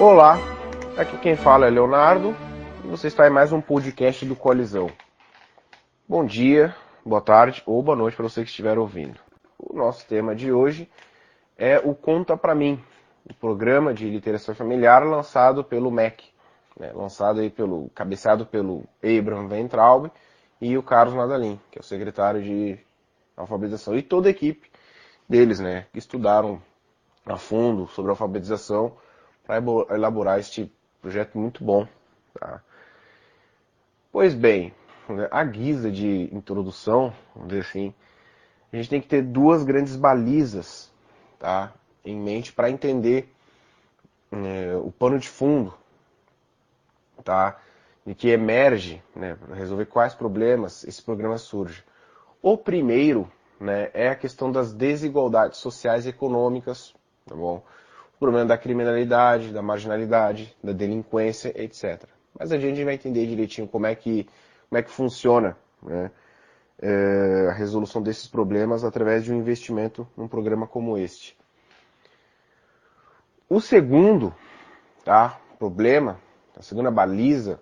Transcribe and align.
Olá, 0.00 0.38
aqui 0.96 1.18
quem 1.18 1.34
fala 1.34 1.66
é 1.66 1.70
Leonardo 1.70 2.32
e 2.84 2.86
você 2.86 3.08
está 3.08 3.26
em 3.26 3.30
mais 3.30 3.52
um 3.52 3.60
podcast 3.60 4.24
do 4.24 4.36
Colisão. 4.36 4.88
Bom 6.08 6.24
dia, 6.24 6.72
boa 7.04 7.20
tarde 7.20 7.64
ou 7.66 7.82
boa 7.82 7.96
noite 7.96 8.16
para 8.16 8.28
você 8.28 8.44
que 8.44 8.48
estiver 8.48 8.78
ouvindo. 8.78 9.18
O 9.58 9.76
nosso 9.76 10.06
tema 10.06 10.36
de 10.36 10.52
hoje 10.52 10.88
é 11.56 11.80
o 11.80 11.96
Conta 11.96 12.36
Pra 12.36 12.54
Mim, 12.54 12.80
o 13.28 13.34
programa 13.34 13.92
de 13.92 14.08
literacia 14.08 14.54
familiar 14.54 15.04
lançado 15.04 15.64
pelo 15.64 15.90
MEC, 15.90 16.26
né, 16.78 16.92
lançado 16.94 17.40
aí 17.40 17.50
pelo, 17.50 17.90
cabeceado 17.92 18.46
pelo 18.46 18.84
Abraham 19.02 19.48
Ventraub 19.48 20.12
e 20.60 20.78
o 20.78 20.82
Carlos 20.82 21.16
Nadalim, 21.16 21.58
que 21.72 21.78
é 21.80 21.80
o 21.80 21.84
secretário 21.84 22.40
de 22.40 22.78
alfabetização, 23.36 23.96
e 23.96 24.02
toda 24.02 24.28
a 24.28 24.30
equipe 24.30 24.70
deles, 25.28 25.58
né, 25.58 25.86
que 25.92 25.98
estudaram 25.98 26.62
a 27.26 27.36
fundo 27.36 27.88
sobre 27.88 28.10
alfabetização 28.10 28.96
para 29.48 29.64
elaborar 29.94 30.38
este 30.38 30.70
projeto 31.00 31.38
muito 31.38 31.64
bom. 31.64 31.88
Tá? 32.38 32.62
Pois 34.12 34.34
bem, 34.34 34.74
a 35.30 35.42
guisa 35.42 35.90
de 35.90 36.28
introdução, 36.34 37.14
vamos 37.34 37.48
dizer 37.48 37.62
assim, 37.62 37.94
a 38.70 38.76
gente 38.76 38.90
tem 38.90 39.00
que 39.00 39.08
ter 39.08 39.22
duas 39.22 39.64
grandes 39.64 39.96
balizas 39.96 40.92
tá, 41.38 41.72
em 42.04 42.14
mente 42.14 42.52
para 42.52 42.70
entender 42.70 43.32
é, 44.30 44.76
o 44.76 44.92
pano 44.92 45.18
de 45.18 45.30
fundo 45.30 45.72
tá, 47.24 47.58
de 48.04 48.14
que 48.14 48.28
emerge, 48.28 49.02
né, 49.16 49.34
para 49.34 49.56
resolver 49.56 49.86
quais 49.86 50.14
problemas 50.14 50.84
esse 50.84 51.02
programa 51.02 51.38
surge. 51.38 51.82
O 52.42 52.58
primeiro 52.58 53.32
né, 53.58 53.90
é 53.94 54.10
a 54.10 54.14
questão 54.14 54.52
das 54.52 54.74
desigualdades 54.74 55.58
sociais 55.58 56.04
e 56.04 56.10
econômicas, 56.10 56.94
tá 57.24 57.34
bom? 57.34 57.64
Problema 58.18 58.46
da 58.46 58.58
criminalidade, 58.58 59.52
da 59.52 59.62
marginalidade, 59.62 60.56
da 60.62 60.72
delinquência, 60.72 61.52
etc. 61.60 62.04
Mas 62.38 62.52
a 62.52 62.58
gente 62.58 62.82
vai 62.84 62.94
entender 62.94 63.26
direitinho 63.26 63.68
como 63.68 63.86
é 63.86 63.94
que, 63.94 64.28
como 64.68 64.78
é 64.78 64.82
que 64.82 64.90
funciona 64.90 65.56
né, 65.82 66.10
é, 66.80 67.48
a 67.48 67.52
resolução 67.52 68.02
desses 68.02 68.26
problemas 68.26 68.84
através 68.84 69.24
de 69.24 69.32
um 69.32 69.36
investimento 69.36 70.06
num 70.16 70.28
programa 70.28 70.66
como 70.66 70.96
este. 70.96 71.36
O 73.48 73.60
segundo 73.60 74.34
tá, 75.04 75.40
problema, 75.58 76.20
a 76.56 76.62
segunda 76.62 76.90
baliza, 76.90 77.60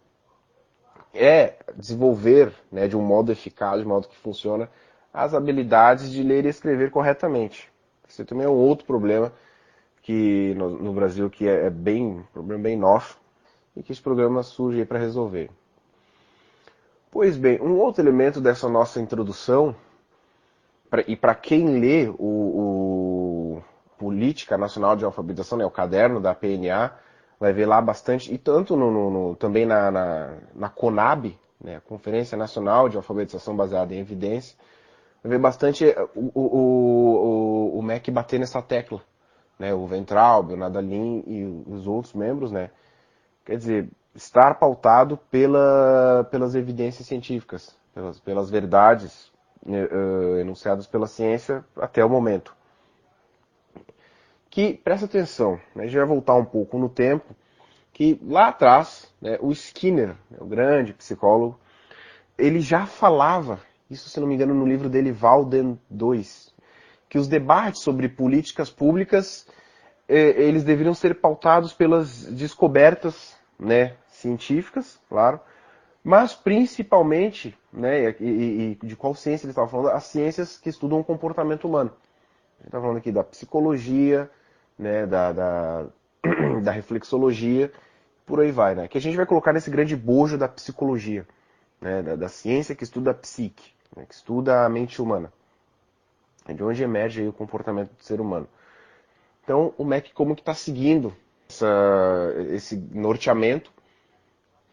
é 1.15 1.55
desenvolver 1.75 2.53
né, 2.71 2.89
de 2.89 2.97
um 2.97 3.03
modo 3.03 3.33
eficaz, 3.33 3.81
de 3.81 3.87
um 3.87 3.89
modo 3.89 4.09
que 4.09 4.16
funciona, 4.16 4.69
as 5.12 5.33
habilidades 5.33 6.11
de 6.11 6.22
ler 6.22 6.45
e 6.45 6.49
escrever 6.49 6.91
corretamente. 6.91 7.72
Esse 8.06 8.25
também 8.25 8.47
é 8.47 8.50
um 8.50 8.55
outro 8.55 8.87
problema 8.87 9.33
que 10.06 10.55
no, 10.55 10.71
no 10.71 10.93
Brasil 10.93 11.28
que 11.28 11.49
é, 11.49 11.67
é 11.67 11.71
bem 11.71 12.25
problema 12.33 12.62
bem 12.62 12.77
nosso 12.77 13.19
e 13.77 13.83
que 13.83 13.91
esse 13.91 14.00
programa 14.00 14.41
surge 14.44 14.84
para 14.84 15.00
resolver. 15.00 15.50
Pois 17.11 17.37
bem, 17.37 17.61
um 17.61 17.77
outro 17.77 18.05
elemento 18.05 18.41
dessa 18.41 18.69
nossa 18.69 19.00
introdução 19.00 19.75
pra, 20.89 21.03
e 21.09 21.16
para 21.16 21.34
quem 21.34 21.81
lê 21.81 22.09
o, 22.09 22.15
o, 22.19 23.62
Política 23.99 24.56
Nacional 24.56 24.95
de 24.95 25.05
Alfabetização, 25.05 25.59
né, 25.59 25.66
o 25.66 25.71
caderno 25.71 26.21
da 26.21 26.34
PNA, 26.34 26.93
vai 27.41 27.53
ver 27.53 27.66
lá 27.66 27.81
bastante, 27.81 28.33
e 28.33 28.39
tanto 28.39 28.77
no, 28.77 28.91
no, 28.91 29.11
no 29.11 29.37
também 29.37 29.66
na, 29.66 29.91
na, 29.91 30.34
na 30.55 30.69
CONAB, 30.69 31.37
né, 31.61 31.81
Conferência 31.89 32.37
Nacional 32.37 32.89
de 32.89 32.97
Alfabetização 32.97 33.56
Baseada 33.56 33.95
em 33.95 33.99
Evidência, 33.99 34.56
ver 35.25 35.39
bastante 35.39 35.84
o, 36.15 36.31
o, 36.33 37.72
o, 37.75 37.78
o 37.78 37.83
MEC 37.83 38.11
bater 38.11 38.39
nessa 38.39 38.62
tecla. 38.62 39.03
Né, 39.59 39.72
o 39.72 39.87
Ventralb, 39.87 40.53
o 40.53 40.56
Nadalin 40.56 41.25
e 41.27 41.44
os 41.67 41.87
outros 41.87 42.12
membros, 42.12 42.53
né? 42.53 42.71
Quer 43.44 43.56
dizer, 43.56 43.89
estar 44.15 44.55
pautado 44.59 45.17
pela, 45.31 46.27
pelas 46.31 46.55
evidências 46.55 47.06
científicas, 47.06 47.77
pelas, 47.95 48.21
pelas 48.21 48.50
verdades 48.50 49.33
uh, 49.65 50.39
enunciadas 50.39 50.87
pela 50.87 51.06
ciência 51.06 51.65
até 51.77 52.05
o 52.05 52.11
momento. 52.11 52.55
Que, 54.50 54.75
presta 54.75 55.06
atenção, 55.06 55.61
né, 55.75 55.84
a 55.84 55.87
gente 55.87 55.97
vai 55.97 56.06
voltar 56.06 56.34
um 56.34 56.45
pouco 56.45 56.78
no 56.78 56.89
tempo, 56.89 57.34
que 57.93 58.21
lá 58.25 58.49
atrás, 58.49 59.11
né, 59.21 59.39
o 59.41 59.53
Skinner, 59.53 60.16
né, 60.31 60.39
o 60.39 60.47
grande 60.47 60.93
psicólogo, 60.93 61.59
ele 62.37 62.61
já 62.61 62.84
falava 62.87 63.61
isso 63.89 64.09
se 64.09 64.19
não 64.19 64.27
me 64.27 64.34
engano 64.34 64.53
no 64.53 64.66
livro 64.66 64.89
dele 64.89 65.12
Walden 65.12 65.78
2, 65.89 66.53
que 67.16 67.21
os 67.21 67.28
debates 67.28 67.81
sobre 67.81 68.10
políticas 68.10 68.69
públicas 68.69 69.47
eh, 70.06 70.34
eles 70.37 70.62
deveriam 70.65 70.93
ser 70.93 71.19
pautados 71.19 71.72
pelas 71.72 72.27
descobertas 72.27 73.34
né, 73.59 73.94
científicas, 74.07 75.01
claro, 75.09 75.41
mas 76.04 76.34
principalmente, 76.34 77.57
né, 77.72 78.10
e, 78.21 78.78
e 78.83 78.86
de 78.86 78.95
qual 78.95 79.15
ciência 79.15 79.47
ele 79.47 79.53
estava 79.53 79.66
falando, 79.66 79.92
as 79.92 80.04
ciências 80.04 80.59
que 80.59 80.68
estudam 80.68 81.01
o 81.01 81.04
comportamento 81.04 81.66
humano. 81.66 81.91
Ele 82.60 82.68
está 82.68 82.78
falando 82.78 82.98
aqui 82.98 83.10
da 83.10 83.24
psicologia, 83.24 84.30
né, 84.78 85.07
da, 85.07 85.33
da, 85.33 85.86
da 86.62 86.71
reflexologia, 86.71 87.72
por 88.27 88.41
aí 88.41 88.53
vai, 88.53 88.74
né, 88.74 88.89
que 88.89 88.98
a 88.98 89.01
gente 89.01 89.16
vai 89.16 89.24
colocar 89.24 89.54
nesse 89.54 89.71
grande 89.71 89.97
bojo 89.97 90.36
da 90.36 90.48
psicologia, 90.48 91.27
né, 91.80 92.03
da, 92.03 92.15
da 92.15 92.28
ciência 92.28 92.74
que 92.74 92.84
estuda 92.84 93.12
a 93.12 93.15
psique 93.15 93.74
né, 93.97 94.04
que 94.07 94.15
estuda 94.15 94.65
a 94.65 94.69
mente 94.69 95.01
humana. 95.01 95.33
É 96.48 96.53
de 96.53 96.63
onde 96.63 96.83
emerge 96.83 97.27
o 97.27 97.33
comportamento 97.33 97.93
do 97.93 98.03
ser 98.03 98.21
humano. 98.21 98.48
Então, 99.43 99.72
o 99.77 99.84
MEC 99.84 100.13
como 100.13 100.34
que 100.34 100.43
está 100.43 100.54
seguindo 100.54 101.15
essa, 101.48 102.34
esse 102.51 102.77
norteamento 102.93 103.72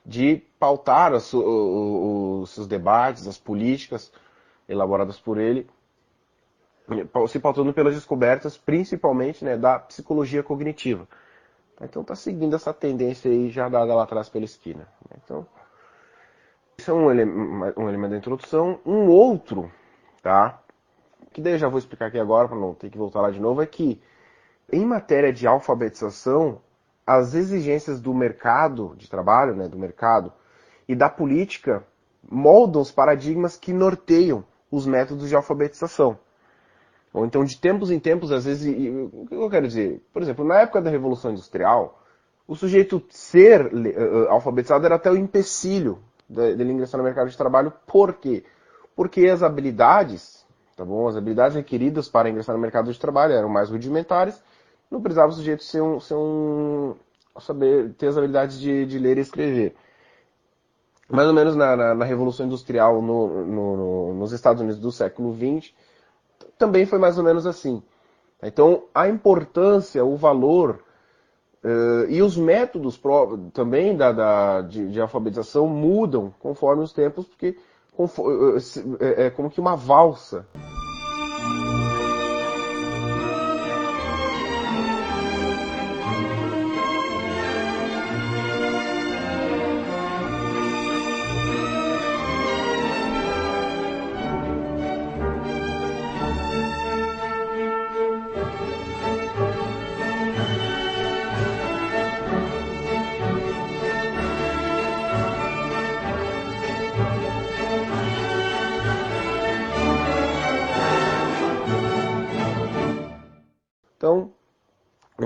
de 0.05 0.37
pautar 0.59 1.13
os, 1.13 1.33
os, 1.33 2.49
seus 2.49 2.67
debates, 2.67 3.27
as 3.27 3.37
políticas 3.37 4.11
elaboradas 4.67 5.19
por 5.19 5.37
ele, 5.37 5.67
se 7.27 7.39
pautando 7.39 7.73
pelas 7.73 7.95
descobertas, 7.95 8.57
principalmente 8.57 9.45
né, 9.45 9.55
da 9.55 9.79
psicologia 9.79 10.43
cognitiva. 10.43 11.07
Então 11.81 12.01
está 12.01 12.15
seguindo 12.15 12.55
essa 12.55 12.73
tendência 12.73 13.31
aí 13.31 13.49
já 13.49 13.69
dada 13.69 13.95
lá 13.95 14.03
atrás 14.03 14.29
pela 14.29 14.45
esquina. 14.45 14.87
Então, 15.23 15.45
isso 16.77 16.91
é 16.91 16.93
um, 16.93 17.11
ele 17.11 17.23
um 17.25 17.89
elemento 17.89 18.11
da 18.11 18.17
introdução. 18.17 18.79
Um 18.85 19.07
outro, 19.07 19.71
tá? 20.21 20.62
Que 21.33 21.41
daí 21.41 21.53
eu 21.53 21.59
já 21.59 21.67
vou 21.67 21.79
explicar 21.79 22.07
aqui 22.07 22.19
agora, 22.19 22.47
para 22.47 22.57
não 22.57 22.73
ter 22.73 22.89
que 22.89 22.97
voltar 22.97 23.21
lá 23.21 23.31
de 23.31 23.39
novo, 23.39 23.61
é 23.61 23.65
que 23.65 24.01
em 24.71 24.85
matéria 24.85 25.33
de 25.33 25.45
alfabetização, 25.47 26.61
as 27.05 27.33
exigências 27.33 27.99
do 27.99 28.13
mercado 28.13 28.93
de 28.97 29.09
trabalho, 29.09 29.55
né, 29.55 29.67
do 29.67 29.77
mercado, 29.77 30.31
e 30.87 30.95
da 30.95 31.09
política 31.09 31.83
moldam 32.29 32.81
os 32.81 32.91
paradigmas 32.91 33.57
que 33.57 33.73
norteiam 33.73 34.43
os 34.71 34.85
métodos 34.85 35.27
de 35.27 35.35
alfabetização. 35.35 36.17
Ou 37.13 37.25
então, 37.25 37.43
de 37.43 37.59
tempos 37.59 37.91
em 37.91 37.99
tempos, 37.99 38.31
às 38.31 38.45
vezes, 38.45 38.67
o 39.13 39.25
que 39.27 39.35
eu 39.35 39.49
quero 39.49 39.67
dizer? 39.67 40.01
Por 40.11 40.21
exemplo, 40.21 40.43
na 40.43 40.61
época 40.61 40.81
da 40.81 40.89
Revolução 40.89 41.31
Industrial, 41.31 42.01
o 42.47 42.55
sujeito 42.55 43.03
ser 43.09 43.71
uh, 43.71 44.29
alfabetizado 44.29 44.85
era 44.85 44.95
até 44.95 45.11
o 45.11 45.15
empecilho 45.15 45.99
dele 46.27 46.71
ingressar 46.71 46.97
no 46.97 47.03
mercado 47.03 47.29
de 47.29 47.37
trabalho. 47.37 47.71
Por 47.85 48.13
quê? 48.13 48.43
Porque 48.95 49.27
as 49.27 49.43
habilidades, 49.43 50.42
tá 50.75 50.83
bom? 50.85 51.07
As 51.07 51.15
habilidades 51.15 51.55
requeridas 51.55 52.07
para 52.09 52.29
ingressar 52.29 52.55
no 52.55 52.61
mercado 52.61 52.91
de 52.91 52.99
trabalho 52.99 53.33
eram 53.33 53.49
mais 53.49 53.69
rudimentares. 53.69 54.41
Não 54.89 55.01
precisava 55.01 55.31
o 55.31 55.35
sujeito 55.35 55.63
ser 55.63 55.81
um, 55.81 55.99
ser 55.99 56.15
um 56.15 56.95
saber 57.39 57.93
ter 57.93 58.07
as 58.07 58.17
habilidades 58.17 58.59
de, 58.59 58.85
de 58.85 58.99
ler 58.99 59.17
e 59.17 59.21
escrever. 59.21 59.75
Mais 61.09 61.27
ou 61.27 61.33
menos 61.33 61.55
na, 61.55 61.75
na, 61.75 61.95
na 61.95 62.05
Revolução 62.05 62.45
Industrial 62.45 63.01
no, 63.01 63.45
no, 63.45 64.13
nos 64.13 64.31
Estados 64.31 64.61
Unidos 64.61 64.79
do 64.79 64.91
século 64.91 65.35
XX, 65.35 65.73
também 66.57 66.85
foi 66.85 66.99
mais 66.99 67.17
ou 67.17 67.23
menos 67.23 67.45
assim. 67.45 67.83
Então, 68.41 68.83
a 68.93 69.07
importância, 69.07 70.03
o 70.03 70.15
valor 70.15 70.83
Uh, 71.65 72.03
e 72.09 72.21
os 72.21 72.35
métodos 72.35 72.99
também 73.53 73.95
da, 73.95 74.11
da 74.11 74.61
de, 74.63 74.89
de, 74.89 74.99
alfabetização 74.99 75.65
mudam 75.65 76.33
conforme 76.37 76.83
os 76.83 76.91
tempos, 76.91 77.25
porque 77.25 77.57
como 79.31 79.49
que 79.49 79.59
uma 79.61 79.75
valsa. 79.75 80.45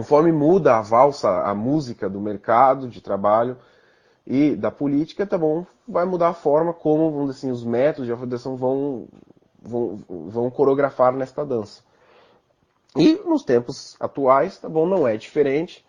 Conforme 0.07 0.31
muda 0.31 0.77
a 0.77 0.81
valsa, 0.81 1.41
a 1.41 1.53
música 1.53 2.09
do 2.09 2.21
mercado 2.21 2.87
de 2.87 3.01
trabalho 3.01 3.57
e 4.25 4.55
da 4.55 4.71
política, 4.71 5.27
tá 5.27 5.37
bom, 5.37 5.65
vai 5.85 6.05
mudar 6.05 6.29
a 6.29 6.33
forma 6.33 6.73
como, 6.73 7.11
vamos 7.11 7.35
dizer 7.35 7.39
assim, 7.39 7.51
os 7.51 7.65
métodos 7.65 8.05
de 8.05 8.13
alfabetização 8.13 8.55
vão, 8.55 9.09
vão, 9.61 9.99
vão 10.07 10.49
coreografar 10.49 11.11
nesta 11.11 11.45
dança. 11.45 11.83
E 12.95 13.15
nos 13.25 13.43
tempos 13.43 13.97
atuais, 13.99 14.57
tá 14.57 14.69
bom, 14.69 14.87
não 14.87 15.05
é 15.05 15.17
diferente. 15.17 15.85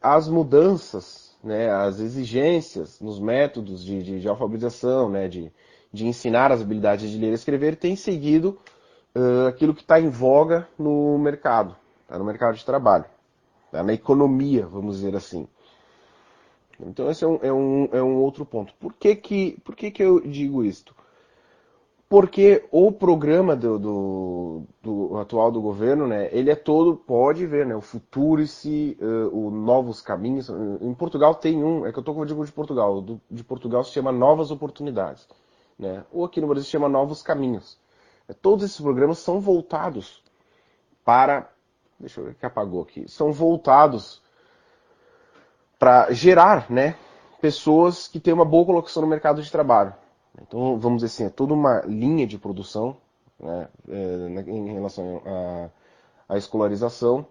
As 0.00 0.28
mudanças, 0.28 1.36
né, 1.44 1.70
as 1.70 2.00
exigências 2.00 2.98
nos 3.02 3.20
métodos 3.20 3.84
de, 3.84 4.02
de, 4.02 4.20
de 4.20 4.28
alfabetização, 4.28 5.10
né, 5.10 5.28
de, 5.28 5.52
de 5.92 6.06
ensinar 6.06 6.50
as 6.50 6.62
habilidades 6.62 7.10
de 7.10 7.18
ler 7.18 7.32
e 7.32 7.34
escrever, 7.34 7.76
têm 7.76 7.96
seguido 7.96 8.58
uh, 9.14 9.46
aquilo 9.46 9.74
que 9.74 9.82
está 9.82 10.00
em 10.00 10.08
voga 10.08 10.66
no 10.78 11.18
mercado, 11.18 11.76
tá, 12.08 12.18
no 12.18 12.24
mercado 12.24 12.56
de 12.56 12.64
trabalho, 12.64 13.04
tá, 13.70 13.82
na 13.82 13.92
economia, 13.92 14.66
vamos 14.66 14.96
dizer 14.96 15.16
assim. 15.16 15.46
Então 16.80 17.10
esse 17.10 17.24
é 17.24 17.26
um, 17.26 17.38
é 17.42 17.52
um, 17.52 17.88
é 17.92 18.02
um 18.02 18.16
outro 18.16 18.44
ponto. 18.44 18.74
Por 18.78 18.92
que 18.92 19.16
que, 19.16 19.58
por 19.64 19.74
que 19.74 19.90
que 19.90 20.02
eu 20.02 20.20
digo 20.20 20.64
isto? 20.64 20.94
Porque 22.08 22.64
o 22.70 22.92
programa 22.92 23.56
do, 23.56 23.78
do, 23.80 24.62
do, 24.80 25.18
atual 25.18 25.50
do 25.50 25.60
governo, 25.60 26.06
né, 26.06 26.28
ele 26.30 26.50
é 26.50 26.54
todo, 26.54 26.94
pode 26.94 27.44
ver, 27.46 27.66
né, 27.66 27.74
o 27.74 27.80
Futurice, 27.80 28.96
uh, 29.00 29.36
o 29.36 29.50
Novos 29.50 30.00
Caminhos. 30.00 30.48
Em 30.80 30.94
Portugal 30.94 31.34
tem 31.34 31.64
um, 31.64 31.84
é 31.84 31.90
que 31.90 31.98
eu 31.98 32.02
estou 32.02 32.14
com 32.14 32.20
o 32.20 32.26
de 32.26 32.52
Portugal, 32.52 33.00
do, 33.00 33.20
de 33.28 33.42
Portugal 33.42 33.82
se 33.82 33.90
chama 33.90 34.12
Novas 34.12 34.52
Oportunidades. 34.52 35.26
Né, 35.76 36.04
ou 36.12 36.24
aqui 36.24 36.40
no 36.40 36.46
Brasil 36.46 36.64
se 36.64 36.70
chama 36.70 36.88
Novos 36.88 37.22
Caminhos. 37.22 37.76
Todos 38.40 38.64
esses 38.64 38.80
programas 38.80 39.18
são 39.18 39.40
voltados 39.40 40.22
para, 41.04 41.50
deixa 41.98 42.20
eu 42.20 42.26
ver 42.26 42.34
que 42.34 42.46
apagou 42.46 42.82
aqui, 42.82 43.08
são 43.08 43.32
voltados 43.32 44.22
para 45.78 46.10
gerar, 46.12 46.70
né, 46.70 46.96
pessoas 47.40 48.08
que 48.08 48.18
têm 48.18 48.32
uma 48.32 48.44
boa 48.44 48.64
colocação 48.64 49.02
no 49.02 49.08
mercado 49.08 49.42
de 49.42 49.50
trabalho. 49.50 49.94
Então, 50.40 50.78
vamos 50.78 51.02
dizer 51.02 51.06
assim, 51.06 51.24
é 51.24 51.30
toda 51.30 51.54
uma 51.54 51.80
linha 51.86 52.26
de 52.26 52.38
produção 52.38 52.96
né, 53.38 53.68
é, 53.88 54.40
em 54.46 54.72
relação 54.72 55.22
à, 56.28 56.36
escolarização, 56.36 57.26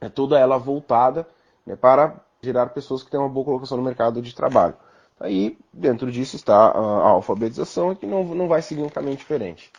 é 0.00 0.08
toda 0.08 0.38
ela 0.38 0.58
voltada 0.58 1.26
né, 1.66 1.76
para 1.76 2.16
gerar 2.40 2.66
pessoas 2.68 3.02
que 3.02 3.10
têm 3.10 3.20
uma 3.20 3.28
boa 3.28 3.44
colocação 3.44 3.76
no 3.76 3.84
mercado 3.84 4.20
de 4.20 4.34
trabalho. 4.34 4.74
Aí, 5.20 5.56
dentro 5.72 6.10
disso 6.10 6.34
está 6.34 6.56
a 6.56 7.10
alfabetização, 7.10 7.94
que 7.94 8.06
não, 8.06 8.24
não 8.24 8.48
vai 8.48 8.60
seguir 8.60 8.82
um 8.82 8.88
caminho 8.88 9.16
diferente. 9.16 9.70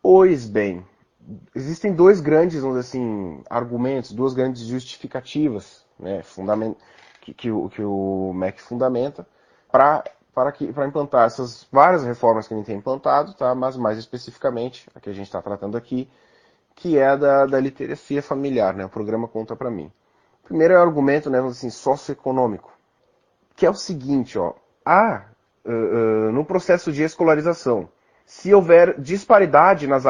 Pois 0.00 0.48
bem, 0.48 0.84
existem 1.54 1.94
dois 1.94 2.20
grandes, 2.20 2.60
vamos 2.60 2.78
dizer 2.78 2.88
assim, 2.88 3.42
argumentos, 3.48 4.12
duas 4.12 4.34
grandes 4.34 4.62
justificativas 4.62 5.84
né, 5.98 6.22
fundament, 6.22 6.76
que, 7.20 7.32
que, 7.32 7.50
o, 7.50 7.68
que 7.68 7.82
o 7.82 8.32
MEC 8.34 8.60
fundamenta 8.60 9.26
para 9.70 10.04
para, 10.34 10.50
que, 10.50 10.72
para 10.72 10.86
implantar 10.86 11.26
essas 11.26 11.66
várias 11.70 12.04
reformas 12.04 12.48
que 12.48 12.54
a 12.54 12.56
gente 12.56 12.66
tem 12.66 12.76
implantado, 12.76 13.34
tá? 13.34 13.54
mas 13.54 13.76
mais 13.76 13.98
especificamente 13.98 14.88
a 14.94 15.00
que 15.00 15.10
a 15.10 15.12
gente 15.12 15.26
está 15.26 15.42
tratando 15.42 15.76
aqui, 15.76 16.08
que 16.74 16.98
é 16.98 17.16
da, 17.16 17.46
da 17.46 17.60
literacia 17.60 18.22
familiar, 18.22 18.74
né? 18.74 18.84
o 18.84 18.88
programa 18.88 19.28
Conta 19.28 19.54
para 19.54 19.70
mim. 19.70 19.92
Primeiro 20.42 20.74
é 20.74 20.78
o 20.78 20.82
argumento 20.82 21.30
né, 21.30 21.38
assim, 21.40 21.70
socioeconômico, 21.70 22.72
que 23.54 23.66
é 23.66 23.70
o 23.70 23.74
seguinte, 23.74 24.38
ó, 24.38 24.54
há, 24.84 25.26
uh, 25.64 25.70
uh, 25.70 26.32
no 26.32 26.44
processo 26.44 26.90
de 26.90 27.02
escolarização, 27.02 27.88
se 28.24 28.52
houver 28.54 29.00
disparidade 29.00 29.86
nas 29.86 30.04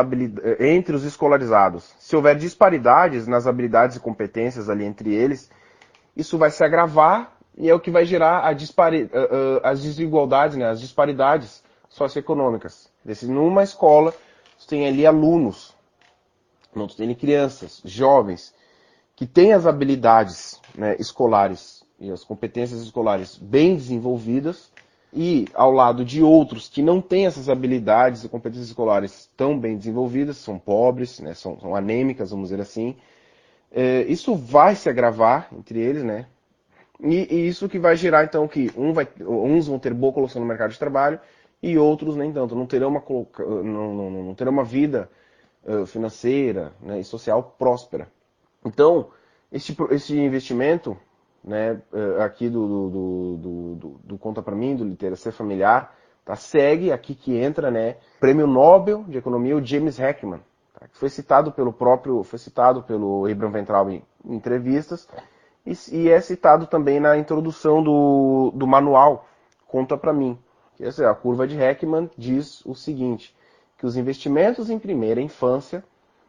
entre 0.60 0.94
os 0.94 1.04
escolarizados, 1.04 1.94
se 1.98 2.14
houver 2.14 2.36
disparidades 2.36 3.26
nas 3.26 3.46
habilidades 3.46 3.96
e 3.96 4.00
competências 4.00 4.68
ali 4.68 4.84
entre 4.84 5.14
eles, 5.14 5.50
isso 6.16 6.38
vai 6.38 6.50
se 6.50 6.62
agravar 6.62 7.36
e 7.56 7.68
é 7.68 7.74
o 7.74 7.80
que 7.80 7.90
vai 7.90 8.04
gerar 8.04 8.50
uh, 8.52 8.56
uh, 8.56 9.60
as 9.62 9.82
desigualdades, 9.82 10.56
né, 10.56 10.68
as 10.68 10.80
disparidades 10.80 11.62
socioeconômicas. 11.88 12.90
Desse, 13.04 13.26
numa 13.26 13.62
escola, 13.62 14.14
você 14.58 14.68
tem 14.68 14.86
ali 14.86 15.06
alunos, 15.06 15.74
não, 16.74 16.86
tem 16.86 17.14
crianças, 17.14 17.82
jovens, 17.84 18.54
que 19.14 19.26
têm 19.26 19.52
as 19.52 19.66
habilidades 19.66 20.60
né, 20.74 20.96
escolares 20.98 21.84
e 21.98 22.10
as 22.10 22.24
competências 22.24 22.80
escolares 22.80 23.36
bem 23.36 23.76
desenvolvidas, 23.76 24.72
e 25.12 25.46
ao 25.52 25.70
lado 25.70 26.04
de 26.04 26.22
outros 26.22 26.68
que 26.68 26.82
não 26.82 27.00
têm 27.00 27.26
essas 27.26 27.48
habilidades 27.48 28.24
e 28.24 28.28
competências 28.28 28.68
escolares 28.68 29.28
tão 29.36 29.58
bem 29.58 29.76
desenvolvidas, 29.76 30.38
são 30.38 30.58
pobres, 30.58 31.20
né, 31.20 31.34
são, 31.34 31.60
são 31.60 31.76
anêmicas, 31.76 32.30
vamos 32.30 32.48
dizer 32.48 32.62
assim, 32.62 32.96
é, 33.70 34.02
isso 34.02 34.34
vai 34.34 34.74
se 34.74 34.88
agravar 34.88 35.48
entre 35.52 35.78
eles, 35.78 36.02
né? 36.02 36.26
E, 37.00 37.34
e, 37.34 37.48
isso 37.48 37.68
que 37.68 37.78
vai 37.78 37.96
gerar, 37.96 38.24
então, 38.24 38.46
que 38.46 38.70
um 38.76 38.92
vai, 38.92 39.08
uns 39.20 39.66
vão 39.66 39.78
ter 39.78 39.92
boa 39.92 40.12
colocação 40.12 40.40
no 40.40 40.46
mercado 40.46 40.70
de 40.70 40.78
trabalho 40.78 41.18
e 41.62 41.76
outros 41.76 42.14
nem 42.16 42.32
tanto. 42.32 42.54
Não 42.54 42.66
terão 42.66 42.88
uma, 42.88 43.02
não, 43.38 43.94
não, 43.94 44.10
não 44.10 44.34
terão 44.34 44.52
uma 44.52 44.62
vida 44.62 45.10
uh, 45.64 45.84
financeira 45.86 46.72
né, 46.80 47.00
e 47.00 47.04
social 47.04 47.56
próspera. 47.58 48.08
Então, 48.64 49.10
esse, 49.50 49.76
esse 49.90 50.16
investimento 50.16 50.96
né, 51.44 51.80
uh, 51.92 52.22
aqui 52.22 52.48
do, 52.48 52.66
do, 52.66 52.90
do, 52.90 53.74
do, 53.74 54.00
do 54.04 54.18
Conta 54.18 54.42
para 54.42 54.54
mim, 54.54 54.76
do 54.76 54.84
Literacia 54.84 55.32
Familiar, 55.32 55.94
tá, 56.24 56.36
segue 56.36 56.92
aqui 56.92 57.14
que 57.14 57.36
entra 57.36 57.70
né, 57.70 57.96
Prêmio 58.20 58.46
Nobel 58.46 59.04
de 59.08 59.18
Economia, 59.18 59.56
o 59.56 59.64
James 59.64 59.98
Heckman, 59.98 60.40
tá, 60.78 60.86
que 60.88 60.96
foi 60.96 61.08
citado 61.08 61.50
pelo 61.52 61.72
próprio, 61.72 62.22
foi 62.22 62.38
citado 62.38 62.82
pelo 62.82 63.26
Abraham 63.26 63.50
Ventral 63.50 63.90
em, 63.90 64.02
em 64.24 64.34
entrevistas, 64.34 65.08
e, 65.66 65.72
e 65.92 66.08
é 66.08 66.20
citado 66.20 66.66
também 66.66 67.00
na 67.00 67.16
introdução 67.16 67.82
do, 67.82 68.52
do 68.54 68.66
manual 68.66 69.26
Conta 69.66 69.96
para 69.96 70.12
mim. 70.12 70.38
Que 70.76 70.84
é 70.84 71.06
a 71.06 71.14
curva 71.14 71.46
de 71.46 71.58
Heckman 71.58 72.10
diz 72.16 72.64
o 72.66 72.74
seguinte, 72.74 73.34
que 73.78 73.86
os 73.86 73.96
investimentos 73.96 74.68
em 74.68 74.78
primeira 74.78 75.20
infância 75.20 75.82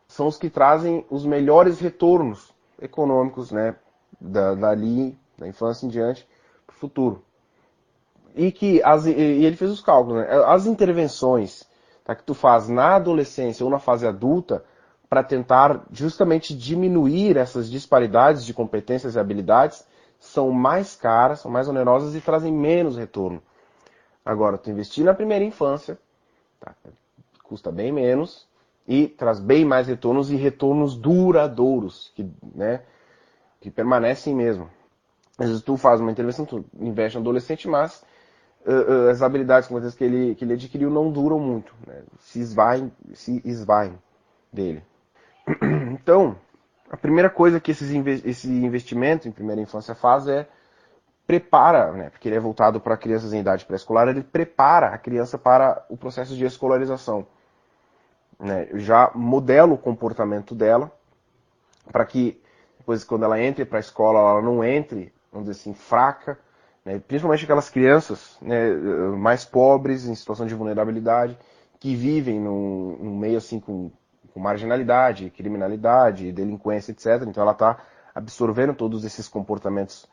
são 0.07 0.27
os 0.27 0.37
que 0.37 0.49
trazem 0.49 1.05
os 1.09 1.25
melhores 1.25 1.79
retornos 1.79 2.53
econômicos, 2.81 3.51
né, 3.51 3.75
da, 4.19 4.55
dali, 4.55 5.17
da 5.37 5.47
infância 5.47 5.85
em 5.85 5.89
diante, 5.89 6.27
para 6.65 6.75
o 6.75 6.77
futuro. 6.77 7.23
E 8.35 8.51
que 8.51 8.81
as, 8.83 9.05
e 9.05 9.11
ele 9.11 9.55
fez 9.55 9.69
os 9.69 9.81
cálculos, 9.81 10.21
né, 10.21 10.27
as 10.47 10.65
intervenções 10.65 11.63
tá, 12.03 12.15
que 12.15 12.23
tu 12.23 12.33
faz 12.33 12.67
na 12.67 12.95
adolescência 12.95 13.63
ou 13.63 13.69
na 13.69 13.79
fase 13.79 14.07
adulta 14.07 14.63
para 15.07 15.23
tentar 15.23 15.85
justamente 15.91 16.55
diminuir 16.55 17.37
essas 17.37 17.69
disparidades 17.69 18.43
de 18.43 18.53
competências 18.53 19.13
e 19.13 19.19
habilidades 19.19 19.85
são 20.19 20.49
mais 20.51 20.95
caras, 20.95 21.41
são 21.41 21.51
mais 21.51 21.67
onerosas 21.67 22.15
e 22.15 22.21
trazem 22.21 22.51
menos 22.51 22.97
retorno. 22.97 23.41
Agora, 24.25 24.57
tu 24.57 24.71
investir 24.71 25.03
na 25.03 25.13
primeira 25.13 25.43
infância, 25.43 25.99
tá, 26.59 26.73
custa 27.43 27.71
bem 27.71 27.91
menos 27.91 28.47
e 28.87 29.07
traz 29.07 29.39
bem 29.39 29.65
mais 29.65 29.87
retornos 29.87 30.31
e 30.31 30.35
retornos 30.35 30.95
duradouros, 30.95 32.11
que, 32.15 32.27
né, 32.55 32.81
que 33.63 33.71
permanecem 33.71 34.35
mesmo. 34.35 34.69
Às 35.39 35.47
vezes 35.47 35.63
tu 35.63 35.77
faz 35.77 36.01
uma 36.01 36.11
intervenção, 36.11 36.45
tu 36.45 36.65
investe 36.77 37.17
no 37.17 37.21
adolescente, 37.21 37.65
mas 37.65 38.03
uh, 38.65 39.05
uh, 39.05 39.09
as 39.09 39.21
habilidades 39.21 39.69
que 39.95 40.03
ele, 40.03 40.35
que 40.35 40.43
ele 40.43 40.53
adquiriu 40.53 40.89
não 40.89 41.09
duram 41.09 41.39
muito, 41.39 41.73
né, 41.87 42.01
se 42.19 42.39
esvaem, 42.41 42.91
se 43.13 43.41
esvaem 43.45 43.97
dele. 44.51 44.83
Então, 45.93 46.35
a 46.89 46.97
primeira 46.97 47.29
coisa 47.29 47.59
que 47.59 47.71
esse 47.71 47.95
investimento 47.95 49.27
em 49.27 49.31
primeira 49.31 49.61
infância 49.61 49.95
faz 49.95 50.27
é 50.27 50.45
prepara, 51.25 51.93
né, 51.93 52.09
porque 52.09 52.27
ele 52.27 52.35
é 52.35 52.39
voltado 52.39 52.81
para 52.81 52.97
crianças 52.97 53.31
em 53.31 53.39
idade 53.39 53.65
pré-escolar, 53.65 54.09
ele 54.09 54.23
prepara 54.23 54.87
a 54.87 54.97
criança 54.97 55.37
para 55.37 55.85
o 55.87 55.95
processo 55.95 56.35
de 56.35 56.43
escolarização. 56.43 57.25
Né, 58.37 58.67
já 58.73 59.09
modela 59.15 59.73
o 59.73 59.77
comportamento 59.77 60.53
dela 60.53 60.91
para 61.91 62.05
que 62.05 62.42
depois 62.83 63.03
quando 63.03 63.23
ela 63.23 63.41
entre 63.41 63.65
para 63.65 63.79
a 63.79 63.81
escola 63.81 64.19
ela 64.19 64.41
não 64.41 64.63
entre, 64.63 65.13
vamos 65.31 65.47
dizer 65.47 65.59
assim, 65.59 65.73
fraca, 65.73 66.37
né, 66.83 66.99
principalmente 67.07 67.43
aquelas 67.45 67.69
crianças 67.69 68.37
né, 68.41 68.73
mais 69.17 69.45
pobres, 69.45 70.05
em 70.05 70.15
situação 70.15 70.45
de 70.45 70.53
vulnerabilidade, 70.53 71.37
que 71.79 71.95
vivem 71.95 72.39
num, 72.39 72.97
num 72.99 73.17
meio 73.17 73.37
assim 73.37 73.59
com 73.59 73.89
com 74.33 74.39
marginalidade, 74.39 75.29
criminalidade, 75.29 76.31
delinquência, 76.31 76.91
etc. 76.91 77.27
Então 77.27 77.43
ela 77.43 77.51
está 77.51 77.77
absorvendo 78.13 78.73
todos 78.73 79.05
esses 79.05 79.27
comportamentos 79.27 80.07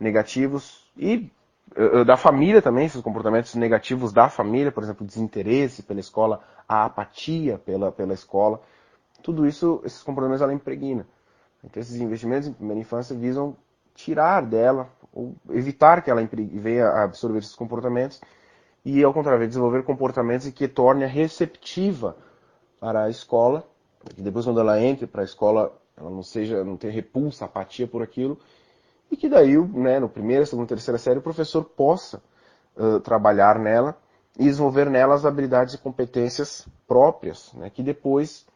negativos 0.00 0.90
e 0.96 1.30
uh, 1.76 2.04
da 2.04 2.16
família 2.16 2.62
também, 2.62 2.86
esses 2.86 3.02
comportamentos 3.02 3.54
negativos 3.54 4.12
da 4.12 4.28
família, 4.28 4.72
por 4.72 4.82
exemplo, 4.82 5.06
desinteresse 5.06 5.82
pela 5.82 6.00
escola, 6.00 6.42
a 6.66 6.86
apatia 6.86 7.58
pela, 7.58 7.92
pela 7.92 8.14
escola. 8.14 8.60
Tudo 9.22 9.46
isso, 9.46 9.82
esses 9.84 10.02
comportamentos 10.02 10.42
ela 10.42 10.54
impregna. 10.54 11.06
Então 11.64 11.80
esses 11.80 11.96
investimentos 11.96 12.48
em 12.48 12.52
primeira 12.52 12.80
infância 12.80 13.16
visam 13.16 13.56
tirar 13.94 14.42
dela, 14.42 14.88
ou 15.12 15.34
evitar 15.50 16.02
que 16.02 16.10
ela 16.10 16.26
venha 16.52 16.86
a 16.86 17.04
absorver 17.04 17.38
esses 17.38 17.54
comportamentos 17.54 18.20
e, 18.84 19.02
ao 19.02 19.12
contrário, 19.12 19.48
desenvolver 19.48 19.82
comportamentos 19.82 20.48
que 20.50 20.68
torne 20.68 21.04
a 21.04 21.08
receptiva 21.08 22.16
para 22.78 23.04
a 23.04 23.10
escola, 23.10 23.66
e 24.16 24.22
depois 24.22 24.44
quando 24.44 24.60
ela 24.60 24.80
entre 24.80 25.06
para 25.06 25.22
a 25.22 25.24
escola 25.24 25.72
ela 25.96 26.10
não 26.10 26.22
seja, 26.22 26.62
não 26.62 26.76
tenha 26.76 26.92
repulsa, 26.92 27.46
apatia 27.46 27.88
por 27.88 28.02
aquilo, 28.02 28.38
e 29.10 29.16
que 29.16 29.28
daí, 29.28 29.56
né, 29.56 29.98
no 29.98 30.08
primeiro, 30.08 30.44
segundo, 30.44 30.68
terceira 30.68 30.98
série, 30.98 31.18
o 31.18 31.22
professor 31.22 31.64
possa 31.64 32.22
uh, 32.76 33.00
trabalhar 33.00 33.58
nela 33.58 33.96
e 34.38 34.44
desenvolver 34.44 34.90
nela 34.90 35.14
as 35.14 35.24
habilidades 35.24 35.74
e 35.74 35.78
competências 35.78 36.68
próprias, 36.86 37.52
né, 37.54 37.70
que 37.70 37.82
depois, 37.82 38.46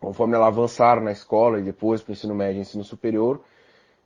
conforme 0.00 0.34
ela 0.34 0.46
avançar 0.46 1.00
na 1.00 1.12
escola 1.12 1.60
e 1.60 1.62
depois 1.62 2.02
para 2.02 2.10
o 2.10 2.14
ensino 2.14 2.34
médio 2.34 2.58
e 2.58 2.62
ensino 2.62 2.82
superior, 2.82 3.40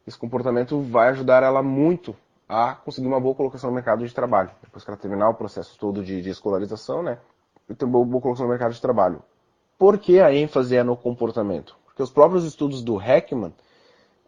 esse 0.06 0.18
comportamento 0.18 0.80
vai 0.80 1.08
ajudar 1.10 1.42
ela 1.42 1.62
muito 1.62 2.14
a 2.48 2.74
conseguir 2.74 3.06
uma 3.06 3.20
boa 3.20 3.34
colocação 3.34 3.70
no 3.70 3.74
mercado 3.74 4.06
de 4.06 4.12
trabalho. 4.12 4.50
Depois 4.62 4.84
que 4.84 4.90
ela 4.90 4.98
terminar 4.98 5.30
o 5.30 5.34
processo 5.34 5.78
todo 5.78 6.02
de, 6.02 6.20
de 6.20 6.28
escolarização, 6.28 7.02
né, 7.02 7.18
e 7.68 7.74
ter 7.74 7.84
uma 7.84 8.04
boa 8.04 8.20
colocação 8.20 8.44
no 8.44 8.50
mercado 8.50 8.74
de 8.74 8.80
trabalho. 8.80 9.22
Por 9.78 9.98
que 9.98 10.20
a 10.20 10.34
ênfase 10.34 10.76
é 10.76 10.82
no 10.82 10.96
comportamento? 10.96 11.76
Porque 11.86 12.02
os 12.02 12.10
próprios 12.10 12.44
estudos 12.44 12.82
do 12.82 13.00
Heckman 13.00 13.54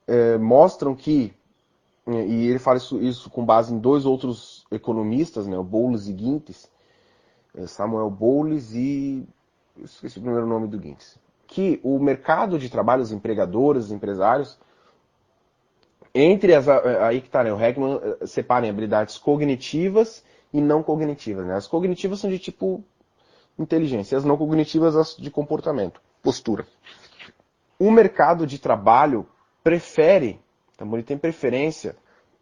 eh, 0.07 0.39
mostram 0.39 0.95
que, 0.95 1.35
e 2.07 2.49
ele 2.49 2.59
fala 2.59 2.79
isso, 2.79 2.99
isso, 3.03 3.29
com 3.29 3.45
base 3.45 3.75
em 3.75 3.79
dois 3.79 4.07
outros 4.07 4.65
economistas, 4.71 5.47
né, 5.47 5.59
o 5.59 5.65
Bowles 5.65 6.07
e 6.07 6.17
Gintes, 6.17 6.71
eh, 7.57 7.67
Samuel 7.67 8.11
Bowles 8.11 8.73
e... 8.73 9.29
Esqueci 9.79 10.19
o 10.19 10.23
primeiro 10.23 10.47
nome 10.47 10.69
do 10.69 10.81
Gintes. 10.81 11.19
Que 11.47 11.81
o 11.83 11.99
mercado 11.99 12.59
de 12.59 12.69
trabalho, 12.69 13.03
os 13.03 13.13
empregadores, 13.13 13.87
os 13.87 13.93
empresários, 13.93 14.59
entre 16.15 16.55
as... 16.55 16.69
Aí 16.69 17.21
que 17.21 17.31
tá, 17.31 17.45
né, 17.45 17.53
o 17.53 17.61
Heckman 17.61 18.01
eh, 18.03 18.27
separa 18.27 18.67
em 18.67 18.71
habilidades 18.71 19.19
cognitivas 19.19 20.25
e 20.53 20.61
não 20.61 20.83
cognitivas. 20.83 21.47
Né? 21.47 21.55
As 21.55 21.67
cognitivas 21.67 22.21
são 22.21 22.31
de 22.31 22.39
tipo 22.39 22.83
inteligência, 23.59 24.19
as 24.19 24.25
não 24.25 24.37
cognitivas 24.37 24.97
as 24.97 25.17
de 25.17 25.31
comportamento, 25.31 26.01
postura 26.23 26.67
o 27.79 27.91
mercado 27.91 28.47
de 28.47 28.59
trabalho 28.59 29.27
prefere, 29.63 30.41
ele 30.81 31.03
tem 31.03 31.19
preferência 31.19 31.97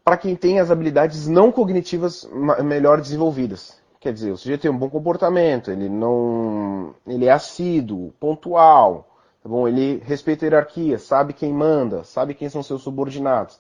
para 0.05 0.17
quem 0.17 0.37
tem 0.37 0.61
as 0.61 0.71
habilidades 0.71 1.27
não 1.27 1.51
cognitivas 1.51 2.29
melhor 2.63 3.01
desenvolvidas. 3.01 3.81
Quer 4.05 4.13
dizer, 4.13 4.33
o 4.33 4.37
sujeito 4.37 4.61
tem 4.61 4.71
um 4.71 4.77
bom 4.77 4.91
comportamento, 4.91 5.71
ele 5.71 5.89
não, 5.89 6.95
ele 7.07 7.25
é 7.25 7.31
assíduo, 7.31 8.13
pontual, 8.21 9.09
tá 9.43 9.49
bom? 9.49 9.67
Ele 9.67 9.97
respeita 10.05 10.45
a 10.45 10.47
hierarquia, 10.47 10.99
sabe 10.99 11.33
quem 11.33 11.55
manda, 11.55 12.05
sabe 12.05 12.35
quem 12.35 12.51
são 12.51 12.63
seus 12.63 12.83
subordinados 12.83 13.59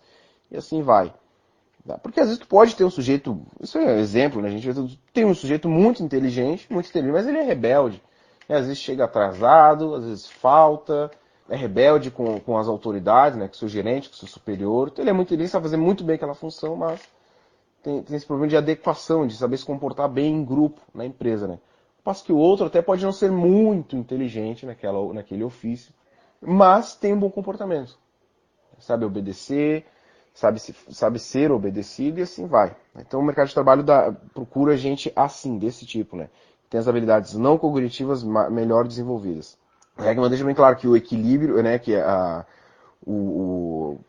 e 0.50 0.56
assim 0.58 0.82
vai. 0.82 1.14
Porque 2.02 2.20
às 2.20 2.26
vezes 2.26 2.40
tu 2.40 2.46
pode 2.46 2.76
ter 2.76 2.84
um 2.84 2.90
sujeito, 2.90 3.40
isso 3.58 3.78
é 3.78 3.86
um 3.86 3.98
exemplo, 3.98 4.42
né? 4.42 4.48
A 4.48 4.50
gente 4.50 5.00
tem 5.14 5.24
um 5.24 5.34
sujeito 5.34 5.66
muito 5.66 6.02
inteligente, 6.02 6.70
muito 6.70 6.90
inteligente, 6.90 7.14
mas 7.14 7.26
ele 7.26 7.38
é 7.38 7.42
rebelde. 7.42 8.02
Né? 8.46 8.56
Às 8.56 8.66
vezes 8.66 8.82
chega 8.82 9.04
atrasado, 9.04 9.94
às 9.94 10.04
vezes 10.04 10.26
falta, 10.26 11.10
é 11.48 11.56
rebelde 11.56 12.10
com, 12.10 12.38
com 12.38 12.58
as 12.58 12.68
autoridades, 12.68 13.38
né, 13.38 13.48
com 13.48 13.54
o 13.54 13.56
seu 13.56 13.68
gerente, 13.68 14.10
com 14.10 14.14
o 14.14 14.18
seu 14.18 14.28
superior. 14.28 14.90
Então 14.92 15.02
ele 15.02 15.10
é 15.10 15.14
muito 15.14 15.32
ele 15.32 15.48
sabe 15.48 15.64
fazer 15.64 15.78
muito 15.78 16.04
bem 16.04 16.16
aquela 16.16 16.34
função, 16.34 16.76
mas 16.76 17.00
tem, 17.84 18.02
tem, 18.02 18.16
esse 18.16 18.26
problema 18.26 18.48
de 18.48 18.56
adequação, 18.56 19.26
de 19.26 19.36
saber 19.36 19.58
se 19.58 19.64
comportar 19.64 20.08
bem 20.08 20.34
em 20.34 20.44
grupo 20.44 20.80
na 20.94 21.04
empresa, 21.04 21.46
né. 21.46 21.58
Passo 22.02 22.24
que 22.24 22.32
o 22.32 22.36
outro 22.36 22.66
até 22.66 22.82
pode 22.82 23.04
não 23.04 23.12
ser 23.12 23.30
muito 23.30 23.94
inteligente 23.96 24.66
naquela, 24.66 25.12
naquele 25.12 25.44
ofício, 25.44 25.92
mas 26.40 26.96
tem 26.96 27.12
um 27.12 27.18
bom 27.18 27.30
comportamento. 27.30 27.98
Sabe 28.78 29.04
obedecer, 29.04 29.86
sabe, 30.32 30.60
sabe 30.60 31.18
ser 31.18 31.52
obedecido 31.52 32.18
e 32.18 32.22
assim 32.22 32.46
vai. 32.46 32.74
Então 32.96 33.20
o 33.20 33.22
mercado 33.22 33.48
de 33.48 33.54
trabalho 33.54 33.82
dá, 33.82 34.12
procura 34.32 34.76
gente 34.76 35.12
assim, 35.14 35.58
desse 35.58 35.86
tipo, 35.86 36.16
né. 36.16 36.30
Tem 36.70 36.80
as 36.80 36.88
habilidades 36.88 37.34
não 37.34 37.58
cognitivas 37.58 38.24
melhor 38.24 38.88
desenvolvidas. 38.88 39.58
Hegman 39.96 40.28
deixa 40.28 40.44
bem 40.44 40.54
claro 40.54 40.76
que 40.76 40.88
o 40.88 40.96
equilíbrio, 40.96 41.62
né, 41.62 41.78
que 41.78 41.94
a, 41.94 42.44
o, 43.06 44.00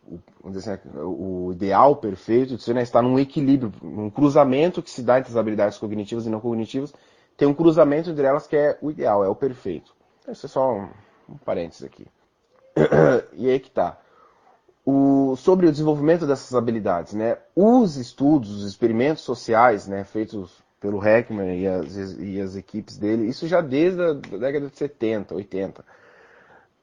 o, 0.43 0.49
assim, 0.49 0.77
o, 0.95 1.51
ideal 1.51 1.95
perfeito 1.97 2.55
de 2.55 2.73
né, 2.73 2.81
está 2.81 3.01
num 3.01 3.19
equilíbrio, 3.19 3.71
num 3.81 4.09
cruzamento 4.09 4.81
que 4.81 4.89
se 4.89 5.03
dá 5.03 5.19
entre 5.19 5.31
as 5.31 5.37
habilidades 5.37 5.77
cognitivas 5.77 6.25
e 6.25 6.29
não 6.29 6.39
cognitivas, 6.39 6.93
tem 7.35 7.47
um 7.47 7.53
cruzamento 7.53 8.09
entre 8.09 8.25
elas 8.25 8.47
que 8.47 8.55
é 8.55 8.77
o 8.81 8.89
ideal, 8.89 9.23
é 9.23 9.27
o 9.27 9.35
perfeito. 9.35 9.93
Isso 10.27 10.45
é 10.45 10.49
só 10.49 10.73
um, 10.73 10.87
um 11.29 11.37
parênteses 11.37 11.83
aqui. 11.83 12.07
e 13.33 13.49
aí 13.49 13.59
que 13.59 13.69
tá. 13.69 13.99
O, 14.85 15.35
sobre 15.35 15.65
o 15.65 15.71
desenvolvimento 15.71 16.27
dessas 16.27 16.53
habilidades, 16.53 17.13
né? 17.13 17.37
Os 17.55 17.97
estudos, 17.97 18.51
os 18.51 18.69
experimentos 18.69 19.23
sociais, 19.23 19.87
né, 19.87 20.03
feitos 20.03 20.63
pelo 20.79 21.03
Heckman 21.03 21.59
e 21.59 21.67
as, 21.67 21.95
e 22.19 22.39
as 22.39 22.55
equipes 22.55 22.95
dele, 22.95 23.27
isso 23.27 23.47
já 23.47 23.61
desde 23.61 23.99
a 24.01 24.13
década 24.13 24.67
de 24.67 24.77
70, 24.77 25.33
80. 25.33 25.83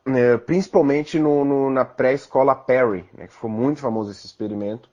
É, 0.05 0.37
principalmente 0.37 1.19
no, 1.19 1.45
no, 1.45 1.71
na 1.71 1.85
pré-escola 1.85 2.57
Perry, 2.57 3.05
né, 3.15 3.29
que 3.29 3.33
foi 3.33 3.49
muito 3.49 3.81
famoso 3.81 4.11
esse 4.11 4.27
experimento, 4.27 4.91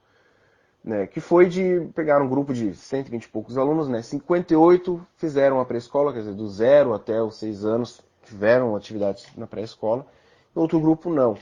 né, 0.84 1.08
que 1.08 1.20
foi 1.20 1.48
de 1.48 1.90
pegar 1.96 2.22
um 2.22 2.30
grupo 2.30 2.54
de 2.54 2.76
120 2.76 3.24
e 3.24 3.28
poucos 3.30 3.58
alunos, 3.58 3.88
né, 3.88 4.04
58 4.04 5.02
fizeram 5.18 5.60
a 5.60 5.66
pré-escola, 5.66 6.14
quer 6.14 6.20
dizer, 6.20 6.36
do 6.36 6.48
zero 6.48 6.94
até 6.94 7.22
os 7.24 7.38
seis 7.38 7.66
anos 7.66 8.02
tiveram 8.24 8.76
atividades 8.76 9.28
na 9.36 9.48
pré-escola, 9.48 10.06
outro 10.54 10.80
grupo 10.80 11.10
não. 11.10 11.36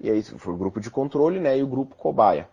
E 0.00 0.10
aí 0.10 0.20
foi 0.22 0.52
o 0.52 0.56
grupo 0.56 0.80
de 0.80 0.90
controle 0.90 1.38
né, 1.38 1.56
e 1.56 1.62
o 1.62 1.68
grupo 1.68 1.94
cobaia. 1.94 2.48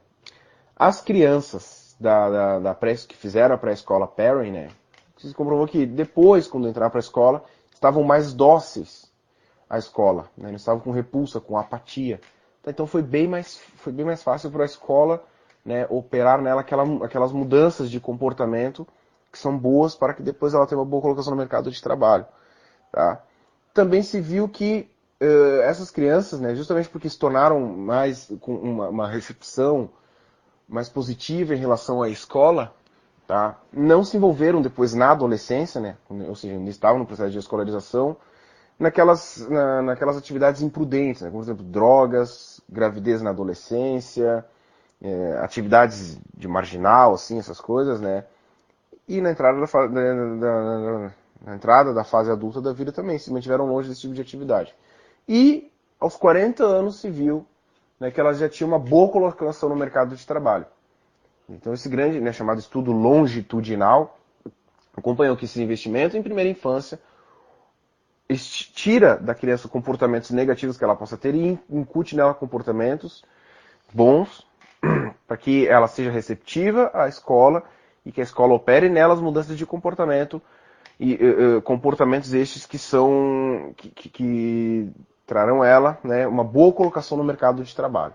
As 0.76 1.02
crianças 1.02 1.96
da, 2.00 2.30
da, 2.30 2.60
da 2.60 2.74
pré, 2.76 2.96
que 2.96 3.16
fizeram 3.16 3.56
a 3.56 3.58
pré-escola 3.58 4.08
Perry, 4.08 4.52
né? 4.52 4.70
Se 5.18 5.34
comprovou 5.34 5.68
que 5.68 5.86
depois, 5.86 6.48
quando 6.48 6.68
entraram 6.68 6.90
para 6.90 7.00
a 7.00 7.02
escola, 7.02 7.44
estavam 7.72 8.04
mais 8.04 8.34
dóceis 8.34 9.11
à 9.72 9.78
escola, 9.78 10.30
né? 10.38 10.50
Não 10.50 10.58
estavam 10.58 10.82
com 10.82 10.92
repulsa, 10.92 11.40
com 11.40 11.58
apatia. 11.58 12.20
Então 12.68 12.86
foi 12.86 13.02
bem 13.02 13.26
mais, 13.26 13.58
foi 13.78 13.94
bem 13.94 14.06
mais 14.06 14.22
fácil 14.22 14.52
para 14.52 14.64
a 14.64 14.66
escola 14.66 15.24
né, 15.64 15.88
operar 15.90 16.42
nela 16.42 16.60
aquela, 16.60 17.06
aquelas 17.06 17.32
mudanças 17.32 17.90
de 17.90 18.00
comportamento 18.00 18.86
que 19.32 19.40
são 19.40 19.58
boas 19.58 19.96
para 19.96 20.14
que 20.14 20.22
depois 20.22 20.54
ela 20.54 20.68
tenha 20.68 20.78
uma 20.78 20.86
boa 20.86 21.02
colocação 21.02 21.32
no 21.32 21.38
mercado 21.38 21.72
de 21.72 21.82
trabalho. 21.82 22.26
Tá? 22.92 23.24
Também 23.74 24.04
se 24.04 24.20
viu 24.20 24.50
que 24.50 24.90
uh, 25.22 25.62
essas 25.62 25.90
crianças, 25.90 26.42
né, 26.42 26.54
justamente 26.54 26.90
porque 26.90 27.10
se 27.10 27.18
tornaram 27.18 27.62
mais 27.62 28.30
com 28.42 28.54
uma, 28.54 28.90
uma 28.90 29.08
recepção 29.08 29.90
mais 30.68 30.90
positiva 30.90 31.56
em 31.56 31.60
relação 31.60 32.04
à 32.04 32.10
escola, 32.10 32.76
tá? 33.26 33.58
não 33.72 34.04
se 34.04 34.18
envolveram 34.18 34.62
depois 34.62 34.94
na 34.94 35.12
adolescência, 35.12 35.80
né? 35.80 35.96
ou 36.10 36.36
seja, 36.36 36.56
ainda 36.56 36.70
estavam 36.70 37.00
no 37.00 37.06
processo 37.06 37.32
de 37.32 37.40
escolarização, 37.40 38.18
naquelas, 38.82 39.48
na, 39.48 39.82
naquelas 39.84 40.18
atividades 40.18 40.64
imprudentes, 40.64 41.22
né? 41.22 41.30
como 41.30 41.44
por 41.44 41.46
exemplo 41.46 41.64
drogas, 41.64 42.60
gravidez 42.68 43.22
na 43.22 43.30
adolescência, 43.30 44.44
é, 45.00 45.38
atividades 45.40 46.20
de 46.36 46.48
marginal, 46.48 47.14
assim, 47.14 47.38
essas 47.38 47.62
coisas, 47.62 48.02
né? 48.02 48.26
E 49.08 49.22
na 49.22 49.32
entrada 49.32 49.60
da, 49.60 49.66
da, 49.66 50.36
da, 50.36 51.12
na 51.46 51.56
entrada 51.56 51.94
da 51.94 52.04
fase 52.04 52.32
adulta 52.32 52.60
da 52.60 52.74
vida 52.74 52.92
também, 52.92 53.20
se 53.20 53.32
mantiveram 53.32 53.68
longe 53.68 53.88
desse 53.88 54.02
tipo 54.02 54.16
de 54.16 54.22
atividade. 54.22 54.74
E 55.30 55.72
aos 56.00 56.16
40 56.16 56.64
anos 56.64 57.00
se 57.00 57.10
viu 57.10 57.46
né, 58.00 58.10
que 58.10 58.20
elas 58.20 58.40
já 58.40 58.50
tinham 58.50 58.68
uma 58.68 58.80
boa 58.80 59.12
colocação 59.12 59.70
no 59.70 59.76
mercado 59.76 60.16
de 60.16 60.26
trabalho. 60.26 60.66
Então 61.48 61.72
esse 61.74 61.88
grande, 61.88 62.20
né, 62.20 62.34
chamado 62.34 62.60
estudo 62.60 62.92
longitudinal, 62.92 64.18
acompanhou 64.98 65.38
que 65.38 65.46
esse 65.46 65.62
investimento 65.62 66.18
em 66.18 66.24
primeira 66.24 66.50
infância 66.50 67.00
tira 68.38 69.18
da 69.18 69.34
criança 69.34 69.68
comportamentos 69.68 70.32
negativos 70.32 70.78
que 70.78 70.84
ela 70.84 70.96
possa 70.96 71.18
ter 71.18 71.34
e 71.36 71.60
incute 71.70 72.16
nela 72.16 72.34
comportamentos 72.34 73.24
bons 73.94 74.46
para 75.28 75.38
que 75.38 75.68
ela 75.68 75.88
seja 75.88 76.12
receptiva 76.12 76.92
à 76.94 77.08
escola 77.08 77.64
e 78.06 78.12
que 78.12 78.22
a 78.22 78.24
escola 78.24 78.54
opere 78.54 78.90
nelas 78.90 79.20
mudanças 79.20 79.58
de 79.58 79.66
comportamento 79.66 80.42
e 81.00 81.16
uh, 81.16 81.62
comportamentos 81.62 82.34
estes 82.34 82.66
que 82.66 82.78
são 82.78 83.74
que, 83.76 83.90
que, 83.90 84.10
que 84.10 84.92
trarão 85.26 85.64
ela 85.64 85.98
né, 86.04 86.28
uma 86.28 86.44
boa 86.44 86.74
colocação 86.74 87.18
no 87.18 87.24
mercado 87.24 87.64
de 87.64 87.76
trabalho. 87.76 88.14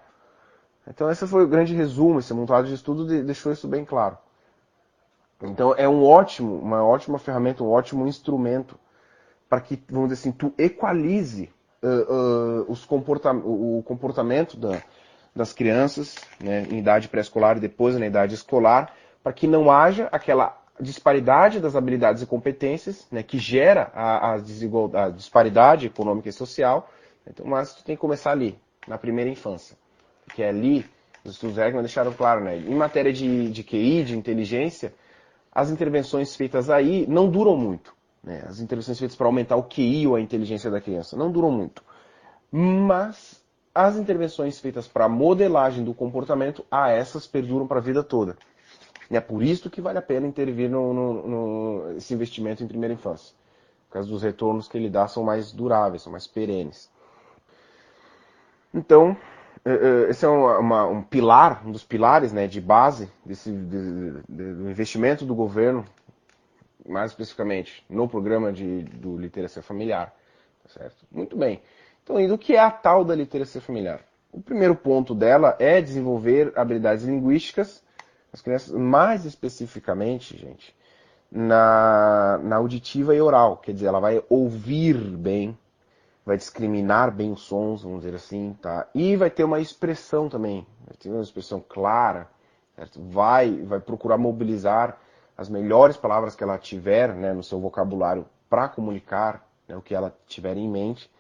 Então 0.86 1.10
esse 1.10 1.26
foi 1.26 1.44
o 1.44 1.48
grande 1.48 1.74
resumo, 1.74 2.20
esse 2.20 2.32
montado 2.32 2.66
de 2.66 2.74
estudo 2.74 3.04
deixou 3.24 3.52
isso 3.52 3.66
bem 3.66 3.84
claro. 3.84 4.16
Então 5.42 5.74
é 5.76 5.88
um 5.88 6.04
ótimo, 6.04 6.58
uma 6.58 6.84
ótima 6.84 7.18
ferramenta, 7.18 7.62
um 7.62 7.70
ótimo 7.70 8.06
instrumento 8.06 8.78
para 9.48 9.60
que, 9.60 9.82
vamos 9.88 10.10
dizer 10.10 10.20
assim, 10.20 10.32
tu 10.32 10.52
equalize 10.58 11.50
uh, 11.82 12.12
uh, 12.12 12.72
os 12.72 12.84
comporta 12.84 13.32
o 13.32 13.82
comportamento 13.84 14.56
da, 14.56 14.82
das 15.34 15.52
crianças 15.52 16.16
né, 16.40 16.66
em 16.70 16.78
idade 16.78 17.08
pré-escolar 17.08 17.56
e 17.56 17.60
depois 17.60 17.96
na 17.96 18.06
idade 18.06 18.34
escolar, 18.34 18.94
para 19.22 19.32
que 19.32 19.46
não 19.46 19.70
haja 19.70 20.08
aquela 20.10 20.60
disparidade 20.80 21.58
das 21.58 21.74
habilidades 21.74 22.22
e 22.22 22.26
competências 22.26 23.06
né, 23.10 23.22
que 23.22 23.38
gera 23.38 23.90
a, 23.94 24.32
a, 24.32 24.34
a 24.34 25.10
disparidade 25.10 25.86
econômica 25.86 26.28
e 26.28 26.32
social 26.32 26.90
então, 27.26 27.44
mas 27.44 27.74
tu 27.74 27.84
tem 27.84 27.96
que 27.96 28.00
começar 28.00 28.30
ali, 28.30 28.58
na 28.86 28.96
primeira 28.96 29.28
infância. 29.28 29.76
Porque 30.24 30.42
ali, 30.42 30.86
os 31.24 31.32
estudos 31.32 31.58
Heckman 31.58 31.82
deixaram 31.82 32.12
claro, 32.12 32.44
né? 32.44 32.56
Em 32.56 32.74
matéria 32.74 33.12
de, 33.12 33.50
de 33.50 33.64
QI, 33.64 34.04
de 34.04 34.16
inteligência, 34.16 34.94
as 35.50 35.70
intervenções 35.70 36.36
feitas 36.36 36.70
aí 36.70 37.06
não 37.08 37.28
duram 37.28 37.56
muito. 37.56 37.95
Né? 38.26 38.42
As 38.46 38.58
intervenções 38.58 38.98
feitas 38.98 39.16
para 39.16 39.26
aumentar 39.26 39.56
o 39.56 39.62
QI 39.62 40.06
ou 40.08 40.16
a 40.16 40.20
inteligência 40.20 40.70
da 40.70 40.80
criança 40.80 41.16
não 41.16 41.30
duram 41.30 41.50
muito. 41.50 41.82
mas 42.50 43.42
as 43.74 43.96
intervenções 43.96 44.58
feitas 44.58 44.88
para 44.88 45.06
modelagem 45.06 45.84
do 45.84 45.92
comportamento, 45.92 46.64
a 46.70 46.90
essas 46.90 47.26
perduram 47.26 47.66
para 47.66 47.78
a 47.78 47.82
vida 47.82 48.02
toda. 48.02 48.34
E 49.10 49.16
é 49.16 49.20
por 49.20 49.42
isso 49.42 49.68
que 49.68 49.82
vale 49.82 49.98
a 49.98 50.02
pena 50.02 50.26
intervir 50.26 50.70
no, 50.70 50.94
no, 50.94 51.28
no, 51.28 51.96
esse 51.96 52.14
investimento 52.14 52.64
em 52.64 52.66
primeira 52.66 52.94
infância. 52.94 53.34
Por 53.86 53.92
causa 53.92 54.08
dos 54.08 54.22
retornos 54.22 54.66
que 54.66 54.78
ele 54.78 54.88
dá 54.88 55.06
são 55.06 55.22
mais 55.22 55.52
duráveis, 55.52 56.02
são 56.02 56.10
mais 56.10 56.26
perenes. 56.26 56.90
Então, 58.72 59.14
é, 59.62 59.72
é, 59.72 60.10
esse 60.10 60.24
é 60.24 60.28
uma, 60.28 60.58
uma, 60.58 60.86
um 60.86 61.02
pilar, 61.02 61.62
um 61.66 61.70
dos 61.70 61.84
pilares 61.84 62.32
né, 62.32 62.46
de 62.46 62.62
base 62.62 63.10
desse, 63.26 63.52
de, 63.52 64.22
de, 64.26 64.54
do 64.54 64.70
investimento 64.70 65.26
do 65.26 65.34
governo, 65.34 65.84
mais 66.88 67.10
especificamente 67.10 67.84
no 67.88 68.08
programa 68.08 68.52
de, 68.52 68.82
do 68.82 69.16
literacia 69.16 69.62
familiar. 69.62 70.14
Tá 70.62 70.70
certo? 70.70 71.04
Muito 71.10 71.36
bem. 71.36 71.60
Então, 72.02 72.20
e 72.20 72.28
do 72.28 72.38
que 72.38 72.54
é 72.54 72.60
a 72.60 72.70
tal 72.70 73.04
da 73.04 73.14
literacia 73.14 73.60
familiar? 73.60 74.00
O 74.32 74.40
primeiro 74.40 74.74
ponto 74.74 75.14
dela 75.14 75.56
é 75.58 75.80
desenvolver 75.80 76.52
habilidades 76.56 77.04
linguísticas 77.04 77.82
as 78.36 78.42
crianças, 78.42 78.70
mais 78.70 79.24
especificamente, 79.24 80.36
gente, 80.36 80.76
na, 81.32 82.38
na 82.42 82.56
auditiva 82.56 83.14
e 83.14 83.20
oral. 83.20 83.56
Quer 83.56 83.72
dizer, 83.72 83.86
ela 83.86 83.98
vai 83.98 84.22
ouvir 84.28 84.94
bem, 84.94 85.56
vai 86.24 86.36
discriminar 86.36 87.10
bem 87.10 87.32
os 87.32 87.40
sons, 87.40 87.82
vamos 87.82 88.00
dizer 88.02 88.14
assim, 88.14 88.54
tá? 88.60 88.86
E 88.94 89.16
vai 89.16 89.30
ter 89.30 89.44
uma 89.44 89.58
expressão 89.58 90.28
também, 90.28 90.66
vai 90.86 90.94
ter 90.98 91.08
uma 91.08 91.22
expressão 91.22 91.64
clara, 91.66 92.28
certo? 92.74 93.00
Vai, 93.08 93.62
vai 93.62 93.80
procurar 93.80 94.18
mobilizar 94.18 95.00
as 95.36 95.48
melhores 95.48 95.96
palavras 95.96 96.34
que 96.34 96.42
ela 96.42 96.58
tiver 96.58 97.14
né, 97.14 97.32
no 97.32 97.42
seu 97.42 97.60
vocabulário 97.60 98.26
para 98.48 98.68
comunicar 98.68 99.46
né, 99.68 99.76
o 99.76 99.82
que 99.82 99.94
ela 99.94 100.16
tiver 100.26 100.56
em 100.56 100.68
mente. 100.68 101.10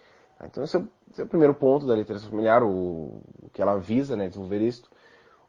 Então 0.42 0.64
esse 0.64 0.76
é, 0.76 0.82
esse 1.12 1.20
é, 1.20 1.24
o 1.24 1.28
primeiro 1.28 1.54
ponto 1.54 1.86
da 1.86 1.94
literacia 1.94 2.28
familiar, 2.28 2.62
o, 2.62 3.20
o 3.42 3.50
que 3.52 3.60
ela 3.60 3.78
visa, 3.78 4.16
né, 4.16 4.28
desenvolver 4.28 4.60
isso. 4.60 4.84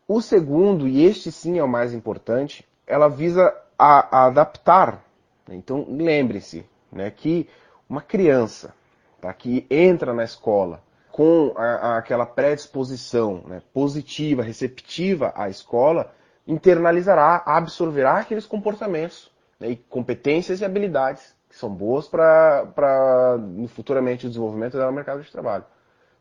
O 0.08 0.22
segundo, 0.22 0.88
e 0.88 1.04
este 1.06 1.32
sim 1.32 1.58
é 1.60 1.64
o 1.64 1.68
mais 1.68 1.94
importante, 1.94 2.68
ela 2.86 3.08
visa 3.08 3.54
a, 3.78 4.20
a 4.20 4.26
adaptar. 4.28 5.04
Então 5.50 5.86
lembre-se 5.90 6.66
né, 6.92 7.12
que 7.12 7.50
uma 7.90 8.02
criança 8.02 8.74
tá, 9.22 9.34
que 9.34 9.66
entra 9.70 10.14
na 10.14 10.24
escola 10.24 10.82
com 11.12 11.54
a, 11.56 11.64
a, 11.64 11.98
aquela 11.98 12.26
predisposição 12.26 13.44
né, 13.48 13.62
positiva, 13.74 14.44
receptiva 14.44 15.34
à 15.36 15.50
escola, 15.50 16.14
internalizará, 16.48 17.44
absorverá 17.46 18.20
aqueles 18.20 18.46
comportamentos 18.46 19.30
né, 19.60 19.70
e 19.70 19.76
competências 19.76 20.62
e 20.62 20.66
habilidades 20.66 21.36
que 21.50 21.56
são 21.56 21.70
boas 21.70 22.08
para 22.08 23.38
futuramente 23.70 24.26
o 24.26 24.30
desenvolvimento 24.30 24.74
dela 24.74 24.88
no 24.88 24.96
mercado 24.96 25.22
de 25.22 25.32
trabalho. 25.32 25.66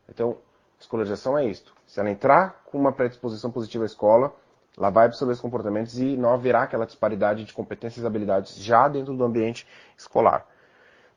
Então, 0.09 0.39
escolarização 0.79 1.39
é 1.39 1.45
isto. 1.47 1.73
Se 1.87 2.01
ela 2.01 2.11
entrar 2.11 2.63
com 2.67 2.79
uma 2.79 2.93
predisposição 2.93 3.51
positiva 3.51 3.85
à 3.85 3.87
escola, 3.87 4.35
ela 4.77 4.91
vai 4.91 5.07
absorver 5.07 5.33
os 5.33 5.41
comportamentos 5.41 5.99
e 5.99 6.17
não 6.17 6.33
haverá 6.33 6.63
aquela 6.63 6.87
disparidade 6.87 7.45
de 7.45 7.53
competências 7.53 8.05
e 8.05 8.07
habilidades 8.07 8.57
já 8.57 8.89
dentro 8.89 9.17
do 9.17 9.25
ambiente 9.25 9.67
escolar. 9.97 10.47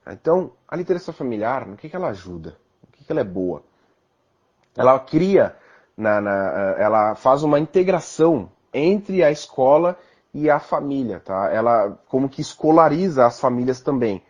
Então, 0.07 0.53
a 0.67 0.75
literacia 0.75 1.13
familiar, 1.13 1.67
no 1.67 1.75
que, 1.75 1.89
que 1.89 1.95
ela 1.95 2.09
ajuda? 2.09 2.57
No 2.81 2.91
que, 2.91 3.03
que 3.03 3.11
ela 3.11 3.21
é 3.21 3.25
boa? 3.25 3.63
Ela 4.75 4.97
cria, 4.99 5.55
na, 5.95 6.21
na, 6.21 6.31
ela 6.77 7.15
faz 7.15 7.43
uma 7.43 7.59
integração 7.59 8.49
entre 8.73 9.23
a 9.23 9.31
escola 9.31 9.97
e 10.33 10.49
a 10.49 10.59
família, 10.59 11.19
tá? 11.19 11.49
Ela 11.51 11.97
como 12.07 12.29
que 12.29 12.41
escolariza 12.41 13.25
as 13.25 13.39
famílias 13.39 13.81
também. 13.81 14.21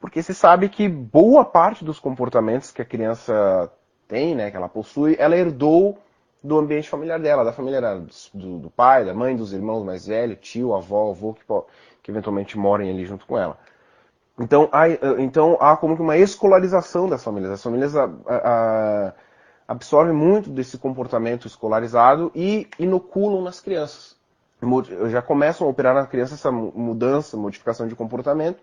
Porque 0.00 0.22
se 0.22 0.34
sabe 0.34 0.68
que 0.68 0.88
boa 0.88 1.44
parte 1.44 1.84
dos 1.84 2.00
comportamentos 2.00 2.70
que 2.70 2.82
a 2.82 2.84
criança 2.84 3.70
tem, 4.08 4.34
né, 4.34 4.50
que 4.50 4.56
ela 4.56 4.68
possui, 4.68 5.16
ela 5.18 5.36
herdou 5.36 5.96
do 6.42 6.58
ambiente 6.58 6.88
familiar 6.88 7.20
dela, 7.20 7.44
da 7.44 7.52
família 7.52 7.80
do, 8.34 8.58
do 8.58 8.70
pai, 8.70 9.04
da 9.04 9.14
mãe, 9.14 9.36
dos 9.36 9.52
irmãos 9.52 9.84
mais 9.84 10.06
velhos, 10.06 10.38
tio, 10.40 10.74
avó, 10.74 11.10
avô, 11.10 11.34
que, 11.34 11.44
que 12.02 12.10
eventualmente 12.10 12.58
morem 12.58 12.90
ali 12.90 13.04
junto 13.04 13.24
com 13.26 13.38
ela. 13.38 13.56
Então 14.38 14.68
há, 14.72 14.88
então 15.18 15.56
há 15.60 15.76
como 15.76 15.94
que 15.94 16.02
uma 16.02 16.16
escolarização 16.16 17.08
das 17.08 17.22
famílias. 17.22 17.52
As 17.52 17.62
famílias 17.62 17.94
a, 17.94 18.10
a, 18.26 19.12
absorvem 19.66 20.14
muito 20.14 20.50
desse 20.50 20.78
comportamento 20.78 21.46
escolarizado 21.46 22.30
e 22.34 22.68
inoculam 22.78 23.42
nas 23.42 23.60
crianças. 23.60 24.16
Já 25.10 25.20
começam 25.20 25.66
a 25.66 25.70
operar 25.70 25.94
na 25.94 26.06
criança 26.06 26.34
essa 26.34 26.52
mudança, 26.52 27.36
modificação 27.36 27.88
de 27.88 27.96
comportamento, 27.96 28.62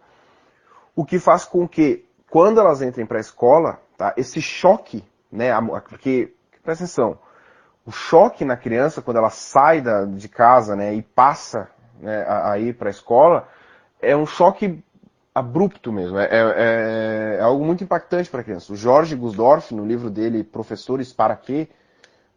o 0.95 1.03
que 1.03 1.19
faz 1.19 1.43
com 1.45 1.67
que, 1.67 2.05
quando 2.29 2.59
elas 2.59 2.81
entrem 2.81 3.05
para 3.05 3.17
a 3.17 3.21
escola, 3.21 3.79
tá, 3.97 4.13
esse 4.15 4.41
choque 4.41 5.03
né? 5.31 5.49
Porque, 5.87 6.33
presta 6.63 6.83
atenção, 6.83 7.17
o 7.85 7.91
choque 7.91 8.43
na 8.43 8.57
criança 8.57 9.01
quando 9.01 9.17
ela 9.17 9.29
sai 9.29 9.81
da, 9.81 10.05
de 10.05 10.27
casa, 10.27 10.75
né, 10.75 10.93
e 10.93 11.01
passa 11.01 11.69
né, 11.99 12.23
a, 12.23 12.51
a 12.51 12.59
ir 12.59 12.75
para 12.75 12.89
a 12.89 12.91
escola, 12.91 13.47
é 14.01 14.15
um 14.15 14.25
choque 14.25 14.83
abrupto 15.39 15.91
mesmo, 15.91 16.17
é, 16.17 16.27
é, 16.29 17.37
é 17.37 17.41
algo 17.41 17.65
muito 17.65 17.83
impactante 17.83 18.29
para 18.29 18.41
a 18.41 18.43
criança. 18.43 18.73
O 18.73 18.75
Jorge 18.75 19.15
Gusdorff, 19.15 19.73
no 19.73 19.85
livro 19.85 20.09
dele, 20.09 20.43
Professores 20.43 21.13
para 21.13 21.35
Quê, 21.35 21.69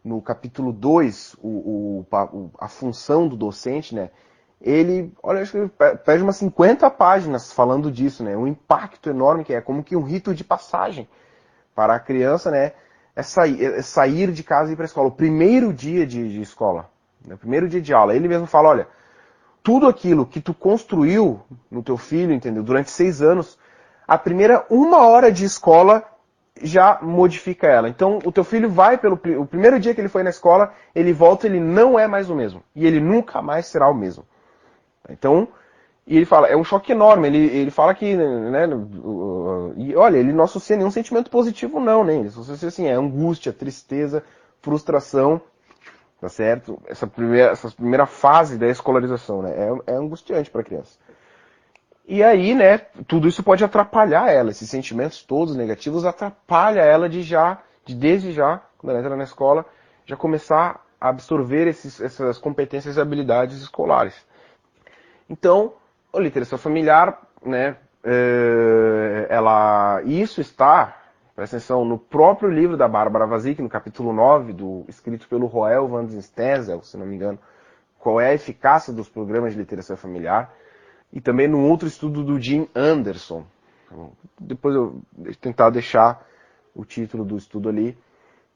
no 0.03 0.21
capítulo 0.21 0.73
2, 0.73 1.35
o, 1.41 2.05
o, 2.11 2.51
a 2.59 2.67
função 2.67 3.27
do 3.27 3.35
docente, 3.35 3.95
né, 3.95 4.09
ele, 4.61 5.13
olha, 5.21 5.41
acho 5.41 5.51
que 5.51 5.57
ele 5.57 5.71
pede 6.05 6.23
umas 6.23 6.37
50 6.37 6.89
páginas 6.91 7.51
falando 7.51 7.91
disso, 7.91 8.23
né, 8.23 8.35
o 8.35 8.47
impacto 8.47 9.09
enorme 9.09 9.43
que 9.43 9.53
é, 9.53 9.61
como 9.61 9.83
que 9.83 9.95
um 9.95 10.03
rito 10.03 10.33
de 10.33 10.43
passagem 10.43 11.07
para 11.75 11.95
a 11.95 11.99
criança, 11.99 12.51
né, 12.51 12.73
é 13.15 13.23
sair, 13.23 13.63
é 13.63 13.81
sair 13.81 14.31
de 14.31 14.43
casa 14.43 14.69
e 14.69 14.73
ir 14.73 14.75
para 14.75 14.85
a 14.85 14.87
escola. 14.87 15.07
O 15.07 15.11
primeiro 15.11 15.71
dia 15.73 16.05
de, 16.05 16.31
de 16.31 16.41
escola, 16.41 16.89
né, 17.25 17.35
o 17.35 17.37
primeiro 17.37 17.67
dia 17.67 17.81
de 17.81 17.93
aula, 17.93 18.15
ele 18.15 18.27
mesmo 18.27 18.47
fala, 18.47 18.69
olha, 18.69 18.87
tudo 19.63 19.87
aquilo 19.87 20.25
que 20.25 20.41
tu 20.41 20.53
construiu 20.53 21.39
no 21.71 21.81
teu 21.81 21.97
filho, 21.97 22.33
entendeu, 22.33 22.61
durante 22.61 22.91
seis 22.91 23.21
anos, 23.21 23.57
a 24.05 24.17
primeira 24.17 24.65
uma 24.69 25.07
hora 25.07 25.31
de 25.31 25.45
escola 25.45 26.03
já 26.61 26.99
modifica 27.01 27.65
ela. 27.65 27.89
Então, 27.89 28.19
o 28.23 28.31
teu 28.31 28.43
filho 28.43 28.69
vai 28.69 28.97
pelo 28.97 29.15
o 29.15 29.45
primeiro 29.45 29.79
dia 29.79 29.95
que 29.95 30.01
ele 30.01 30.09
foi 30.09 30.21
na 30.21 30.29
escola, 30.29 30.73
ele 30.93 31.13
volta, 31.13 31.47
ele 31.47 31.59
não 31.59 31.97
é 31.97 32.05
mais 32.07 32.29
o 32.29 32.35
mesmo 32.35 32.61
e 32.75 32.85
ele 32.85 32.99
nunca 32.99 33.41
mais 33.41 33.65
será 33.65 33.89
o 33.89 33.93
mesmo. 33.93 34.25
Então, 35.09 35.47
e 36.05 36.17
ele 36.17 36.25
fala, 36.25 36.47
é 36.47 36.55
um 36.55 36.63
choque 36.63 36.91
enorme. 36.91 37.27
Ele, 37.27 37.37
ele 37.37 37.71
fala 37.71 37.93
que, 37.95 38.15
né, 38.15 38.67
e 39.77 39.95
olha, 39.95 40.17
ele 40.17 40.33
não 40.33 40.43
associa 40.43 40.75
nenhum 40.75 40.91
sentimento 40.91 41.31
positivo, 41.31 41.79
não, 41.79 42.03
né? 42.03 42.15
Ele 42.15 42.27
associa 42.27 42.67
assim, 42.67 42.87
é 42.87 42.93
angústia, 42.93 43.53
tristeza, 43.53 44.23
frustração, 44.61 45.41
tá 46.23 46.29
certo? 46.29 46.81
Essa 46.87 47.05
primeira, 47.05 47.51
essa 47.51 47.69
primeira 47.69 48.05
fase 48.05 48.57
da 48.57 48.69
escolarização, 48.69 49.41
né? 49.41 49.51
É, 49.57 49.91
é 49.91 49.95
angustiante 49.95 50.49
para 50.49 50.61
a 50.61 50.63
criança. 50.63 50.97
E 52.07 52.23
aí, 52.23 52.55
né, 52.55 52.77
tudo 53.07 53.27
isso 53.27 53.43
pode 53.43 53.61
atrapalhar 53.61 54.31
ela, 54.31 54.49
esses 54.49 54.69
sentimentos 54.69 55.21
todos 55.21 55.53
negativos 55.53 56.05
atrapalha 56.05 56.79
ela 56.79 57.09
de 57.09 57.21
já, 57.23 57.61
de 57.83 57.93
desde 57.93 58.31
já, 58.31 58.61
quando 58.77 58.91
ela 58.91 58.99
entra 58.99 59.17
na 59.17 59.25
escola, 59.25 59.65
já 60.05 60.15
começar 60.15 60.85
a 60.99 61.09
absorver 61.09 61.67
esses, 61.67 61.99
essas 61.99 62.37
competências 62.37 62.95
e 62.95 63.01
habilidades 63.01 63.61
escolares. 63.61 64.15
Então, 65.29 65.73
a 66.13 66.19
literacia 66.19 66.57
familiar, 66.57 67.21
né, 67.45 67.75
é, 68.01 69.27
ela, 69.29 70.01
isso 70.05 70.39
está, 70.39 71.02
presta 71.35 71.57
atenção, 71.57 71.83
no 71.83 71.97
próprio 71.97 72.49
livro 72.49 72.77
da 72.77 72.87
Bárbara 72.87 73.25
Vazik, 73.25 73.61
no 73.61 73.69
capítulo 73.69 74.13
9, 74.13 74.53
do, 74.53 74.85
escrito 74.87 75.27
pelo 75.27 75.45
Roel 75.47 75.87
van 75.87 76.07
Stensel, 76.21 76.81
se 76.83 76.97
não 76.97 77.05
me 77.05 77.15
engano, 77.15 77.39
qual 77.99 78.19
é 78.19 78.29
a 78.29 78.33
eficácia 78.33 78.93
dos 78.93 79.09
programas 79.09 79.53
de 79.53 79.59
literacia 79.59 79.95
familiar, 79.95 80.53
e 81.11 81.21
também 81.21 81.47
num 81.47 81.69
outro 81.69 81.87
estudo 81.87 82.23
do 82.23 82.39
Jim 82.39 82.67
Anderson. 82.75 83.45
Depois 84.39 84.75
eu 84.75 85.01
vou 85.15 85.33
tentar 85.39 85.69
deixar 85.69 86.25
o 86.75 86.83
título 86.83 87.23
do 87.23 87.37
estudo 87.37 87.69
ali, 87.69 87.97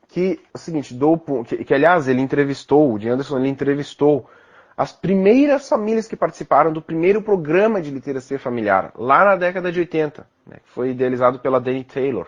que 0.07 0.39
é 0.43 0.57
o 0.57 0.57
seguinte, 0.57 0.93
do, 0.93 1.17
que, 1.43 1.63
que 1.63 1.73
aliás 1.73 2.07
ele 2.07 2.21
entrevistou, 2.21 2.91
o 2.91 2.99
Jim 2.99 3.09
Anderson 3.09 3.39
ele 3.39 3.49
entrevistou 3.49 4.29
as 4.75 4.91
primeiras 4.91 5.67
famílias 5.67 6.07
que 6.07 6.15
participaram 6.15 6.71
do 6.71 6.81
primeiro 6.81 7.21
programa 7.21 7.81
de 7.81 7.89
literacia 7.89 8.37
familiar, 8.37 8.91
lá 8.95 9.25
na 9.25 9.35
década 9.35 9.71
de 9.71 9.79
80, 9.79 10.27
né, 10.45 10.57
que 10.63 10.69
foi 10.69 10.91
idealizado 10.91 11.39
pela 11.39 11.59
Danny 11.59 11.83
Taylor. 11.83 12.27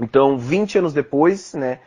Então, 0.00 0.38
20 0.38 0.78
anos 0.78 0.92
depois, 0.92 1.54
né, 1.54 1.80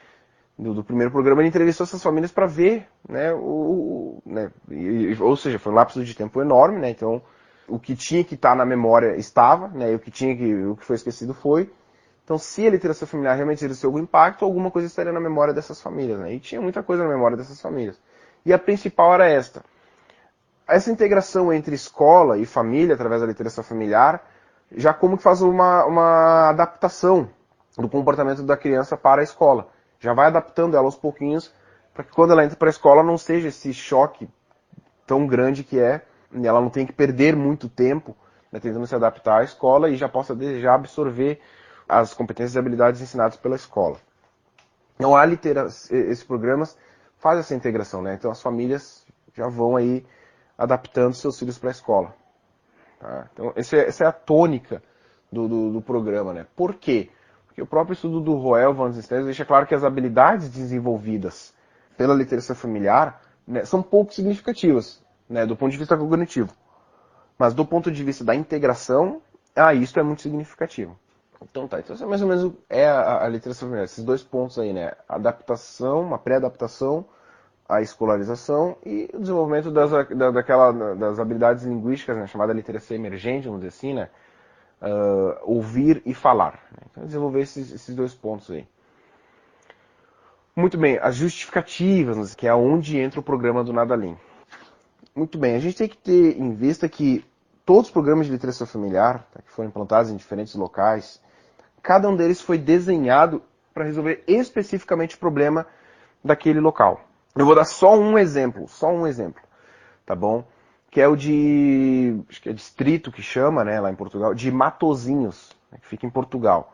do, 0.57 0.73
do 0.73 0.83
primeiro 0.83 1.11
programa, 1.11 1.41
ele 1.41 1.49
entrevistou 1.49 1.83
essas 1.83 2.01
famílias 2.01 2.31
para 2.31 2.45
ver, 2.45 2.87
né, 3.07 3.33
o, 3.33 4.21
né, 4.25 4.51
e, 4.69 5.15
ou 5.19 5.35
seja, 5.35 5.59
foi 5.59 5.71
um 5.71 5.75
lapso 5.75 6.03
de 6.03 6.15
tempo 6.15 6.41
enorme, 6.41 6.79
né, 6.79 6.89
então 6.89 7.21
o 7.67 7.79
que 7.79 7.95
tinha 7.95 8.23
que 8.23 8.35
estar 8.35 8.51
tá 8.51 8.55
na 8.55 8.65
memória 8.65 9.15
estava, 9.17 9.67
né, 9.69 9.91
e 9.91 9.95
o 9.95 9.99
que 9.99 10.11
tinha 10.11 10.35
que, 10.35 10.53
o 10.53 10.75
que 10.75 10.85
foi 10.85 10.95
esquecido 10.95 11.33
foi. 11.33 11.69
Então, 12.23 12.37
se 12.37 12.65
a 12.65 12.71
literacia 12.71 13.05
familiar 13.05 13.35
realmente 13.35 13.63
exerceu 13.63 13.89
algum 13.89 13.99
impacto, 13.99 14.45
alguma 14.45 14.71
coisa 14.71 14.87
estaria 14.87 15.11
na 15.11 15.19
memória 15.19 15.53
dessas 15.53 15.81
famílias, 15.81 16.19
né, 16.19 16.33
e 16.33 16.39
tinha 16.39 16.61
muita 16.61 16.81
coisa 16.81 17.03
na 17.03 17.09
memória 17.09 17.35
dessas 17.35 17.59
famílias. 17.59 17.99
E 18.45 18.53
a 18.53 18.59
principal 18.59 19.13
era 19.13 19.27
esta. 19.27 19.63
Essa 20.67 20.91
integração 20.91 21.53
entre 21.53 21.75
escola 21.75 22.37
e 22.37 22.45
família, 22.45 22.95
através 22.95 23.21
da 23.21 23.27
literacia 23.27 23.61
familiar, 23.61 24.23
já 24.75 24.93
como 24.93 25.17
que 25.17 25.23
faz 25.23 25.41
uma, 25.41 25.85
uma 25.85 26.49
adaptação 26.49 27.29
do 27.77 27.89
comportamento 27.89 28.43
da 28.43 28.55
criança 28.57 28.95
para 28.95 29.21
a 29.21 29.23
escola. 29.23 29.69
Já 29.99 30.13
vai 30.13 30.27
adaptando 30.27 30.75
ela 30.75 30.85
aos 30.85 30.95
pouquinhos 30.95 31.53
para 31.93 32.03
que 32.03 32.11
quando 32.11 32.31
ela 32.31 32.43
entra 32.43 32.57
para 32.57 32.67
a 32.67 32.71
escola 32.71 33.03
não 33.03 33.17
seja 33.17 33.47
esse 33.47 33.73
choque 33.73 34.29
tão 35.05 35.25
grande 35.25 35.63
que 35.63 35.79
é, 35.79 36.01
ela 36.43 36.59
não 36.59 36.69
tem 36.69 36.85
que 36.85 36.93
perder 36.93 37.35
muito 37.35 37.69
tempo 37.69 38.15
né, 38.51 38.59
tentando 38.59 38.87
se 38.87 38.95
adaptar 38.95 39.41
à 39.41 39.43
escola 39.43 39.89
e 39.89 39.95
já 39.95 40.07
possa 40.07 40.35
já 40.59 40.73
absorver 40.73 41.41
as 41.87 42.13
competências 42.13 42.55
e 42.55 42.59
habilidades 42.59 43.01
ensinadas 43.01 43.35
pela 43.37 43.55
escola. 43.55 43.97
Então, 44.95 45.15
há 45.15 45.25
litera 45.25 45.65
esses 45.65 46.23
programas 46.23 46.77
faz 47.17 47.39
essa 47.39 47.53
integração, 47.53 48.01
né? 48.01 48.13
Então, 48.13 48.31
as 48.31 48.41
famílias 48.41 49.05
já 49.33 49.47
vão 49.47 49.75
aí 49.75 50.05
adaptando 50.57 51.13
seus 51.13 51.37
filhos 51.37 51.57
para 51.57 51.69
a 51.69 51.71
escola. 51.71 52.15
Tá? 52.99 53.29
Então, 53.33 53.53
é, 53.55 53.59
essa 53.59 54.03
é 54.03 54.07
a 54.07 54.11
tônica 54.11 54.81
do, 55.31 55.47
do, 55.47 55.73
do, 55.73 55.81
programa, 55.81 56.33
né? 56.33 56.47
Por 56.55 56.75
quê? 56.75 57.09
Porque 57.55 57.61
o 57.61 57.65
próprio 57.65 57.93
estudo 57.93 58.19
do 58.19 58.35
Roel 58.35 58.73
Van 58.73 58.91
Stenz 58.91 59.23
deixa 59.23 59.45
claro 59.45 59.65
que 59.65 59.73
as 59.73 59.85
habilidades 59.85 60.49
desenvolvidas 60.49 61.53
pela 61.97 62.13
literacia 62.13 62.53
familiar 62.53 63.21
né, 63.47 63.63
são 63.63 63.81
pouco 63.81 64.13
significativas, 64.13 65.01
né, 65.29 65.45
do 65.45 65.55
ponto 65.55 65.71
de 65.71 65.77
vista 65.77 65.95
cognitivo. 65.95 66.53
Mas 67.39 67.53
do 67.53 67.65
ponto 67.65 67.89
de 67.89 68.03
vista 68.03 68.25
da 68.25 68.35
integração, 68.35 69.21
ah, 69.55 69.73
isso 69.73 69.97
é 69.97 70.03
muito 70.03 70.21
significativo. 70.21 70.99
Então 71.49 71.65
tá, 71.65 71.79
então 71.79 71.95
mais 72.09 72.21
ou 72.21 72.27
menos 72.27 72.51
é 72.69 72.85
a, 72.85 73.23
a 73.23 73.29
literacia 73.29 73.65
familiar, 73.65 73.85
esses 73.85 74.03
dois 74.03 74.21
pontos 74.21 74.59
aí, 74.59 74.73
né? 74.73 74.91
Adaptação, 75.07 76.01
uma 76.01 76.17
pré-adaptação, 76.19 77.05
a 77.69 77.81
escolarização 77.81 78.75
e 78.85 79.09
o 79.13 79.19
desenvolvimento 79.19 79.71
das, 79.71 79.91
da, 80.09 80.29
daquela, 80.31 80.73
das 80.93 81.19
habilidades 81.19 81.63
linguísticas, 81.63 82.17
né, 82.17 82.27
chamada 82.27 82.51
literacia 82.51 82.97
emergente, 82.97 83.47
vamos 83.47 83.61
dizer 83.61 83.69
assim, 83.69 83.93
né? 83.93 84.09
Uh, 84.85 85.35
ouvir 85.43 86.03
e 86.05 86.13
falar. 86.13 86.63
Né? 86.71 86.87
Então, 86.91 87.05
desenvolver 87.05 87.41
esses, 87.41 87.71
esses 87.71 87.95
dois 87.95 88.13
pontos 88.13 88.51
aí. 88.51 88.67
Muito 90.55 90.77
bem, 90.77 90.99
as 91.01 91.15
justificativas, 91.15 92.35
que 92.35 92.47
é 92.47 92.53
onde 92.53 92.97
entra 92.97 93.19
o 93.19 93.23
programa 93.23 93.63
do 93.63 93.73
Nadalim. 93.73 94.15
Muito 95.15 95.37
bem, 95.37 95.55
a 95.55 95.59
gente 95.59 95.77
tem 95.77 95.89
que 95.89 95.97
ter 95.97 96.39
em 96.39 96.53
vista 96.53 96.87
que 96.87 97.25
todos 97.65 97.87
os 97.87 97.91
programas 97.91 98.27
de 98.27 98.31
literacia 98.31 98.65
familiar, 98.65 99.27
tá, 99.33 99.41
que 99.41 99.51
foram 99.51 99.69
implantados 99.69 100.11
em 100.11 100.15
diferentes 100.15 100.53
locais, 100.55 101.19
cada 101.81 102.07
um 102.07 102.15
deles 102.15 102.39
foi 102.39 102.57
desenhado 102.57 103.41
para 103.73 103.83
resolver 103.83 104.23
especificamente 104.27 105.15
o 105.15 105.19
problema 105.19 105.65
daquele 106.23 106.59
local. 106.59 107.01
Eu 107.35 107.45
vou 107.45 107.55
dar 107.55 107.65
só 107.65 107.97
um 107.97 108.17
exemplo, 108.17 108.67
só 108.67 108.89
um 108.89 109.05
exemplo, 109.05 109.41
tá 110.05 110.15
bom? 110.15 110.45
Que 110.95 111.01
é 111.01 111.09
o 111.09 111.15
de, 111.17 112.23
acho 112.29 112.41
que 112.41 112.47
é 112.47 112.53
distrito 112.53 113.11
que 113.11 113.21
chama, 113.21 113.65
né, 113.65 113.81
lá 113.81 113.91
em 113.91 113.95
Portugal, 113.95 114.33
de 114.33 114.49
Matozinhos, 114.49 115.53
né, 115.69 115.77
que 115.81 115.85
fica 115.85 116.05
em 116.05 116.09
Portugal. 116.09 116.73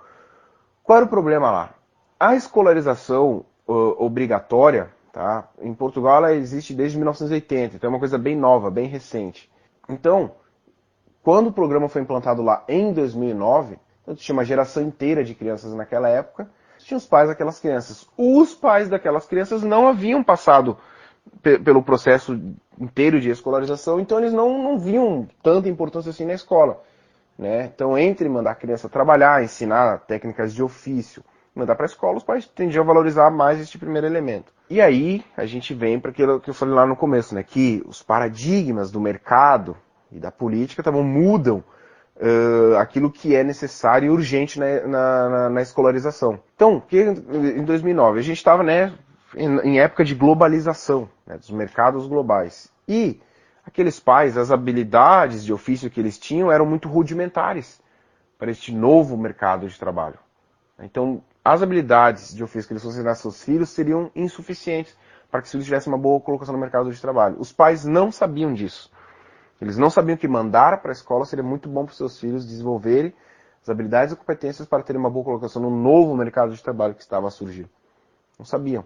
Qual 0.84 0.98
era 0.98 1.08
o 1.08 1.10
problema 1.10 1.50
lá? 1.50 1.72
A 2.20 2.36
escolarização 2.36 3.44
uh, 3.68 3.96
obrigatória, 3.98 4.92
tá? 5.12 5.50
Em 5.60 5.74
Portugal 5.74 6.18
ela 6.18 6.36
existe 6.36 6.72
desde 6.72 7.00
1980, 7.00 7.78
então 7.78 7.88
é 7.88 7.94
uma 7.94 7.98
coisa 7.98 8.16
bem 8.20 8.36
nova, 8.36 8.70
bem 8.70 8.86
recente. 8.86 9.52
Então, 9.90 10.34
quando 11.24 11.48
o 11.48 11.52
programa 11.52 11.90
foi 11.90 12.04
implantado 12.04 12.44
lá 12.44 12.64
em 12.68 12.94
2009, 12.94 13.80
então, 14.04 14.14
tinha 14.14 14.34
uma 14.34 14.46
geração 14.46 14.84
inteira 14.84 15.24
de 15.24 15.34
crianças 15.34 15.74
naquela 15.74 16.08
época, 16.08 16.48
tinha 16.78 16.96
os 16.96 17.08
pais 17.08 17.28
daquelas 17.28 17.60
crianças. 17.60 18.08
Os 18.16 18.54
pais 18.54 18.88
daquelas 18.88 19.26
crianças 19.26 19.64
não 19.64 19.88
haviam 19.88 20.24
passado 20.24 20.78
pelo 21.42 21.82
processo 21.82 22.40
inteiro 22.80 23.20
de 23.20 23.30
escolarização, 23.30 24.00
então 24.00 24.20
eles 24.20 24.34
não, 24.34 24.62
não 24.62 24.80
viam 24.80 25.28
tanta 25.44 25.70
importância 25.70 26.10
assim 26.10 26.26
na 26.26 26.34
escola. 26.34 26.82
Né? 27.38 27.72
Então, 27.74 27.98
entre 27.98 28.30
mandar 28.30 28.52
a 28.52 28.56
criança 28.56 28.90
trabalhar, 28.90 29.44
ensinar 29.44 30.00
técnicas 30.02 30.54
de 30.54 30.62
ofício, 30.62 31.24
mandar 31.56 31.76
para 31.76 31.86
a 31.86 31.88
escola, 31.88 32.18
os 32.18 32.24
pais 32.24 32.46
tendiam 32.46 32.84
a 32.84 32.86
valorizar 32.86 33.30
mais 33.32 33.60
este 33.60 33.78
primeiro 33.78 34.08
elemento. 34.08 34.54
E 34.70 34.80
aí, 34.80 35.24
a 35.36 35.46
gente 35.46 35.74
vem 35.74 36.00
para 36.00 36.12
aquilo 36.12 36.40
que 36.40 36.50
eu 36.50 36.54
falei 36.54 36.76
lá 36.76 36.86
no 36.86 36.96
começo, 36.96 37.36
né? 37.36 37.44
que 37.44 37.84
os 37.88 38.02
paradigmas 38.02 38.92
do 38.92 39.02
mercado 39.02 39.76
e 40.12 40.20
da 40.20 40.32
política 40.32 40.84
tavam, 40.84 41.04
mudam 41.04 41.64
uh, 42.18 42.78
aquilo 42.78 43.12
que 43.12 43.36
é 43.36 43.44
necessário 43.44 44.08
e 44.08 44.10
urgente 44.10 44.60
na, 44.60 44.88
na, 44.88 45.50
na 45.50 45.62
escolarização. 45.62 46.40
Então, 46.56 46.80
que 46.80 47.02
em 47.02 47.64
2009 47.64 48.20
a 48.20 48.24
gente 48.24 48.38
estava 48.38 48.64
né, 48.64 48.94
em, 49.36 49.80
época 49.80 50.04
de 50.04 50.16
globalização 50.16 51.10
né, 51.26 51.38
dos 51.38 51.50
mercados 51.52 52.08
globais 52.08 52.72
e 52.88 53.20
aqueles 53.66 54.00
pais, 54.00 54.38
as 54.38 54.52
habilidades 54.52 55.44
de 55.44 55.54
ofício 55.54 55.90
que 55.90 56.00
eles 56.00 56.18
tinham 56.18 56.52
eram 56.52 56.66
muito 56.66 56.90
rudimentares 56.90 57.82
para 58.38 58.52
este 58.52 58.74
novo 58.74 59.18
mercado 59.18 59.68
de 59.68 59.78
trabalho. 59.78 60.18
Então, 60.80 61.24
as 61.46 61.62
habilidades 61.62 62.34
de 62.34 62.44
ofício 62.44 62.68
que 62.68 62.74
eles 62.74 62.84
fossem 62.84 63.00
ensinar 63.00 63.16
seus 63.16 63.44
filhos 63.44 63.70
seriam 63.70 64.12
insuficientes 64.16 64.96
para 65.30 65.42
que 65.42 65.46
os 65.46 65.52
filhos 65.52 65.66
tivessem 65.66 65.92
uma 65.92 65.98
boa 65.98 66.20
colocação 66.20 66.54
no 66.54 66.60
mercado 66.60 66.92
de 66.92 67.00
trabalho. 67.00 67.38
Os 67.40 67.52
pais 67.52 67.86
não 67.86 68.12
sabiam 68.12 68.54
disso. 68.54 68.92
Eles 69.62 69.78
não 69.78 69.90
sabiam 69.90 70.18
que 70.18 70.28
mandar 70.28 70.82
para 70.82 70.92
a 70.92 70.94
escola 70.94 71.24
seria 71.24 71.44
muito 71.44 71.70
bom 71.70 71.86
para 71.86 71.92
os 71.92 71.98
seus 71.98 72.20
filhos 72.20 72.46
desenvolverem 72.46 73.14
as 73.62 73.70
habilidades 73.70 74.14
e 74.14 74.18
competências 74.18 74.68
para 74.68 74.82
terem 74.82 75.00
uma 75.00 75.10
boa 75.10 75.24
colocação 75.24 75.62
no 75.62 75.70
novo 75.70 76.16
mercado 76.18 76.54
de 76.54 76.62
trabalho 76.62 76.96
que 76.96 77.02
estava 77.02 77.28
a 77.28 77.32
surgir. 77.32 77.70
Não 78.40 78.46
sabiam. 78.46 78.84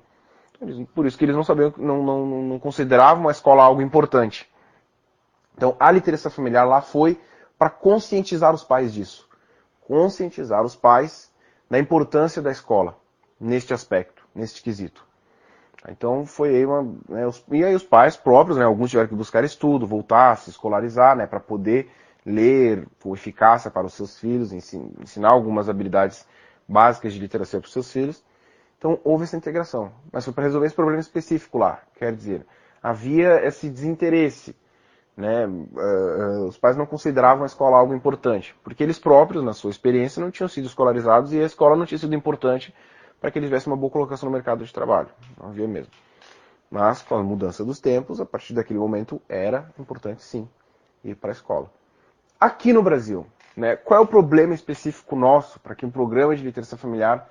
Por 0.93 1.05
isso 1.05 1.17
que 1.17 1.25
eles 1.25 1.35
não 1.35 1.43
sabiam, 1.43 1.73
não, 1.77 2.03
não, 2.03 2.25
não 2.25 2.59
consideravam 2.59 3.27
a 3.27 3.31
escola 3.31 3.63
algo 3.63 3.81
importante. 3.81 4.49
Então, 5.57 5.75
a 5.79 5.91
literacia 5.91 6.29
familiar 6.29 6.65
lá 6.65 6.81
foi 6.81 7.19
para 7.57 7.69
conscientizar 7.69 8.53
os 8.53 8.63
pais 8.63 8.93
disso. 8.93 9.27
Conscientizar 9.81 10.63
os 10.63 10.75
pais 10.75 11.31
da 11.69 11.79
importância 11.79 12.41
da 12.41 12.51
escola 12.51 12.97
neste 13.39 13.73
aspecto, 13.73 14.23
neste 14.33 14.61
quesito. 14.61 15.05
Então 15.87 16.25
foi 16.25 16.49
aí 16.49 16.65
uma. 16.65 16.83
Né, 17.07 17.27
os, 17.27 17.43
e 17.51 17.63
aí 17.63 17.75
os 17.75 17.83
pais 17.83 18.17
próprios, 18.17 18.57
né, 18.57 18.65
alguns 18.65 18.89
tiveram 18.89 19.07
que 19.07 19.15
buscar 19.15 19.43
estudo, 19.43 19.85
voltar, 19.85 20.37
se 20.37 20.49
escolarizar, 20.49 21.15
né, 21.15 21.27
para 21.27 21.39
poder 21.39 21.91
ler 22.25 22.87
com 23.01 23.13
eficácia 23.13 23.69
para 23.69 23.85
os 23.85 23.93
seus 23.93 24.17
filhos, 24.17 24.51
ensinar 24.51 25.31
algumas 25.31 25.69
habilidades 25.69 26.25
básicas 26.67 27.13
de 27.13 27.19
literacia 27.19 27.59
para 27.59 27.67
os 27.67 27.73
seus 27.73 27.91
filhos. 27.91 28.23
Então 28.77 28.99
houve 29.03 29.23
essa 29.23 29.37
integração. 29.37 29.91
Mas 30.11 30.25
foi 30.25 30.33
para 30.33 30.43
resolver 30.43 30.67
esse 30.67 30.75
problema 30.75 30.99
específico 30.99 31.57
lá. 31.57 31.81
Quer 31.95 32.13
dizer, 32.13 32.45
havia 32.81 33.45
esse 33.45 33.69
desinteresse. 33.69 34.55
Né? 35.17 35.47
Uh, 35.47 36.45
os 36.47 36.57
pais 36.57 36.75
não 36.75 36.85
consideravam 36.85 37.43
a 37.43 37.45
escola 37.45 37.77
algo 37.77 37.93
importante, 37.93 38.53
porque 38.63 38.83
eles 38.83 38.99
próprios, 38.99 39.43
na 39.43 39.53
sua 39.53 39.71
experiência, 39.71 40.21
não 40.21 40.29
tinham 40.29 40.49
sido 40.49 40.65
escolarizados 40.65 41.31
e 41.31 41.39
a 41.39 41.45
escola 41.45 41.75
não 41.77 41.85
tinha 41.85 41.97
sido 41.97 42.13
importante 42.13 42.75
para 43.19 43.31
que 43.31 43.39
eles 43.39 43.47
tivessem 43.47 43.71
uma 43.71 43.77
boa 43.77 43.89
colocação 43.89 44.27
no 44.27 44.33
mercado 44.33 44.65
de 44.65 44.73
trabalho. 44.73 45.07
Não 45.39 45.49
havia 45.49 45.67
mesmo. 45.67 45.91
Mas, 46.69 47.01
com 47.01 47.15
a 47.15 47.23
mudança 47.23 47.63
dos 47.63 47.79
tempos, 47.79 48.19
a 48.19 48.25
partir 48.25 48.53
daquele 48.53 48.77
momento 48.77 49.21
era 49.29 49.71
importante 49.79 50.21
sim 50.21 50.47
ir 51.03 51.15
para 51.15 51.31
a 51.31 51.33
escola. 51.33 51.71
Aqui 52.39 52.73
no 52.73 52.83
Brasil, 52.83 53.25
né, 53.55 53.77
qual 53.77 54.01
é 54.01 54.03
o 54.03 54.07
problema 54.07 54.53
específico 54.53 55.15
nosso 55.15 55.59
para 55.61 55.73
que 55.73 55.85
um 55.85 55.91
programa 55.91 56.35
de 56.35 56.43
literacia 56.43 56.77
familiar 56.77 57.29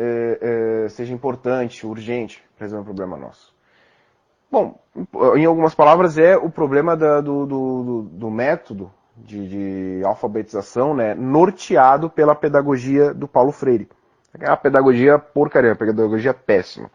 é, 0.00 0.84
é, 0.84 0.88
seja 0.88 1.12
importante, 1.12 1.84
urgente, 1.84 2.40
resolver 2.56 2.82
um 2.82 2.84
problema 2.84 3.16
nosso? 3.16 3.52
Bom, 4.50 4.78
em 5.36 5.44
algumas 5.44 5.74
palavras, 5.74 6.16
é 6.16 6.36
o 6.36 6.48
problema 6.48 6.96
da, 6.96 7.20
do, 7.20 7.44
do, 7.44 8.02
do, 8.04 8.30
método 8.30 8.90
de, 9.16 9.48
de 9.98 10.04
alfabetização 10.04 10.94
né, 10.94 11.14
norteado 11.14 12.08
pela 12.08 12.34
pedagogia 12.34 13.12
do 13.12 13.26
Paulo 13.26 13.50
Freire. 13.50 13.88
É 14.40 14.48
uma 14.48 14.56
pedagogia 14.56 15.18
porcaria, 15.18 15.70
uma 15.70 15.76
pedagogia 15.76 16.32
péssima. 16.32 16.88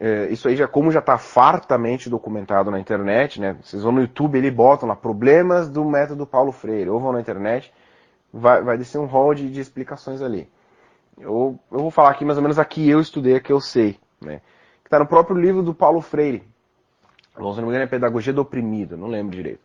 É, 0.00 0.26
isso 0.26 0.48
aí 0.48 0.56
já, 0.56 0.66
como 0.66 0.90
já 0.90 0.98
está 0.98 1.18
fartamente 1.18 2.10
documentado 2.10 2.70
na 2.70 2.80
internet, 2.80 3.40
né? 3.40 3.56
Vocês 3.62 3.82
vão 3.82 3.92
no 3.92 4.00
YouTube, 4.00 4.38
ele 4.38 4.50
botam 4.50 4.88
lá 4.88 4.96
problemas 4.96 5.68
do 5.68 5.84
método 5.84 6.26
Paulo 6.26 6.50
Freire, 6.50 6.90
ou 6.90 6.98
vão 6.98 7.12
na 7.12 7.20
internet, 7.20 7.72
vai, 8.32 8.62
vai 8.62 8.76
descer 8.76 8.98
um 8.98 9.06
rol 9.06 9.34
de, 9.34 9.48
de 9.48 9.60
explicações 9.60 10.20
ali. 10.20 10.48
Eu, 11.18 11.58
eu 11.70 11.78
vou 11.78 11.90
falar 11.90 12.10
aqui 12.10 12.24
mais 12.24 12.38
ou 12.38 12.42
menos 12.42 12.58
aqui 12.58 12.88
eu 12.88 13.00
estudei, 13.00 13.36
aqui 13.36 13.52
eu 13.52 13.60
sei, 13.60 13.98
né? 14.20 14.40
Que 14.82 14.88
está 14.88 14.98
no 14.98 15.06
próprio 15.06 15.36
livro 15.36 15.62
do 15.62 15.74
Paulo 15.74 16.00
Freire. 16.00 16.42
Se 17.34 17.40
não 17.40 17.54
me 17.54 17.62
engano 17.62 17.84
é 17.84 17.86
Pedagogia 17.86 18.32
do 18.32 18.42
Oprimido, 18.42 18.96
não 18.96 19.08
lembro 19.08 19.34
direito 19.34 19.60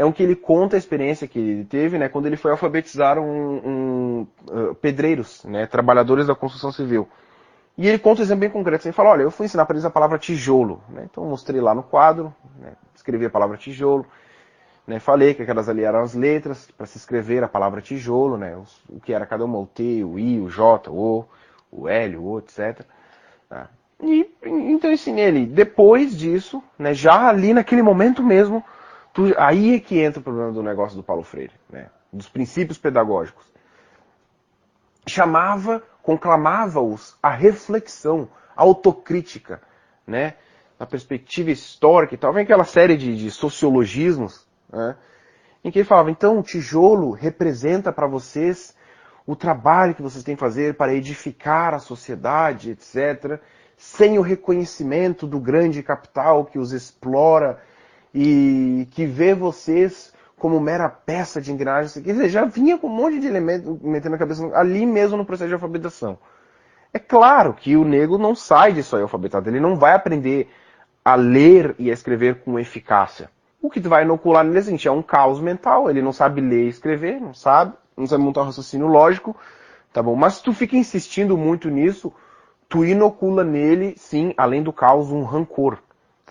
é 0.00 0.04
um 0.04 0.12
que 0.12 0.22
ele 0.22 0.34
conta 0.34 0.76
a 0.76 0.78
experiência 0.78 1.28
que 1.28 1.38
ele 1.38 1.64
teve, 1.64 1.98
né, 1.98 2.08
quando 2.08 2.24
ele 2.26 2.36
foi 2.36 2.50
alfabetizar 2.50 3.18
um, 3.18 3.56
um 3.68 4.26
uh, 4.48 4.74
pedreiros, 4.76 5.44
né, 5.44 5.66
trabalhadores 5.66 6.26
da 6.26 6.34
construção 6.34 6.72
civil. 6.72 7.06
E 7.76 7.86
ele 7.86 7.98
conta 7.98 8.20
um 8.20 8.24
exemplo 8.24 8.40
bem 8.40 8.50
concreto. 8.50 8.86
Ele 8.86 8.92
fala, 8.92 9.10
olha, 9.10 9.22
eu 9.22 9.30
fui 9.30 9.46
ensinar 9.46 9.64
para 9.64 9.74
eles 9.74 9.84
a 9.84 9.90
palavra 9.90 10.18
tijolo. 10.18 10.82
Né, 10.88 11.06
então 11.10 11.24
eu 11.24 11.30
mostrei 11.30 11.60
lá 11.60 11.74
no 11.74 11.82
quadro, 11.82 12.34
né, 12.58 12.72
escrevi 12.94 13.26
a 13.26 13.30
palavra 13.30 13.58
tijolo, 13.58 14.06
né, 14.90 15.00
falei 15.00 15.34
que 15.34 15.42
aquelas 15.42 15.68
ali 15.68 15.84
eram 15.84 16.00
as 16.00 16.14
letras 16.14 16.70
para 16.76 16.86
se 16.86 16.98
escrever 16.98 17.42
a 17.42 17.48
palavra 17.48 17.80
tijolo, 17.80 18.36
né, 18.36 18.56
o, 18.88 19.00
que 19.00 19.12
era 19.12 19.24
cada 19.24 19.44
uma, 19.44 19.58
o 19.58 19.66
T, 19.66 20.04
o 20.04 20.18
I, 20.18 20.40
o 20.40 20.48
J, 20.48 20.90
o 20.90 20.94
O, 20.94 21.24
o 21.70 21.88
L, 21.88 22.16
o 22.16 22.24
O, 22.24 22.38
etc. 22.38 22.84
Tá. 23.48 23.68
E 24.02 24.28
então 24.44 24.90
ensinei 24.90 25.26
ele. 25.26 25.46
Depois 25.46 26.16
disso, 26.16 26.62
né, 26.78 26.92
já 26.94 27.28
ali 27.28 27.54
naquele 27.54 27.82
momento 27.82 28.22
mesmo, 28.22 28.64
Tu, 29.12 29.34
aí 29.36 29.74
é 29.74 29.80
que 29.80 29.98
entra 29.98 30.20
o 30.20 30.22
problema 30.22 30.52
do 30.52 30.62
negócio 30.62 30.96
do 30.96 31.02
Paulo 31.02 31.22
Freire, 31.22 31.52
né? 31.68 31.90
dos 32.12 32.28
princípios 32.28 32.78
pedagógicos. 32.78 33.44
Chamava 35.06 35.82
conclamava-os 36.02 37.16
à 37.22 37.30
reflexão, 37.30 38.28
à 38.56 38.62
autocrítica, 38.62 39.60
né? 40.06 40.34
Na 40.78 40.86
perspectiva 40.86 41.50
histórica 41.50 42.14
e 42.14 42.18
tal. 42.18 42.32
Vem 42.32 42.44
aquela 42.44 42.64
série 42.64 42.96
de, 42.96 43.16
de 43.16 43.30
sociologismos, 43.30 44.46
né? 44.72 44.96
Em 45.62 45.70
que 45.70 45.78
ele 45.78 45.88
falava, 45.88 46.10
então, 46.10 46.38
o 46.38 46.42
tijolo 46.42 47.10
representa 47.10 47.92
para 47.92 48.06
vocês 48.06 48.74
o 49.26 49.36
trabalho 49.36 49.94
que 49.94 50.02
vocês 50.02 50.24
têm 50.24 50.34
que 50.34 50.40
fazer 50.40 50.74
para 50.74 50.94
edificar 50.94 51.74
a 51.74 51.78
sociedade, 51.78 52.70
etc., 52.70 53.40
sem 53.76 54.18
o 54.18 54.22
reconhecimento 54.22 55.26
do 55.26 55.38
grande 55.38 55.82
capital 55.82 56.44
que 56.44 56.58
os 56.58 56.72
explora 56.72 57.60
e 58.14 58.86
que 58.90 59.06
vê 59.06 59.34
vocês 59.34 60.12
como 60.38 60.60
mera 60.60 60.88
peça 60.88 61.40
de 61.40 61.52
engrenagem. 61.52 62.02
Quer 62.02 62.12
dizer, 62.12 62.28
já 62.28 62.44
vinha 62.44 62.78
com 62.78 62.88
um 62.88 62.94
monte 62.94 63.20
de 63.20 63.26
elementos 63.26 63.80
metendo 63.80 64.10
na 64.10 64.18
cabeça 64.18 64.50
ali 64.54 64.84
mesmo 64.84 65.16
no 65.16 65.24
processo 65.24 65.48
de 65.48 65.54
alfabetização. 65.54 66.18
É 66.92 66.98
claro 66.98 67.54
que 67.54 67.76
o 67.76 67.84
negro 67.84 68.18
não 68.18 68.34
sai 68.34 68.72
disso 68.72 68.96
aí 68.96 69.02
alfabetado, 69.02 69.48
ele 69.48 69.60
não 69.60 69.76
vai 69.76 69.94
aprender 69.94 70.50
a 71.04 71.14
ler 71.14 71.74
e 71.78 71.90
a 71.90 71.94
escrever 71.94 72.40
com 72.42 72.58
eficácia. 72.58 73.30
O 73.62 73.68
que 73.68 73.80
vai 73.80 74.04
inocular 74.04 74.44
nele 74.44 74.56
é, 74.56 74.60
assim, 74.60 74.88
é 74.88 74.90
um 74.90 75.02
caos 75.02 75.40
mental, 75.40 75.90
ele 75.90 76.00
não 76.00 76.12
sabe 76.12 76.40
ler 76.40 76.64
e 76.64 76.68
escrever, 76.68 77.20
não 77.20 77.34
sabe, 77.34 77.74
não 77.96 78.06
sabe 78.06 78.22
montar 78.22 78.42
um 78.42 78.46
raciocínio 78.46 78.86
lógico, 78.86 79.36
tá 79.92 80.02
bom? 80.02 80.16
Mas 80.16 80.34
se 80.34 80.42
tu 80.42 80.52
fica 80.52 80.76
insistindo 80.76 81.36
muito 81.36 81.68
nisso, 81.68 82.12
tu 82.68 82.84
inocula 82.84 83.44
nele, 83.44 83.94
sim, 83.98 84.32
além 84.36 84.62
do 84.62 84.72
caos, 84.72 85.10
um 85.10 85.24
rancor, 85.24 85.78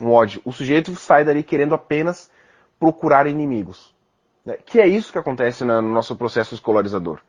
um 0.01 0.11
ódio. 0.11 0.41
O 0.43 0.51
sujeito 0.51 0.95
sai 0.95 1.23
dali 1.23 1.43
querendo 1.43 1.75
apenas 1.75 2.31
procurar 2.79 3.27
inimigos. 3.27 3.93
Né? 4.45 4.57
Que 4.65 4.79
é 4.79 4.87
isso 4.87 5.11
que 5.11 5.19
acontece 5.19 5.63
no 5.63 5.81
nosso 5.81 6.15
processo 6.15 6.55
escolarizador. 6.55 7.19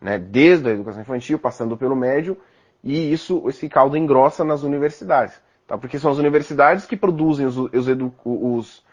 Né? 0.00 0.18
Desde 0.18 0.68
a 0.68 0.72
educação 0.72 1.02
infantil, 1.02 1.38
passando 1.38 1.76
pelo 1.76 1.96
médio, 1.96 2.36
e 2.82 3.12
isso, 3.12 3.42
esse 3.48 3.68
caldo 3.68 3.96
engrossa 3.96 4.44
nas 4.44 4.62
universidades. 4.62 5.34
Tá? 5.66 5.76
Porque 5.76 5.98
são 5.98 6.10
as 6.10 6.18
universidades 6.18 6.86
que 6.86 6.96
produzem 6.96 7.46
os, 7.46 7.56
os, 7.56 7.88
os, 8.24 8.84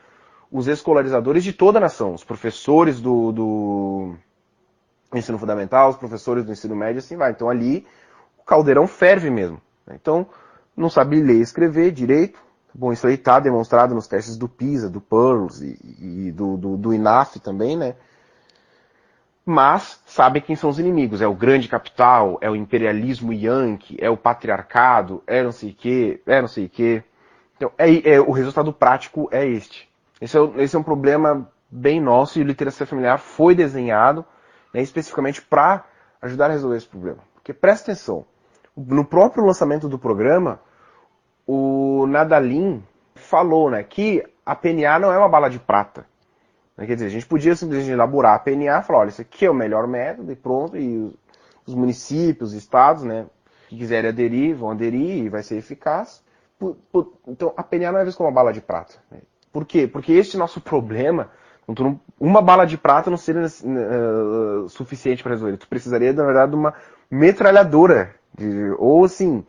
os 0.51 0.67
escolarizadores 0.67 1.43
de 1.43 1.53
toda 1.53 1.77
a 1.77 1.81
nação. 1.81 2.13
Os 2.13 2.23
professores 2.23 2.99
do, 2.99 3.31
do 3.31 4.15
ensino 5.13 5.37
fundamental, 5.37 5.89
os 5.89 5.95
professores 5.95 6.43
do 6.43 6.51
ensino 6.51 6.75
médio, 6.75 6.99
assim 6.99 7.15
vai. 7.15 7.31
Então 7.31 7.49
ali 7.49 7.85
o 8.37 8.43
caldeirão 8.43 8.85
ferve 8.85 9.29
mesmo. 9.29 9.61
Né? 9.87 9.95
Então, 9.99 10.27
não 10.75 10.89
sabe 10.89 11.21
ler 11.21 11.37
e 11.37 11.41
escrever 11.41 11.91
direito. 11.91 12.39
Bom, 12.73 12.91
isso 12.91 13.05
aí 13.07 13.15
está 13.15 13.39
demonstrado 13.39 13.93
nos 13.93 14.07
testes 14.07 14.37
do 14.37 14.47
PISA, 14.47 14.89
do 14.89 15.01
PEARLS 15.01 15.61
e, 15.61 16.27
e 16.27 16.31
do, 16.31 16.55
do, 16.55 16.77
do, 16.77 16.93
INAF 16.93 17.39
também, 17.39 17.75
né? 17.75 17.95
Mas 19.45 19.99
sabe 20.05 20.39
quem 20.39 20.55
são 20.55 20.69
os 20.69 20.79
inimigos. 20.79 21.21
É 21.21 21.27
o 21.27 21.35
grande 21.35 21.67
capital, 21.67 22.37
é 22.39 22.49
o 22.49 22.55
imperialismo 22.55 23.33
yankee, 23.33 23.97
é 23.99 24.09
o 24.09 24.15
patriarcado, 24.15 25.21
é 25.27 25.43
não 25.43 25.51
sei 25.51 25.71
o 25.71 25.73
que, 25.73 26.21
é 26.25 26.39
não 26.39 26.47
sei 26.47 26.65
o 26.65 26.69
que. 26.69 27.03
Então, 27.57 27.71
é, 27.77 28.13
é, 28.13 28.21
o 28.21 28.31
resultado 28.31 28.71
prático 28.71 29.27
é 29.31 29.45
este. 29.45 29.90
Esse 30.21 30.37
é, 30.37 30.41
esse 30.57 30.75
é 30.75 30.79
um 30.79 30.83
problema 30.83 31.51
bem 31.69 31.99
nosso 31.99 32.39
e 32.39 32.43
literacia 32.43 32.85
familiar 32.85 33.17
foi 33.17 33.55
desenhado 33.55 34.23
né, 34.73 34.81
especificamente 34.81 35.41
para 35.41 35.85
ajudar 36.21 36.49
a 36.49 36.53
resolver 36.53 36.77
esse 36.77 36.87
problema. 36.87 37.19
Porque 37.33 37.53
presta 37.53 37.91
atenção, 37.91 38.25
no 38.75 39.03
próprio 39.03 39.45
lançamento 39.45 39.87
do 39.89 39.97
programa, 39.97 40.59
o 41.45 42.05
Nadalin 42.07 42.83
falou 43.15 43.69
né, 43.69 43.83
que 43.83 44.23
a 44.45 44.55
PNA 44.55 44.99
não 44.99 45.11
é 45.11 45.17
uma 45.17 45.29
bala 45.29 45.49
de 45.49 45.59
prata. 45.59 46.05
Né, 46.77 46.85
quer 46.85 46.93
dizer, 46.95 47.07
a 47.07 47.09
gente 47.09 47.25
podia 47.25 47.55
simplesmente 47.55 47.91
elaborar 47.91 48.35
a 48.35 48.39
PNA 48.39 48.79
e 48.79 48.83
falar, 48.83 48.99
olha, 48.99 49.09
isso 49.09 49.21
aqui 49.21 49.45
é 49.45 49.49
o 49.49 49.55
melhor 49.55 49.87
método 49.87 50.31
e 50.31 50.35
pronto, 50.35 50.77
e 50.77 50.97
os, 50.97 51.13
os 51.67 51.75
municípios, 51.75 52.51
os 52.51 52.55
estados, 52.55 53.03
né, 53.03 53.25
que 53.67 53.77
quiserem 53.77 54.09
aderir, 54.09 54.55
vão 54.55 54.71
aderir 54.71 55.25
e 55.25 55.29
vai 55.29 55.43
ser 55.43 55.57
eficaz. 55.57 56.23
Então, 57.27 57.53
a 57.57 57.63
PNA 57.63 57.91
não 57.91 57.99
é 57.99 58.05
vista 58.05 58.17
como 58.17 58.29
uma 58.29 58.35
bala 58.35 58.53
de 58.53 58.61
prata. 58.61 58.93
Né? 59.09 59.19
Por 59.51 59.65
quê? 59.65 59.87
Porque 59.87 60.13
este 60.13 60.37
nosso 60.37 60.61
problema 60.61 61.29
uma 62.19 62.41
bala 62.41 62.65
de 62.65 62.77
prata 62.77 63.09
não 63.09 63.17
seria 63.17 63.45
uh, 63.45 64.67
suficiente 64.69 65.23
para 65.23 65.33
resolver. 65.33 65.57
Tu 65.57 65.67
precisaria, 65.67 66.11
na 66.11 66.25
verdade, 66.25 66.51
de 66.51 66.57
uma 66.57 66.73
metralhadora. 67.09 68.15
De, 68.37 68.71
ou 68.77 69.05
assim, 69.05 69.45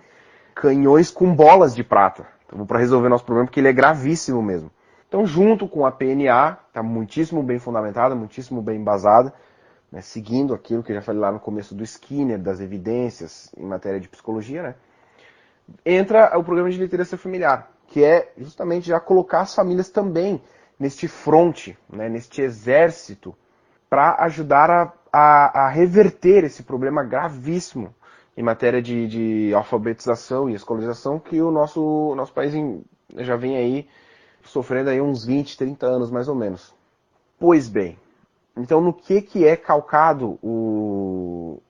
canhões 0.54 1.10
com 1.10 1.34
bolas 1.34 1.74
de 1.74 1.82
prata. 1.82 2.26
Então, 2.46 2.66
para 2.66 2.78
resolver 2.78 3.08
nosso 3.08 3.24
problema, 3.24 3.46
porque 3.46 3.60
ele 3.60 3.68
é 3.68 3.72
gravíssimo 3.72 4.42
mesmo. 4.42 4.70
Então, 5.08 5.26
junto 5.26 5.68
com 5.68 5.84
a 5.84 5.92
PNA, 5.92 6.58
está 6.68 6.82
muitíssimo 6.82 7.42
bem 7.42 7.58
fundamentada, 7.58 8.14
muitíssimo 8.14 8.62
bem 8.62 8.80
embasada, 8.80 9.32
né, 9.90 10.00
seguindo 10.00 10.54
aquilo 10.54 10.82
que 10.82 10.90
eu 10.90 10.96
já 10.96 11.02
falei 11.02 11.20
lá 11.20 11.30
no 11.30 11.38
começo 11.38 11.74
do 11.74 11.84
Skinner, 11.84 12.38
das 12.38 12.60
evidências 12.60 13.52
em 13.56 13.64
matéria 13.64 14.00
de 14.00 14.08
psicologia, 14.08 14.62
né, 14.62 14.74
entra 15.84 16.36
o 16.38 16.42
programa 16.42 16.70
de 16.70 16.78
literacia 16.78 17.18
familiar, 17.18 17.70
que 17.92 18.02
é 18.02 18.32
justamente 18.38 18.88
já 18.88 18.98
colocar 18.98 19.42
as 19.42 19.54
famílias 19.54 19.90
também 19.90 20.40
neste 20.78 21.06
fronte, 21.06 21.78
né, 21.92 22.08
neste 22.08 22.40
exército, 22.40 23.36
para 23.88 24.16
ajudar 24.24 24.70
a, 24.70 24.92
a, 25.12 25.64
a, 25.64 25.68
reverter 25.68 26.42
esse 26.42 26.62
problema 26.62 27.04
gravíssimo 27.04 27.94
em 28.34 28.42
matéria 28.42 28.80
de, 28.80 29.06
de, 29.06 29.54
alfabetização 29.54 30.48
e 30.48 30.54
escolarização 30.54 31.20
que 31.20 31.42
o 31.42 31.50
nosso, 31.50 32.14
nosso 32.16 32.32
país 32.32 32.54
já 33.18 33.36
vem 33.36 33.58
aí 33.58 33.86
sofrendo 34.42 34.88
aí 34.88 34.98
uns 34.98 35.26
20, 35.26 35.58
30 35.58 35.86
anos 35.86 36.10
mais 36.10 36.28
ou 36.28 36.34
menos. 36.34 36.74
Pois 37.38 37.68
bem, 37.68 37.98
então 38.56 38.80
no 38.80 38.94
que, 38.94 39.20
que 39.20 39.46
é 39.46 39.54
calcado 39.54 40.38
o, 40.42 41.60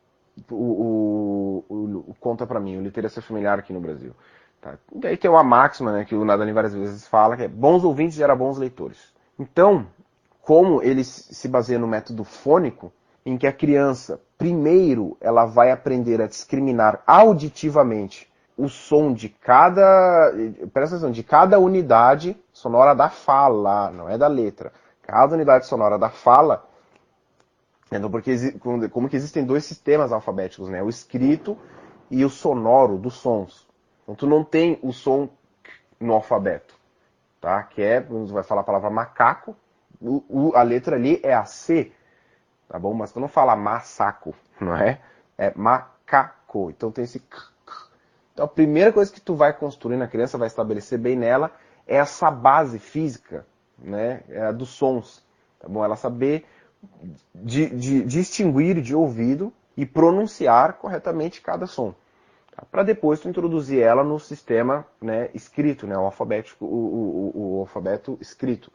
o, 0.49 1.65
o, 1.69 2.05
o 2.11 2.15
conta 2.21 2.47
para 2.47 2.61
mim, 2.61 2.77
o 2.77 2.83
literacia 2.83 3.21
familiar 3.21 3.59
aqui 3.59 3.73
no 3.73 3.81
Brasil? 3.81 4.15
Tá? 4.63 4.79
E 5.03 5.07
aí 5.09 5.17
tem 5.17 5.29
uma 5.29 5.43
máxima 5.43 5.93
né, 5.93 6.05
que 6.05 6.15
o 6.15 6.25
Nadalin 6.25 6.53
várias 6.53 6.73
vezes 6.73 7.07
fala, 7.07 7.37
que 7.37 7.43
é 7.43 7.49
bons 7.49 7.83
ouvintes 7.83 8.17
gera 8.17 8.37
bons 8.37 8.57
leitores. 8.57 9.13
Então, 9.37 9.89
como 10.41 10.81
ele 10.81 11.03
se 11.03 11.49
baseia 11.49 11.81
no 11.81 11.89
método 11.89 12.23
fônico, 12.23 12.93
em 13.27 13.37
que 13.37 13.47
a 13.47 13.53
criança, 13.53 14.21
primeiro, 14.39 15.17
ela 15.21 15.45
vai 15.45 15.73
aprender 15.73 16.23
a 16.23 16.29
discriminar 16.29 17.03
auditivamente 17.05 18.31
o 18.57 18.69
som 18.69 19.13
de 19.13 19.29
cada, 19.29 20.33
presta 20.73 20.97
atenção, 20.97 21.11
de 21.11 21.25
cada 21.25 21.59
unidade 21.59 22.37
sonora 22.53 22.95
da 22.95 23.09
fala, 23.09 23.91
não 23.91 24.09
é 24.09 24.17
da 24.17 24.29
letra. 24.29 24.73
Cada 25.03 25.35
unidade 25.35 25.67
sonora 25.67 25.99
da 25.99 26.09
fala, 26.09 26.65
então 27.91 28.11
porque 28.11 28.53
como 28.91 29.09
que 29.09 29.17
existem 29.17 29.45
dois 29.45 29.65
sistemas 29.65 30.13
alfabéticos, 30.13 30.69
né? 30.69 30.83
O 30.83 30.89
escrito 30.89 31.59
e 32.09 32.25
o 32.25 32.31
sonoro 32.31 32.97
dos 32.97 33.15
sons. 33.15 33.72
Então 34.03 34.15
tu 34.15 34.27
não 34.27 34.45
tem 34.45 34.79
o 34.83 34.93
som 34.93 35.29
no 36.01 36.13
alfabeto, 36.13 36.75
tá? 37.41 37.63
Que 37.63 37.83
é, 37.83 38.01
vai 38.01 38.43
falar 38.43 38.63
a 38.63 38.65
palavra 38.65 38.91
macaco, 38.91 39.57
o, 40.01 40.25
o, 40.29 40.57
a 40.57 40.63
letra 40.63 40.97
ali 40.97 41.21
é 41.23 41.33
a 41.33 41.45
C, 41.45 41.93
tá 42.69 42.79
bom? 42.79 42.93
Mas 42.93 43.13
tu 43.13 43.21
não 43.21 43.29
fala 43.29 43.55
macaco, 43.55 44.35
não 44.61 44.77
é? 44.77 45.01
É 45.39 45.53
macaco. 45.55 46.71
Então 46.71 46.91
tem 46.91 47.05
esse. 47.05 47.23
Então 48.33 48.45
a 48.45 48.49
primeira 48.49 48.93
coisa 48.93 49.13
que 49.13 49.21
tu 49.21 49.35
vai 49.35 49.53
construir 49.53 49.97
na 49.97 50.09
criança, 50.09 50.39
vai 50.39 50.49
estabelecer 50.49 50.99
bem 50.99 51.17
nela, 51.17 51.53
é 51.87 51.97
essa 51.97 52.31
base 52.31 52.79
física, 52.79 53.47
né? 53.79 54.23
É 54.29 54.47
a 54.47 54.53
dos 54.53 54.71
sons, 54.71 55.25
tá 55.61 55.69
bom? 55.69 55.85
Ela 55.85 55.97
saber 55.97 56.45
de, 57.33 57.69
de, 57.71 58.05
distinguir 58.05 58.81
de 58.81 58.95
ouvido 58.95 59.53
e 59.77 59.87
pronunciar 59.87 60.75
corretamente 60.75 61.41
cada 61.41 61.67
som 61.67 61.95
tá? 62.55 62.65
para 62.71 62.83
depois 62.83 63.21
tu 63.21 63.29
introduzir 63.29 63.81
ela 63.83 64.05
no 64.05 64.19
sistema 64.21 64.87
né, 65.01 65.31
escrito, 65.35 65.87
né, 65.87 65.97
o, 65.97 66.03
alfabético, 66.03 66.65
o, 66.65 66.69
o, 66.69 67.57
o, 67.57 67.61
alfabeto 67.61 68.17
escrito. 68.21 68.71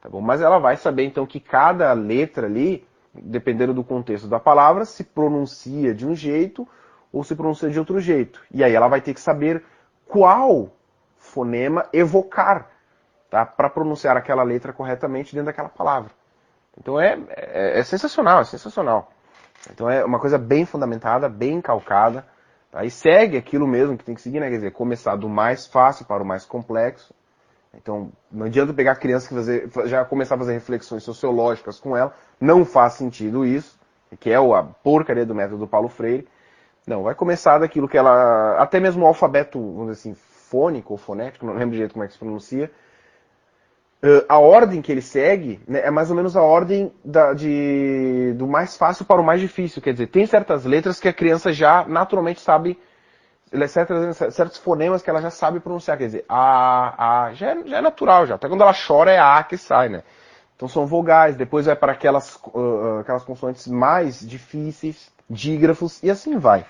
Tá 0.00 0.08
bom? 0.08 0.20
Mas 0.20 0.40
ela 0.40 0.58
vai 0.58 0.76
saber 0.76 1.04
então 1.04 1.26
que 1.26 1.40
cada 1.40 1.92
letra 1.92 2.46
ali, 2.46 2.86
dependendo 3.12 3.74
do 3.74 3.82
contexto 3.84 4.28
da 4.28 4.38
palavra, 4.38 4.84
se 4.84 5.04
pronuncia 5.04 5.94
de 5.94 6.06
um 6.06 6.14
jeito 6.14 6.66
ou 7.12 7.24
se 7.24 7.34
pronuncia 7.34 7.68
de 7.68 7.78
outro 7.78 8.00
jeito. 8.00 8.40
E 8.52 8.62
aí 8.62 8.74
ela 8.74 8.88
vai 8.88 9.00
ter 9.00 9.12
que 9.12 9.20
saber 9.20 9.64
qual 10.06 10.70
fonema 11.16 11.86
evocar 11.92 12.70
tá? 13.30 13.44
para 13.44 13.68
pronunciar 13.68 14.16
aquela 14.16 14.42
letra 14.42 14.72
corretamente 14.72 15.34
dentro 15.34 15.46
daquela 15.46 15.68
palavra. 15.68 16.10
Então 16.80 17.00
é, 17.00 17.18
é, 17.28 17.80
é 17.80 17.82
sensacional, 17.82 18.40
é 18.40 18.44
sensacional. 18.44 19.12
Então 19.70 19.90
é 19.90 20.04
uma 20.04 20.18
coisa 20.18 20.38
bem 20.38 20.64
fundamentada, 20.64 21.28
bem 21.28 21.60
calcada. 21.60 22.24
Aí 22.72 22.90
segue 22.90 23.36
aquilo 23.36 23.66
mesmo 23.66 23.96
que 23.96 24.04
tem 24.04 24.14
que 24.14 24.20
seguir, 24.20 24.40
né? 24.40 24.48
Quer 24.48 24.56
dizer, 24.56 24.72
começar 24.72 25.16
do 25.16 25.28
mais 25.28 25.66
fácil 25.66 26.04
para 26.04 26.22
o 26.22 26.26
mais 26.26 26.44
complexo. 26.44 27.14
Então, 27.74 28.10
não 28.30 28.46
adianta 28.46 28.72
pegar 28.72 28.96
criança 28.96 29.32
e 29.32 29.36
fazer, 29.36 29.70
já 29.86 30.04
começar 30.04 30.34
a 30.34 30.38
fazer 30.38 30.52
reflexões 30.52 31.02
sociológicas 31.02 31.78
com 31.78 31.96
ela. 31.96 32.14
Não 32.40 32.64
faz 32.64 32.94
sentido 32.94 33.44
isso, 33.44 33.78
que 34.20 34.30
é 34.30 34.36
a 34.36 34.62
porcaria 34.62 35.24
do 35.24 35.34
método 35.34 35.58
do 35.58 35.68
Paulo 35.68 35.88
Freire. 35.88 36.26
Não, 36.86 37.02
vai 37.02 37.14
começar 37.14 37.58
daquilo 37.58 37.88
que 37.88 37.96
ela. 37.96 38.56
Até 38.58 38.80
mesmo 38.80 39.04
o 39.04 39.06
alfabeto, 39.06 39.58
vamos 39.58 39.96
dizer 39.96 40.10
assim, 40.10 40.14
fônico 40.14 40.94
ou 40.94 40.98
fonético, 40.98 41.46
não 41.46 41.54
lembro 41.54 41.72
direito 41.72 41.92
como 41.92 42.04
é 42.04 42.06
que 42.06 42.14
se 42.14 42.18
pronuncia. 42.18 42.70
Uh, 44.00 44.24
a 44.28 44.38
ordem 44.38 44.80
que 44.80 44.92
ele 44.92 45.02
segue 45.02 45.60
né, 45.66 45.80
é 45.84 45.90
mais 45.90 46.08
ou 46.08 46.14
menos 46.14 46.36
a 46.36 46.42
ordem 46.42 46.92
da, 47.04 47.34
de, 47.34 48.32
do 48.36 48.46
mais 48.46 48.76
fácil 48.76 49.04
para 49.04 49.20
o 49.20 49.24
mais 49.24 49.40
difícil. 49.40 49.82
Quer 49.82 49.92
dizer, 49.92 50.06
tem 50.06 50.24
certas 50.24 50.64
letras 50.64 51.00
que 51.00 51.08
a 51.08 51.12
criança 51.12 51.52
já 51.52 51.84
naturalmente 51.84 52.40
sabe, 52.40 52.78
certas, 53.66 54.16
certos 54.32 54.58
fonemas 54.58 55.02
que 55.02 55.10
ela 55.10 55.20
já 55.20 55.30
sabe 55.30 55.58
pronunciar. 55.58 55.98
Quer 55.98 56.06
dizer, 56.06 56.24
A, 56.28 57.24
A, 57.26 57.34
já 57.34 57.50
é, 57.50 57.66
já 57.66 57.78
é 57.78 57.80
natural 57.80 58.24
já. 58.24 58.36
Até 58.36 58.48
quando 58.48 58.60
ela 58.60 58.72
chora 58.72 59.10
é 59.10 59.18
A 59.18 59.42
que 59.42 59.56
sai, 59.56 59.88
né? 59.88 60.04
Então 60.54 60.68
são 60.68 60.86
vogais, 60.86 61.34
depois 61.34 61.66
vai 61.66 61.74
para 61.74 61.92
aquelas, 61.92 62.36
uh, 62.54 63.00
aquelas 63.00 63.24
consoantes 63.24 63.66
mais 63.66 64.20
difíceis, 64.20 65.10
dígrafos, 65.28 66.00
e 66.04 66.10
assim 66.10 66.38
vai. 66.38 66.64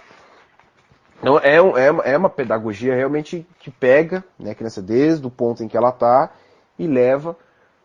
Então 1.20 1.38
é, 1.38 1.56
é, 1.56 2.12
é 2.12 2.16
uma 2.16 2.30
pedagogia 2.30 2.94
realmente 2.94 3.46
que 3.58 3.70
pega 3.70 4.24
né, 4.38 4.52
a 4.52 4.54
criança 4.54 4.80
desde 4.80 5.26
o 5.26 5.30
ponto 5.30 5.62
em 5.62 5.68
que 5.68 5.76
ela 5.76 5.90
está 5.90 6.30
e 6.78 6.86
leva 6.86 7.36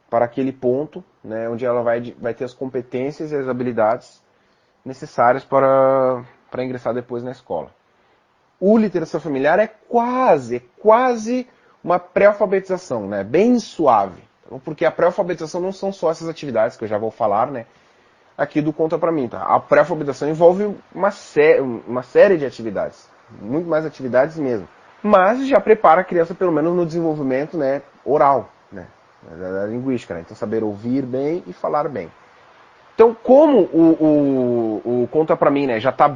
para 0.10 0.26
aquele 0.26 0.52
ponto 0.52 1.04
né, 1.24 1.50
onde 1.50 1.66
ela 1.66 1.82
vai, 1.82 2.14
vai 2.20 2.34
ter 2.34 2.44
as 2.44 2.54
competências 2.54 3.32
e 3.32 3.36
as 3.36 3.48
habilidades 3.48 4.22
necessárias 4.86 5.44
para, 5.44 6.24
para 6.52 6.64
ingressar 6.64 6.94
depois 6.94 7.24
na 7.24 7.32
escola. 7.32 7.72
O 8.60 8.78
literacia 8.78 9.20
familiar 9.20 9.60
é 9.60 9.68
quase, 9.68 10.60
quase 10.80 11.48
uma 11.84 12.00
pré-alfabetização, 12.00 13.08
né, 13.08 13.24
bem 13.24 13.60
suave. 13.60 14.22
Então, 14.46 14.60
porque 14.60 14.86
a 14.86 14.92
pré-alfabetização 14.92 15.60
não 15.60 15.72
são 15.72 15.92
só 15.92 16.12
essas 16.12 16.30
atividades 16.30 16.78
que 16.78 16.84
eu 16.84 16.88
já 16.88 16.98
vou 16.98 17.10
falar, 17.12 17.52
né? 17.52 17.66
Aqui 18.38 18.62
do 18.62 18.74
Conta 18.74 18.98
para 18.98 19.12
mim, 19.12 19.28
tá? 19.28 19.44
A 19.44 19.60
pré-alfabetização 19.60 20.30
envolve 20.30 20.76
uma, 20.94 21.12
sé 21.12 21.60
uma 21.62 22.04
série 22.04 22.38
de 22.38 22.46
atividades, 22.46 23.10
muito 23.42 23.68
mais 23.68 23.86
atividades 23.86 24.38
mesmo. 24.38 24.68
Mas 25.02 25.48
já 25.48 25.60
prepara 25.60 26.02
a 26.02 26.04
criança 26.04 26.34
pelo 26.34 26.52
menos 26.52 26.74
no 26.76 26.86
desenvolvimento, 26.86 27.58
né, 27.58 27.82
oral, 28.06 28.50
né? 28.74 28.88
Da 29.24 29.66
linguística, 29.66 30.14
né? 30.14 30.22
Então 30.22 30.36
saber 30.36 30.64
ouvir 30.64 31.04
bem 31.04 31.44
e 31.48 31.54
falar 31.54 31.88
bem. 31.88 32.12
Então, 32.94 33.16
como 33.24 33.62
o, 33.74 34.82
o, 34.86 35.04
o 35.04 35.08
Conta 35.08 35.36
para 35.36 35.50
mim, 35.50 35.66
né, 35.66 35.80
já 35.80 35.90
está 35.90 36.16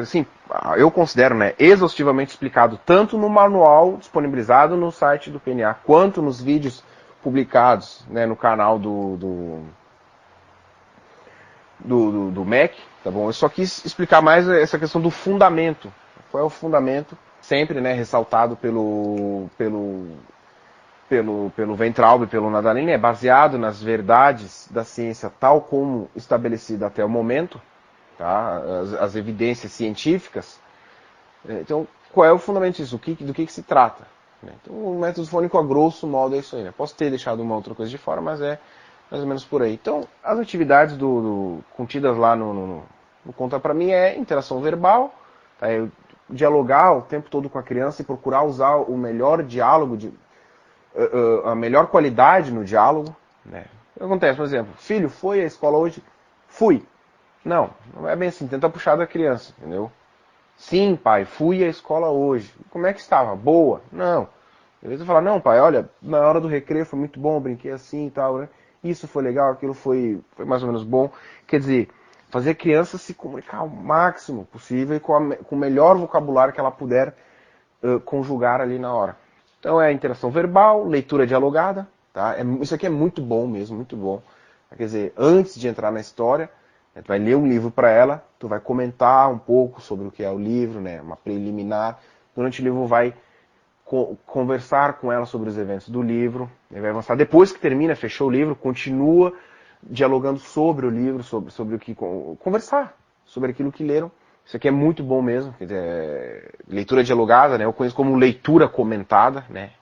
assim, 0.00 0.24
eu 0.76 0.90
considero, 0.90 1.34
né, 1.34 1.54
exaustivamente 1.58 2.30
explicado 2.30 2.78
tanto 2.86 3.18
no 3.18 3.28
manual 3.28 3.96
disponibilizado 3.96 4.76
no 4.76 4.92
site 4.92 5.30
do 5.30 5.40
PNA, 5.40 5.74
quanto 5.84 6.22
nos 6.22 6.40
vídeos 6.40 6.84
publicados 7.22 8.04
né, 8.08 8.24
no 8.26 8.36
canal 8.36 8.78
do, 8.78 9.16
do, 9.16 9.62
do, 11.80 12.12
do, 12.12 12.30
do 12.30 12.44
MEC, 12.44 12.76
tá 13.02 13.10
bom? 13.10 13.28
Eu 13.28 13.32
só 13.32 13.48
quis 13.48 13.84
explicar 13.84 14.22
mais 14.22 14.48
essa 14.48 14.78
questão 14.78 15.00
do 15.00 15.10
fundamento. 15.10 15.92
Qual 16.30 16.42
é 16.42 16.46
o 16.46 16.50
fundamento? 16.50 17.18
Sempre 17.40 17.80
né, 17.80 17.92
ressaltado 17.92 18.56
pelo, 18.56 19.48
pelo, 19.58 20.16
pelo, 21.08 21.50
pelo 21.54 21.74
Ventralb 21.74 22.24
e 22.24 22.26
pelo 22.26 22.50
Nadalini, 22.50 22.92
é 22.92 22.98
baseado 22.98 23.58
nas 23.58 23.82
verdades 23.82 24.68
da 24.70 24.84
ciência 24.84 25.30
tal 25.40 25.60
como 25.60 26.10
estabelecida 26.14 26.86
até 26.86 27.04
o 27.04 27.08
momento, 27.08 27.60
tá? 28.18 28.58
as, 28.82 28.94
as 28.94 29.16
evidências 29.16 29.72
científicas. 29.72 30.58
Então, 31.48 31.86
qual 32.12 32.26
é 32.26 32.32
o 32.32 32.38
fundamento 32.38 32.76
disso? 32.76 32.96
Do 32.96 32.98
que, 32.98 33.14
do 33.24 33.32
que, 33.32 33.46
que 33.46 33.52
se 33.52 33.62
trata? 33.62 34.04
Né? 34.42 34.52
Então, 34.62 34.74
o 34.74 34.98
método 34.98 35.26
fônico, 35.26 35.58
a 35.58 35.62
grosso 35.62 36.06
modo, 36.06 36.34
é 36.34 36.38
isso 36.38 36.56
aí. 36.56 36.64
Né? 36.64 36.72
Posso 36.76 36.94
ter 36.94 37.10
deixado 37.10 37.40
uma 37.40 37.54
outra 37.54 37.74
coisa 37.74 37.90
de 37.90 37.98
fora, 37.98 38.20
mas 38.20 38.40
é 38.40 38.58
mais 39.10 39.22
ou 39.22 39.28
menos 39.28 39.44
por 39.44 39.62
aí. 39.62 39.74
Então, 39.74 40.06
as 40.22 40.38
atividades 40.38 40.96
do, 40.96 41.20
do 41.20 41.64
contidas 41.76 42.16
lá 42.16 42.34
no, 42.34 42.52
no, 42.52 42.82
no 43.24 43.32
Conta 43.32 43.60
Pra 43.60 43.72
Mim 43.72 43.90
é 43.90 44.16
interação 44.16 44.60
verbal, 44.60 45.14
tá? 45.58 45.70
Eu 45.70 45.90
dialogar 46.28 46.92
o 46.92 47.02
tempo 47.02 47.30
todo 47.30 47.48
com 47.48 47.58
a 47.58 47.62
criança 47.62 48.02
e 48.02 48.04
procurar 48.04 48.42
usar 48.42 48.76
o 48.76 48.96
melhor 48.96 49.44
diálogo, 49.44 49.96
de, 49.96 50.12
a 51.44 51.54
melhor 51.54 51.88
qualidade 51.88 52.52
no 52.52 52.64
diálogo. 52.64 53.14
Né? 53.44 53.66
Acontece, 54.00 54.36
por 54.36 54.44
exemplo, 54.44 54.74
filho, 54.76 55.08
foi 55.08 55.40
à 55.40 55.44
escola 55.44 55.78
hoje? 55.78 56.02
Fui. 56.48 56.84
Não, 57.44 57.70
não 57.94 58.08
é 58.08 58.16
bem 58.16 58.28
assim, 58.28 58.46
tenta 58.46 58.68
puxar 58.68 58.96
da 58.96 59.06
criança, 59.06 59.54
entendeu? 59.58 59.90
Sim, 60.56 60.96
pai, 60.96 61.24
fui 61.24 61.62
à 61.62 61.68
escola 61.68 62.08
hoje. 62.08 62.52
Como 62.70 62.86
é 62.86 62.92
que 62.92 63.00
estava? 63.00 63.36
Boa? 63.36 63.82
Não. 63.92 64.28
Às 64.82 64.88
vezes 64.88 65.00
eu 65.00 65.06
falo, 65.06 65.20
não, 65.20 65.40
pai, 65.40 65.60
olha, 65.60 65.88
na 66.00 66.20
hora 66.20 66.40
do 66.40 66.48
recreio 66.48 66.86
foi 66.86 66.98
muito 66.98 67.20
bom, 67.20 67.40
brinquei 67.40 67.70
assim 67.70 68.06
e 68.06 68.10
tal, 68.10 68.38
né? 68.38 68.48
Isso 68.82 69.06
foi 69.06 69.22
legal, 69.22 69.52
aquilo 69.52 69.74
foi, 69.74 70.20
foi 70.32 70.44
mais 70.44 70.62
ou 70.62 70.68
menos 70.68 70.84
bom. 70.84 71.10
Quer 71.46 71.60
dizer, 71.60 71.88
fazer 72.28 72.50
a 72.50 72.54
criança 72.54 72.98
se 72.98 73.14
comunicar 73.14 73.62
o 73.62 73.68
máximo 73.68 74.44
possível 74.46 74.96
e 74.96 75.00
com, 75.00 75.14
a, 75.14 75.36
com 75.36 75.56
o 75.56 75.58
melhor 75.58 75.96
vocabulário 75.96 76.52
que 76.52 76.60
ela 76.60 76.70
puder 76.70 77.14
uh, 77.82 78.00
conjugar 78.00 78.60
ali 78.60 78.78
na 78.78 78.92
hora. 78.92 79.16
Então 79.66 79.82
é 79.82 79.90
interação 79.90 80.30
verbal, 80.30 80.86
leitura 80.86 81.26
dialogada, 81.26 81.88
tá? 82.12 82.36
É, 82.38 82.44
isso 82.62 82.72
aqui 82.72 82.86
é 82.86 82.88
muito 82.88 83.20
bom 83.20 83.48
mesmo, 83.48 83.74
muito 83.74 83.96
bom. 83.96 84.22
Quer 84.76 84.84
dizer, 84.84 85.12
antes 85.16 85.58
de 85.58 85.66
entrar 85.66 85.90
na 85.90 85.98
história, 85.98 86.48
né, 86.94 87.02
tu 87.02 87.08
vai 87.08 87.18
ler 87.18 87.36
um 87.36 87.44
livro 87.44 87.68
para 87.68 87.90
ela, 87.90 88.24
tu 88.38 88.46
vai 88.46 88.60
comentar 88.60 89.28
um 89.28 89.38
pouco 89.38 89.80
sobre 89.80 90.06
o 90.06 90.10
que 90.12 90.22
é 90.22 90.30
o 90.30 90.38
livro, 90.38 90.80
né, 90.80 91.00
uma 91.02 91.16
preliminar. 91.16 91.98
Durante 92.32 92.60
o 92.60 92.64
livro 92.64 92.86
vai 92.86 93.12
co 93.84 94.16
conversar 94.24 95.00
com 95.00 95.10
ela 95.10 95.26
sobre 95.26 95.48
os 95.48 95.58
eventos 95.58 95.88
do 95.88 96.00
livro, 96.00 96.48
vai 96.70 96.88
avançar. 96.88 97.16
Depois 97.16 97.50
que 97.50 97.58
termina, 97.58 97.96
fechou 97.96 98.28
o 98.28 98.30
livro, 98.30 98.54
continua 98.54 99.32
dialogando 99.82 100.38
sobre 100.38 100.86
o 100.86 100.90
livro, 100.90 101.24
sobre, 101.24 101.50
sobre 101.50 101.74
o 101.74 101.78
que 101.80 101.92
conversar 102.38 102.96
sobre 103.24 103.50
aquilo 103.50 103.72
que 103.72 103.82
leram. 103.82 104.12
Isso 104.46 104.56
aqui 104.56 104.68
é 104.68 104.70
muito 104.70 105.02
bom 105.02 105.20
mesmo, 105.20 105.54
leitura 106.68 107.02
dialogada, 107.02 107.58
né? 107.58 107.64
Eu 107.64 107.72
conheço 107.72 107.96
como 107.96 108.16
leitura 108.16 108.68
comentada, 108.68 109.44
né? 109.50 109.72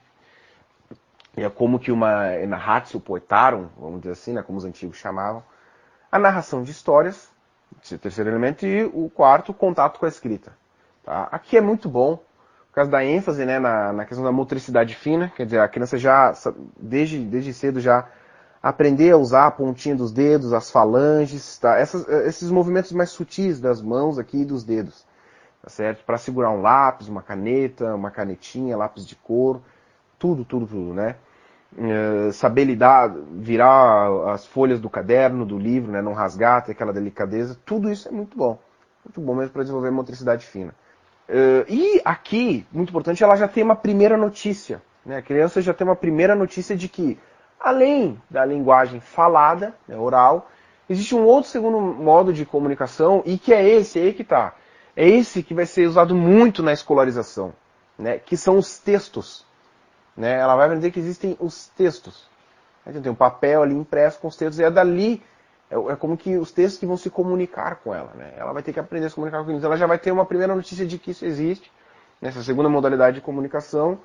É 1.36 1.48
como 1.50 1.78
que 1.78 1.92
uma 1.92 2.34
narratio 2.46 2.98
poetarum, 2.98 3.68
vamos 3.78 4.00
dizer 4.00 4.12
assim, 4.12 4.32
né? 4.32 4.42
Como 4.42 4.58
os 4.58 4.64
antigos 4.64 4.96
chamavam 4.96 5.42
a 6.14 6.18
narração 6.20 6.62
de 6.62 6.70
histórias, 6.70 7.28
esse 7.82 7.94
é 7.94 7.96
o 7.96 7.98
terceiro 7.98 8.30
elemento, 8.30 8.64
e 8.64 8.84
o 8.84 9.10
quarto, 9.12 9.50
o 9.50 9.54
contato 9.54 9.98
com 9.98 10.06
a 10.06 10.08
escrita. 10.08 10.52
Tá? 11.02 11.26
Aqui 11.32 11.56
é 11.56 11.60
muito 11.60 11.88
bom, 11.88 12.18
por 12.68 12.74
causa 12.76 12.88
da 12.88 13.04
ênfase 13.04 13.44
né, 13.44 13.58
na, 13.58 13.92
na, 13.92 14.04
questão 14.04 14.24
da 14.24 14.30
motricidade 14.30 14.94
fina, 14.94 15.32
quer 15.34 15.44
dizer, 15.44 15.58
a 15.58 15.66
criança 15.66 15.98
já, 15.98 16.32
desde, 16.78 17.18
desde 17.18 17.52
cedo, 17.52 17.80
já 17.80 18.06
aprender 18.64 19.10
a 19.10 19.18
usar 19.18 19.46
a 19.46 19.50
pontinha 19.50 19.94
dos 19.94 20.10
dedos, 20.10 20.54
as 20.54 20.70
falanges, 20.70 21.58
tá? 21.58 21.76
Essas, 21.76 22.08
esses 22.26 22.50
movimentos 22.50 22.92
mais 22.92 23.10
sutis 23.10 23.60
das 23.60 23.82
mãos 23.82 24.18
aqui 24.18 24.38
e 24.38 24.44
dos 24.44 24.64
dedos, 24.64 25.06
tá 25.62 25.68
certo? 25.68 26.02
Para 26.04 26.16
segurar 26.16 26.50
um 26.50 26.62
lápis, 26.62 27.06
uma 27.06 27.20
caneta, 27.20 27.94
uma 27.94 28.10
canetinha, 28.10 28.74
lápis 28.74 29.06
de 29.06 29.16
cor, 29.16 29.60
tudo, 30.18 30.46
tudo, 30.46 30.66
tudo, 30.66 30.94
né? 30.94 31.16
Eh, 31.76 32.30
saber 32.32 32.64
lidar, 32.64 33.12
virar 33.32 34.30
as 34.32 34.46
folhas 34.46 34.80
do 34.80 34.88
caderno, 34.88 35.44
do 35.44 35.58
livro, 35.58 35.90
né, 35.92 36.00
não 36.00 36.12
rasgar, 36.14 36.64
ter 36.64 36.72
aquela 36.72 36.92
delicadeza, 36.92 37.58
tudo 37.66 37.90
isso 37.90 38.08
é 38.08 38.12
muito 38.12 38.36
bom. 38.36 38.58
Muito 39.04 39.20
bom 39.20 39.34
mesmo 39.34 39.52
para 39.52 39.62
desenvolver 39.62 39.90
motricidade 39.90 40.46
fina. 40.46 40.74
Uh, 41.28 41.64
e 41.68 42.00
aqui, 42.04 42.66
muito 42.72 42.90
importante, 42.90 43.22
ela 43.22 43.36
já 43.36 43.48
tem 43.48 43.62
uma 43.62 43.76
primeira 43.76 44.16
notícia. 44.16 44.80
Né? 45.04 45.18
A 45.18 45.22
criança 45.22 45.60
já 45.60 45.74
tem 45.74 45.86
uma 45.86 45.96
primeira 45.96 46.34
notícia 46.34 46.76
de 46.76 46.88
que, 46.88 47.18
além 47.58 48.20
da 48.28 48.44
linguagem 48.44 49.00
falada, 49.00 49.74
né, 49.88 49.96
oral, 49.96 50.50
existe 50.88 51.14
um 51.14 51.24
outro 51.24 51.50
segundo 51.50 51.80
modo 51.80 52.32
de 52.32 52.44
comunicação 52.44 53.22
e 53.24 53.38
que 53.38 53.52
é 53.52 53.66
esse, 53.66 53.98
aí 53.98 54.12
que 54.12 54.22
está. 54.22 54.54
É 54.96 55.08
esse 55.08 55.42
que 55.42 55.54
vai 55.54 55.66
ser 55.66 55.88
usado 55.88 56.14
muito 56.14 56.62
na 56.62 56.72
escolarização, 56.72 57.52
né? 57.98 58.18
que 58.18 58.36
são 58.36 58.58
os 58.58 58.78
textos. 58.78 59.44
Né? 60.16 60.38
Ela 60.38 60.54
vai 60.54 60.66
aprender 60.66 60.92
que 60.92 61.00
existem 61.00 61.36
os 61.40 61.66
textos. 61.68 62.28
Então 62.86 63.02
tem 63.02 63.10
um 63.10 63.16
papel 63.16 63.62
ali 63.62 63.74
impresso 63.74 64.20
com 64.20 64.28
os 64.28 64.36
textos, 64.36 64.58
e 64.58 64.62
é 64.62 64.70
dali, 64.70 65.22
é, 65.70 65.74
é, 65.74 65.96
como 65.96 66.16
que 66.16 66.36
os 66.36 66.52
textos 66.52 66.78
que 66.78 66.86
vão 66.86 66.96
se 66.96 67.10
comunicar 67.10 67.76
com 67.76 67.92
ela. 67.92 68.12
Né? 68.14 68.34
Ela 68.36 68.52
vai 68.52 68.62
ter 68.62 68.72
que 68.72 68.78
aprender 68.78 69.06
a 69.06 69.08
se 69.08 69.14
comunicar 69.16 69.42
com 69.42 69.50
eles. 69.50 69.64
Ela 69.64 69.76
já 69.76 69.86
vai 69.86 69.98
ter 69.98 70.12
uma 70.12 70.26
primeira 70.26 70.54
notícia 70.54 70.86
de 70.86 70.96
que 70.98 71.10
isso 71.10 71.24
existe, 71.24 71.72
nessa 72.20 72.42
segunda 72.42 72.68
modalidade 72.68 73.16
de 73.16 73.20
comunicação, 73.20 73.98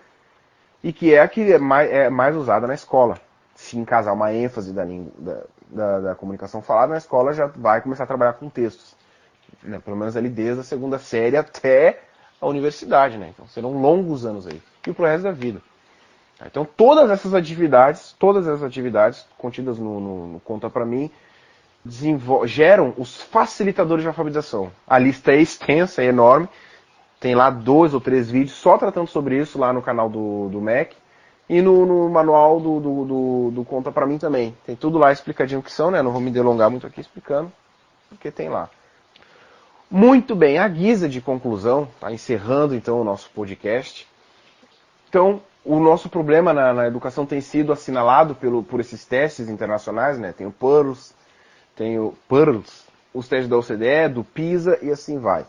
e 0.81 0.91
que 0.91 1.13
é 1.13 1.19
a 1.19 1.27
que 1.27 1.53
é 1.53 1.59
mais, 1.59 1.91
é 1.91 2.09
mais 2.09 2.35
usada 2.35 2.65
na 2.65 2.73
escola. 2.73 3.19
Se 3.59 3.77
encasar 3.77 4.13
uma 4.13 4.33
ênfase 4.33 4.71
da, 4.71 4.85
da, 4.85 5.43
da, 5.69 5.99
da, 5.99 6.15
comunicação 6.15 6.61
falada, 6.61 6.93
na 6.93 6.97
escola 6.97 7.33
já 7.33 7.45
vai 7.45 7.81
começar 7.81 8.05
a 8.05 8.07
trabalhar 8.07 8.33
com 8.33 8.49
textos. 8.49 8.95
Né? 9.61 9.79
Pelo 9.83 9.97
menos 9.97 10.15
ali 10.15 10.29
desde 10.29 10.61
a 10.61 10.63
segunda 10.63 10.97
série 10.97 11.35
até 11.35 12.01
a 12.39 12.47
universidade. 12.47 13.17
Né? 13.17 13.31
Então 13.33 13.45
serão 13.47 13.73
longos 13.73 14.25
anos 14.25 14.47
aí. 14.47 14.61
E 14.87 14.93
pro 14.93 15.05
resto 15.05 15.23
da 15.23 15.31
vida. 15.31 15.61
Então 16.43 16.65
todas 16.65 17.11
essas 17.11 17.33
atividades, 17.33 18.15
todas 18.17 18.47
essas 18.47 18.63
atividades 18.63 19.27
contidas 19.37 19.77
no, 19.77 19.99
no, 19.99 20.27
no 20.27 20.39
Conta 20.39 20.69
para 20.69 20.85
mim, 20.85 21.11
geram 22.45 22.93
os 22.97 23.21
facilitadores 23.21 24.03
de 24.03 24.07
alfabetização. 24.07 24.71
A 24.87 24.97
lista 24.97 25.33
é 25.33 25.41
extensa, 25.41 26.01
é 26.01 26.05
enorme. 26.05 26.47
Tem 27.19 27.35
lá 27.35 27.49
dois 27.49 27.93
ou 27.93 27.99
três 27.99 28.31
vídeos 28.31 28.53
só 28.53 28.77
tratando 28.77 29.07
sobre 29.07 29.37
isso 29.37 29.59
lá 29.59 29.73
no 29.73 29.81
canal 29.81 30.09
do, 30.09 30.47
do 30.47 30.61
Mac. 30.61 30.93
E 31.49 31.61
no, 31.61 31.85
no 31.85 32.09
manual 32.09 32.59
do, 32.59 32.79
do, 32.79 33.05
do, 33.05 33.51
do 33.51 33.65
Conta 33.65 33.91
para 33.91 34.05
mim 34.05 34.19
também. 34.19 34.55
Tem 34.65 34.75
tudo 34.75 34.99
lá 34.99 35.11
explicadinho 35.11 35.61
o 35.61 35.63
que 35.63 35.71
são, 35.71 35.89
né? 35.89 36.01
Não 36.01 36.11
vou 36.11 36.21
me 36.21 36.29
delongar 36.29 36.69
muito 36.69 36.85
aqui 36.85 37.01
explicando, 37.01 37.51
porque 38.07 38.29
tem 38.29 38.49
lá. 38.49 38.69
Muito 39.89 40.35
bem, 40.35 40.59
a 40.59 40.67
guisa 40.67 41.09
de 41.09 41.19
conclusão, 41.19 41.87
tá 41.99 42.11
encerrando 42.11 42.75
então 42.75 43.01
o 43.01 43.03
nosso 43.03 43.31
podcast. 43.31 44.07
Então, 45.09 45.41
o 45.65 45.79
nosso 45.79 46.07
problema 46.07 46.53
na, 46.53 46.71
na, 46.71 46.87
educação 46.87 47.25
tem 47.25 47.41
sido 47.41 47.73
assinalado 47.73 48.35
pelo, 48.35 48.61
por 48.61 48.79
esses 48.79 49.03
testes 49.03 49.49
internacionais, 49.49 50.19
né? 50.19 50.31
Tem 50.31 50.45
o 50.45 50.51
PEARLS, 50.51 51.15
tem 51.75 51.97
o 51.97 52.13
PEARLS, 52.29 52.87
os 53.11 53.27
testes 53.27 53.49
da 53.49 53.57
OCDE, 53.57 54.13
do 54.13 54.23
PISA 54.23 54.77
e 54.83 54.91
assim 54.91 55.17
vai. 55.17 55.43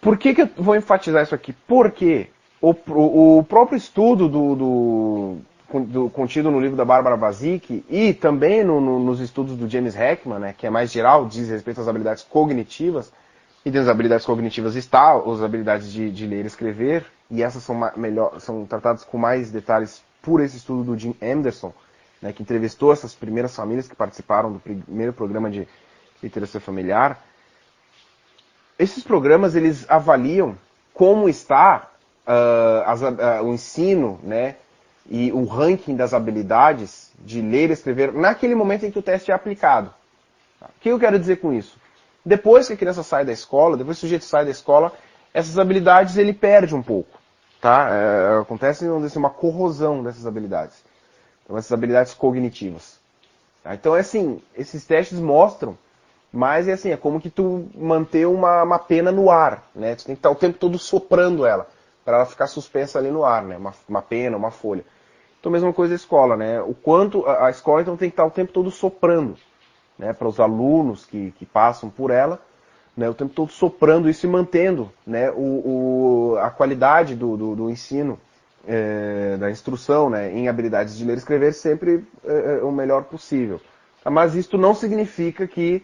Por 0.00 0.18
que, 0.18 0.34
que 0.34 0.42
eu 0.42 0.50
vou 0.58 0.76
enfatizar 0.76 1.22
isso 1.22 1.34
aqui? 1.34 1.54
Porque 1.66 2.28
o, 2.60 3.38
o, 3.38 3.44
próprio 3.44 3.76
estudo 3.76 4.28
do, 4.28 4.54
do, 4.54 5.36
do, 5.80 6.10
contido 6.10 6.50
no 6.50 6.60
livro 6.60 6.76
da 6.76 6.84
Bárbara 6.84 7.16
Basic 7.16 7.84
e 7.88 8.12
também 8.12 8.62
no, 8.62 8.80
no, 8.80 8.98
nos 8.98 9.20
estudos 9.20 9.56
do 9.56 9.68
James 9.68 9.96
Heckman, 9.96 10.38
né, 10.38 10.54
que 10.56 10.66
é 10.66 10.70
mais 10.70 10.92
geral, 10.92 11.26
diz 11.26 11.48
respeito 11.48 11.80
às 11.80 11.88
habilidades 11.88 12.22
cognitivas, 12.22 13.10
e 13.64 13.70
das 13.70 13.88
habilidades 13.88 14.24
cognitivas 14.24 14.74
está 14.74 15.14
as 15.14 15.42
habilidades 15.42 15.92
de, 15.92 16.10
de 16.10 16.26
ler 16.26 16.44
e 16.44 16.48
escrever, 16.48 17.06
e 17.30 17.42
essas 17.42 17.62
são, 17.62 17.78
melhor, 17.96 18.40
são 18.40 18.66
tratadas 18.66 19.04
com 19.04 19.16
mais 19.16 19.50
detalhes 19.50 20.02
por 20.22 20.40
esse 20.40 20.56
estudo 20.56 20.84
do 20.84 20.98
Jim 20.98 21.14
Anderson, 21.22 21.72
né, 22.20 22.32
que 22.32 22.42
entrevistou 22.42 22.92
essas 22.92 23.14
primeiras 23.14 23.56
famílias 23.56 23.88
que 23.88 23.96
participaram 23.96 24.52
do 24.52 24.58
primeiro 24.58 25.14
programa 25.14 25.50
de 25.50 25.66
literacia 26.22 26.60
familiar. 26.60 27.22
Esses 28.78 29.02
programas 29.02 29.54
eles 29.54 29.86
avaliam 29.88 30.56
como 30.92 31.28
está 31.28 31.90
uh, 32.26 32.82
as, 32.86 33.02
uh, 33.02 33.44
o 33.44 33.54
ensino, 33.54 34.18
né, 34.22 34.56
e 35.08 35.32
o 35.32 35.44
ranking 35.44 35.96
das 35.96 36.14
habilidades 36.14 37.10
de 37.18 37.40
ler 37.40 37.70
e 37.70 37.72
escrever 37.72 38.12
naquele 38.12 38.54
momento 38.54 38.86
em 38.86 38.90
que 38.90 38.98
o 38.98 39.02
teste 39.02 39.30
é 39.30 39.34
aplicado. 39.34 39.92
O 40.62 40.80
que 40.80 40.90
eu 40.90 40.98
quero 40.98 41.18
dizer 41.18 41.36
com 41.36 41.52
isso? 41.52 41.76
Depois 42.24 42.66
que 42.66 42.74
a 42.74 42.76
criança 42.76 43.02
sai 43.02 43.24
da 43.24 43.32
escola, 43.32 43.76
depois 43.76 43.98
que 43.98 44.00
o 44.00 44.06
sujeito 44.06 44.24
sai 44.24 44.44
da 44.44 44.50
escola, 44.50 44.92
essas 45.32 45.58
habilidades 45.58 46.16
ele 46.16 46.32
perde 46.32 46.74
um 46.74 46.82
pouco. 46.82 47.18
Tá? 47.60 47.88
É, 47.90 48.38
acontece 48.40 48.86
uma 49.16 49.30
corrosão 49.30 50.02
dessas 50.02 50.26
habilidades. 50.26 50.82
Então, 51.44 51.58
essas 51.58 51.72
habilidades 51.72 52.14
cognitivas. 52.14 52.98
Tá? 53.62 53.74
Então, 53.74 53.96
é 53.96 54.00
assim, 54.00 54.40
esses 54.56 54.84
testes 54.84 55.18
mostram, 55.18 55.76
mas 56.32 56.68
é 56.68 56.72
assim, 56.72 56.90
é 56.90 56.96
como 56.96 57.20
que 57.20 57.28
tu 57.28 57.68
manter 57.74 58.26
uma, 58.26 58.62
uma 58.62 58.78
pena 58.78 59.10
no 59.10 59.30
ar, 59.30 59.68
né? 59.74 59.94
Tu 59.96 60.04
tem 60.04 60.14
que 60.14 60.20
estar 60.20 60.30
o 60.30 60.36
tempo 60.36 60.58
todo 60.58 60.78
soprando 60.78 61.44
ela, 61.44 61.68
para 62.04 62.16
ela 62.16 62.26
ficar 62.26 62.46
suspensa 62.46 62.98
ali 62.98 63.10
no 63.10 63.24
ar, 63.24 63.42
né? 63.42 63.56
Uma, 63.56 63.74
uma 63.88 64.02
pena, 64.02 64.36
uma 64.36 64.50
folha. 64.50 64.84
Então, 65.38 65.50
mesma 65.50 65.72
coisa 65.72 65.94
a 65.94 65.96
escola, 65.96 66.36
né? 66.36 66.60
O 66.60 66.74
quanto 66.74 67.26
a, 67.26 67.46
a 67.46 67.50
escola 67.50 67.82
então 67.82 67.96
tem 67.96 68.10
que 68.10 68.14
estar 68.14 68.24
o 68.24 68.30
tempo 68.30 68.52
todo 68.52 68.70
soprando, 68.70 69.36
né? 69.98 70.12
Para 70.12 70.28
os 70.28 70.38
alunos 70.38 71.06
que, 71.06 71.32
que 71.32 71.46
passam 71.46 71.88
por 71.88 72.10
ela, 72.10 72.40
né, 72.96 73.08
o 73.08 73.14
tempo 73.14 73.32
todo 73.32 73.50
soprando 73.50 74.10
isso 74.10 74.26
e 74.26 74.28
mantendo 74.28 74.92
né, 75.06 75.30
o, 75.30 76.34
o 76.34 76.38
a 76.38 76.50
qualidade 76.50 77.14
do, 77.14 77.36
do, 77.36 77.56
do 77.56 77.70
ensino, 77.70 78.18
é, 78.66 79.36
da 79.38 79.50
instrução 79.50 80.10
né, 80.10 80.30
em 80.32 80.48
habilidades 80.48 80.98
de 80.98 81.04
ler 81.04 81.14
e 81.14 81.18
escrever 81.18 81.54
sempre 81.54 82.04
é, 82.24 82.58
é 82.60 82.62
o 82.62 82.70
melhor 82.70 83.04
possível. 83.04 83.60
Mas 84.04 84.34
isto 84.34 84.58
não 84.58 84.74
significa 84.74 85.46
que 85.46 85.82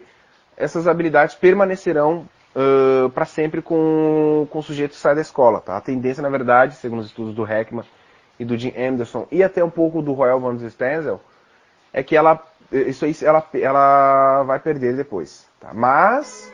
essas 0.55 0.87
habilidades 0.87 1.35
permanecerão 1.35 2.27
uh, 2.57 3.09
para 3.11 3.25
sempre 3.25 3.61
com, 3.61 4.47
com 4.49 4.59
o 4.59 4.63
sujeito 4.63 4.91
que 4.91 4.97
sai 4.97 5.15
da 5.15 5.21
escola. 5.21 5.61
Tá? 5.61 5.77
A 5.77 5.81
tendência, 5.81 6.21
na 6.21 6.29
verdade, 6.29 6.75
segundo 6.75 6.99
os 6.99 7.05
estudos 7.07 7.33
do 7.33 7.45
Heckman 7.45 7.85
e 8.39 8.43
do 8.43 8.57
Jim 8.57 8.73
Anderson 8.75 9.27
e 9.31 9.43
até 9.43 9.63
um 9.63 9.69
pouco 9.69 10.01
do 10.01 10.13
Royal 10.13 10.39
von 10.39 10.57
Stenzel, 10.69 11.21
é 11.93 12.03
que 12.03 12.15
ela, 12.15 12.43
isso 12.71 13.05
aí 13.05 13.15
ela, 13.21 13.47
ela 13.53 14.43
vai 14.43 14.59
perder 14.59 14.95
depois. 14.95 15.47
Tá? 15.59 15.73
Mas 15.73 16.51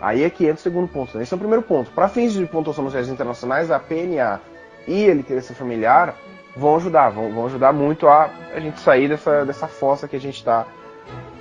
Aí 0.00 0.24
é 0.24 0.30
que 0.30 0.44
entra 0.44 0.56
o 0.56 0.58
segundo 0.58 0.88
ponto. 0.88 1.16
Né? 1.16 1.22
Esse 1.22 1.32
é 1.32 1.36
o 1.36 1.38
primeiro 1.38 1.62
ponto. 1.62 1.90
Para 1.90 2.08
fins 2.08 2.32
de 2.32 2.44
pontuação 2.46 2.84
nos 2.84 2.92
testes 2.92 3.12
internacionais, 3.12 3.70
a 3.70 3.78
PNA 3.78 4.40
e 4.86 5.10
a 5.10 5.14
literacia 5.14 5.54
familiar 5.54 6.14
vão 6.56 6.76
ajudar, 6.76 7.10
vão, 7.10 7.32
vão, 7.32 7.46
ajudar 7.46 7.72
muito 7.72 8.08
a, 8.08 8.30
a 8.54 8.60
gente 8.60 8.80
sair 8.80 9.08
dessa, 9.08 9.44
dessa 9.44 9.66
fossa 9.66 10.08
que 10.08 10.16
a 10.16 10.20
gente 10.20 10.36
está 10.36 10.66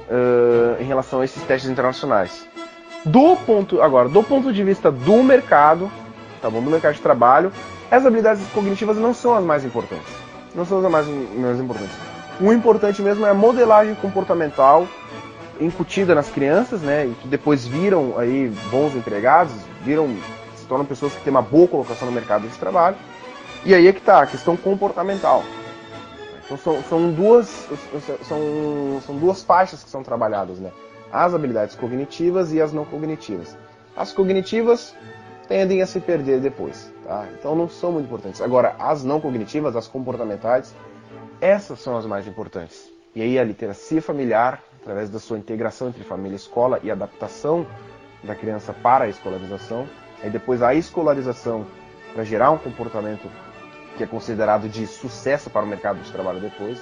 uh, 0.10 0.82
em 0.82 0.86
relação 0.86 1.22
a 1.22 1.26
esses 1.26 1.42
testes 1.44 1.70
internacionais. 1.70 2.48
Do 3.06 3.36
ponto, 3.36 3.82
agora, 3.82 4.10
do 4.10 4.24
ponto 4.24 4.52
de 4.52 4.64
vista 4.64 4.92
do 4.92 5.22
mercado, 5.22 5.92
tá 6.42 6.50
bom, 6.50 6.60
do 6.62 6.72
mercado 6.72 6.96
de 6.96 7.02
trabalho, 7.02 7.52
as 7.92 8.04
habilidades 8.04 8.44
cognitivas 8.52 8.98
não 8.98 9.14
são 9.14 9.36
as 9.36 9.44
mais 9.44 9.64
importantes. 9.64 10.12
Não 10.56 10.66
são 10.66 10.84
as 10.84 10.92
mais, 10.92 11.08
mais 11.08 11.60
importantes. 11.60 11.96
O 12.42 12.52
importante 12.52 13.04
mesmo 13.04 13.26
é 13.26 13.30
a 13.30 13.34
modelagem 13.34 13.94
comportamental 13.96 14.88
incutida 15.62 16.16
nas 16.16 16.30
crianças, 16.30 16.82
né, 16.82 17.06
e 17.06 17.14
que 17.14 17.28
depois 17.28 17.66
viram 17.66 18.18
aí 18.18 18.52
bons 18.72 18.96
empregados, 18.96 19.54
viram 19.84 20.10
se 20.56 20.66
tornam 20.66 20.86
pessoas 20.86 21.14
que 21.14 21.22
têm 21.22 21.32
uma 21.32 21.42
boa 21.44 21.68
colocação 21.68 22.08
no 22.08 22.12
mercado 22.14 22.48
de 22.48 22.58
trabalho. 22.58 22.98
E 23.64 23.74
aí 23.74 23.88
é 23.88 23.94
que 23.94 24.00
está 24.00 24.24
a 24.24 24.26
questão 24.26 24.58
comportamental. 24.58 25.44
Então 26.44 26.58
são, 26.58 26.84
são 26.84 27.12
duas 27.12 27.68
são, 28.28 29.00
são 29.06 29.16
duas 29.16 29.44
faixas 29.44 29.84
que 29.84 29.90
são 29.90 30.04
trabalhadas, 30.04 30.60
né? 30.60 30.72
As 31.16 31.34
habilidades 31.34 31.76
cognitivas 31.76 32.52
e 32.52 32.62
as 32.62 32.74
não 32.74 32.84
cognitivas. 32.84 33.58
As 33.96 34.12
cognitivas 34.12 34.94
tendem 35.48 35.82
a 35.82 35.88
se 35.88 36.02
perder 36.02 36.42
depois, 36.42 36.92
tá? 37.06 37.26
Então 37.40 37.56
não 37.56 37.70
são 37.70 37.94
muito 37.94 38.08
importantes. 38.08 38.42
Agora, 38.42 38.76
as 38.78 39.02
não 39.02 39.22
cognitivas, 39.22 39.78
as 39.78 39.88
comportamentais, 39.88 40.76
essas 41.40 41.80
são 41.80 41.96
as 41.96 42.06
mais 42.06 42.28
importantes. 42.28 42.92
E 43.16 43.22
aí 43.22 43.40
a 43.40 43.46
literacia 43.46 44.02
familiar 44.02 44.62
através 44.82 45.10
da 45.10 45.18
sua 45.18 45.38
integração 45.38 45.88
entre 45.88 46.04
família 46.04 46.36
e 46.36 46.36
escola 46.36 46.82
e 46.84 46.92
adaptação 46.92 47.66
da 48.22 48.36
criança 48.36 48.74
para 48.74 49.06
a 49.06 49.08
escolarização. 49.08 49.88
Aí 50.22 50.30
depois 50.30 50.62
a 50.62 50.76
escolarização 50.76 51.66
para 52.14 52.26
gerar 52.26 52.52
um 52.52 52.58
comportamento 52.58 53.32
que 53.96 54.04
é 54.04 54.08
considerado 54.08 54.68
de 54.68 54.86
sucesso 54.86 55.50
para 55.50 55.64
o 55.64 55.68
mercado 55.68 56.02
de 56.02 56.12
trabalho 56.12 56.42
depois. 56.42 56.78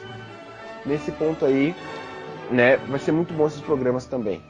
Nesse 0.84 1.12
ponto 1.12 1.46
aí, 1.46 1.76
né, 2.52 2.78
vai 2.78 3.00
ser 3.00 3.12
muito 3.12 3.34
bom 3.34 3.48
esses 3.48 3.62
programas 3.62 4.06
também, 4.06 4.42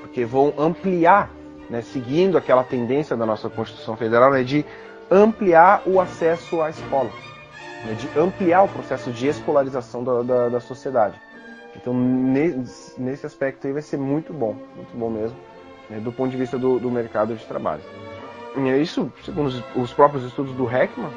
porque 0.00 0.24
vão 0.24 0.52
ampliar, 0.58 1.30
né, 1.68 1.80
seguindo 1.82 2.36
aquela 2.36 2.64
tendência 2.64 3.16
da 3.16 3.26
nossa 3.26 3.48
Constituição 3.48 3.96
Federal, 3.96 4.30
né, 4.30 4.42
de 4.42 4.64
ampliar 5.10 5.82
o 5.86 6.00
acesso 6.00 6.62
à 6.62 6.70
escola, 6.70 7.10
né, 7.84 7.94
de 7.94 8.18
ampliar 8.18 8.62
o 8.62 8.68
processo 8.68 9.10
de 9.10 9.26
escolarização 9.26 10.04
da, 10.04 10.22
da, 10.22 10.48
da 10.48 10.60
sociedade. 10.60 11.20
Então, 11.74 11.94
nesse 11.94 13.24
aspecto 13.24 13.66
aí 13.66 13.72
vai 13.72 13.82
ser 13.82 13.96
muito 13.96 14.32
bom, 14.32 14.56
muito 14.76 14.94
bom 14.94 15.08
mesmo, 15.10 15.36
né, 15.88 15.98
do 16.00 16.12
ponto 16.12 16.30
de 16.30 16.36
vista 16.36 16.58
do, 16.58 16.78
do, 16.78 16.90
mercado 16.90 17.34
de 17.34 17.44
trabalho. 17.46 17.82
E 18.56 18.68
é 18.68 18.78
isso, 18.78 19.10
segundo 19.24 19.46
os, 19.46 19.64
os 19.74 19.92
próprios 19.92 20.24
estudos 20.24 20.54
do 20.54 20.70
Heckman. 20.70 21.10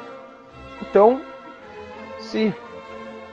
Então, 0.80 1.20
se 2.18 2.54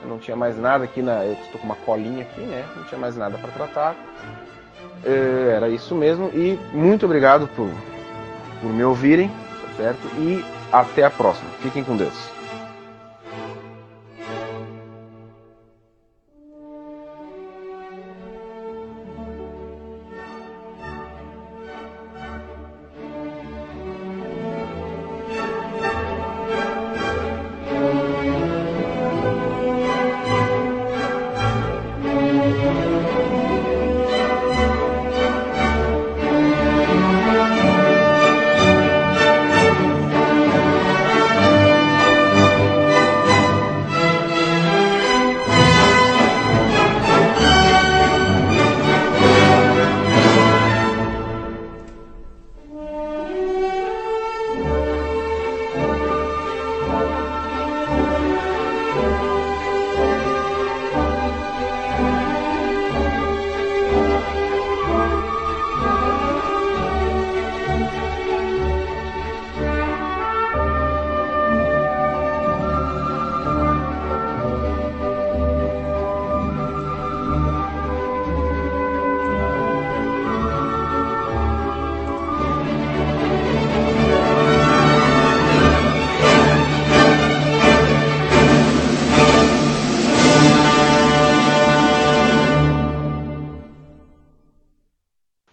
não 0.06 0.18
tinha 0.18 0.36
mais 0.36 0.58
nada 0.58 0.84
aqui 0.84 1.02
na. 1.02 1.24
Eu 1.24 1.32
estou 1.32 1.60
com 1.60 1.66
uma 1.66 1.76
colinha 1.76 2.22
aqui, 2.22 2.40
né? 2.40 2.64
Não 2.76 2.84
tinha 2.84 2.98
mais 2.98 3.16
nada 3.16 3.38
para 3.38 3.50
tratar. 3.50 3.96
É, 5.04 5.54
era 5.56 5.68
isso 5.68 5.94
mesmo. 5.94 6.30
E 6.34 6.58
muito 6.72 7.06
obrigado 7.06 7.48
por, 7.48 7.68
por 8.60 8.72
me 8.72 8.84
ouvirem, 8.84 9.28
tá 9.28 9.76
certo? 9.76 10.06
E 10.18 10.44
até 10.72 11.04
a 11.04 11.10
próxima. 11.10 11.50
Fiquem 11.60 11.84
com 11.84 11.96
Deus. 11.96 12.33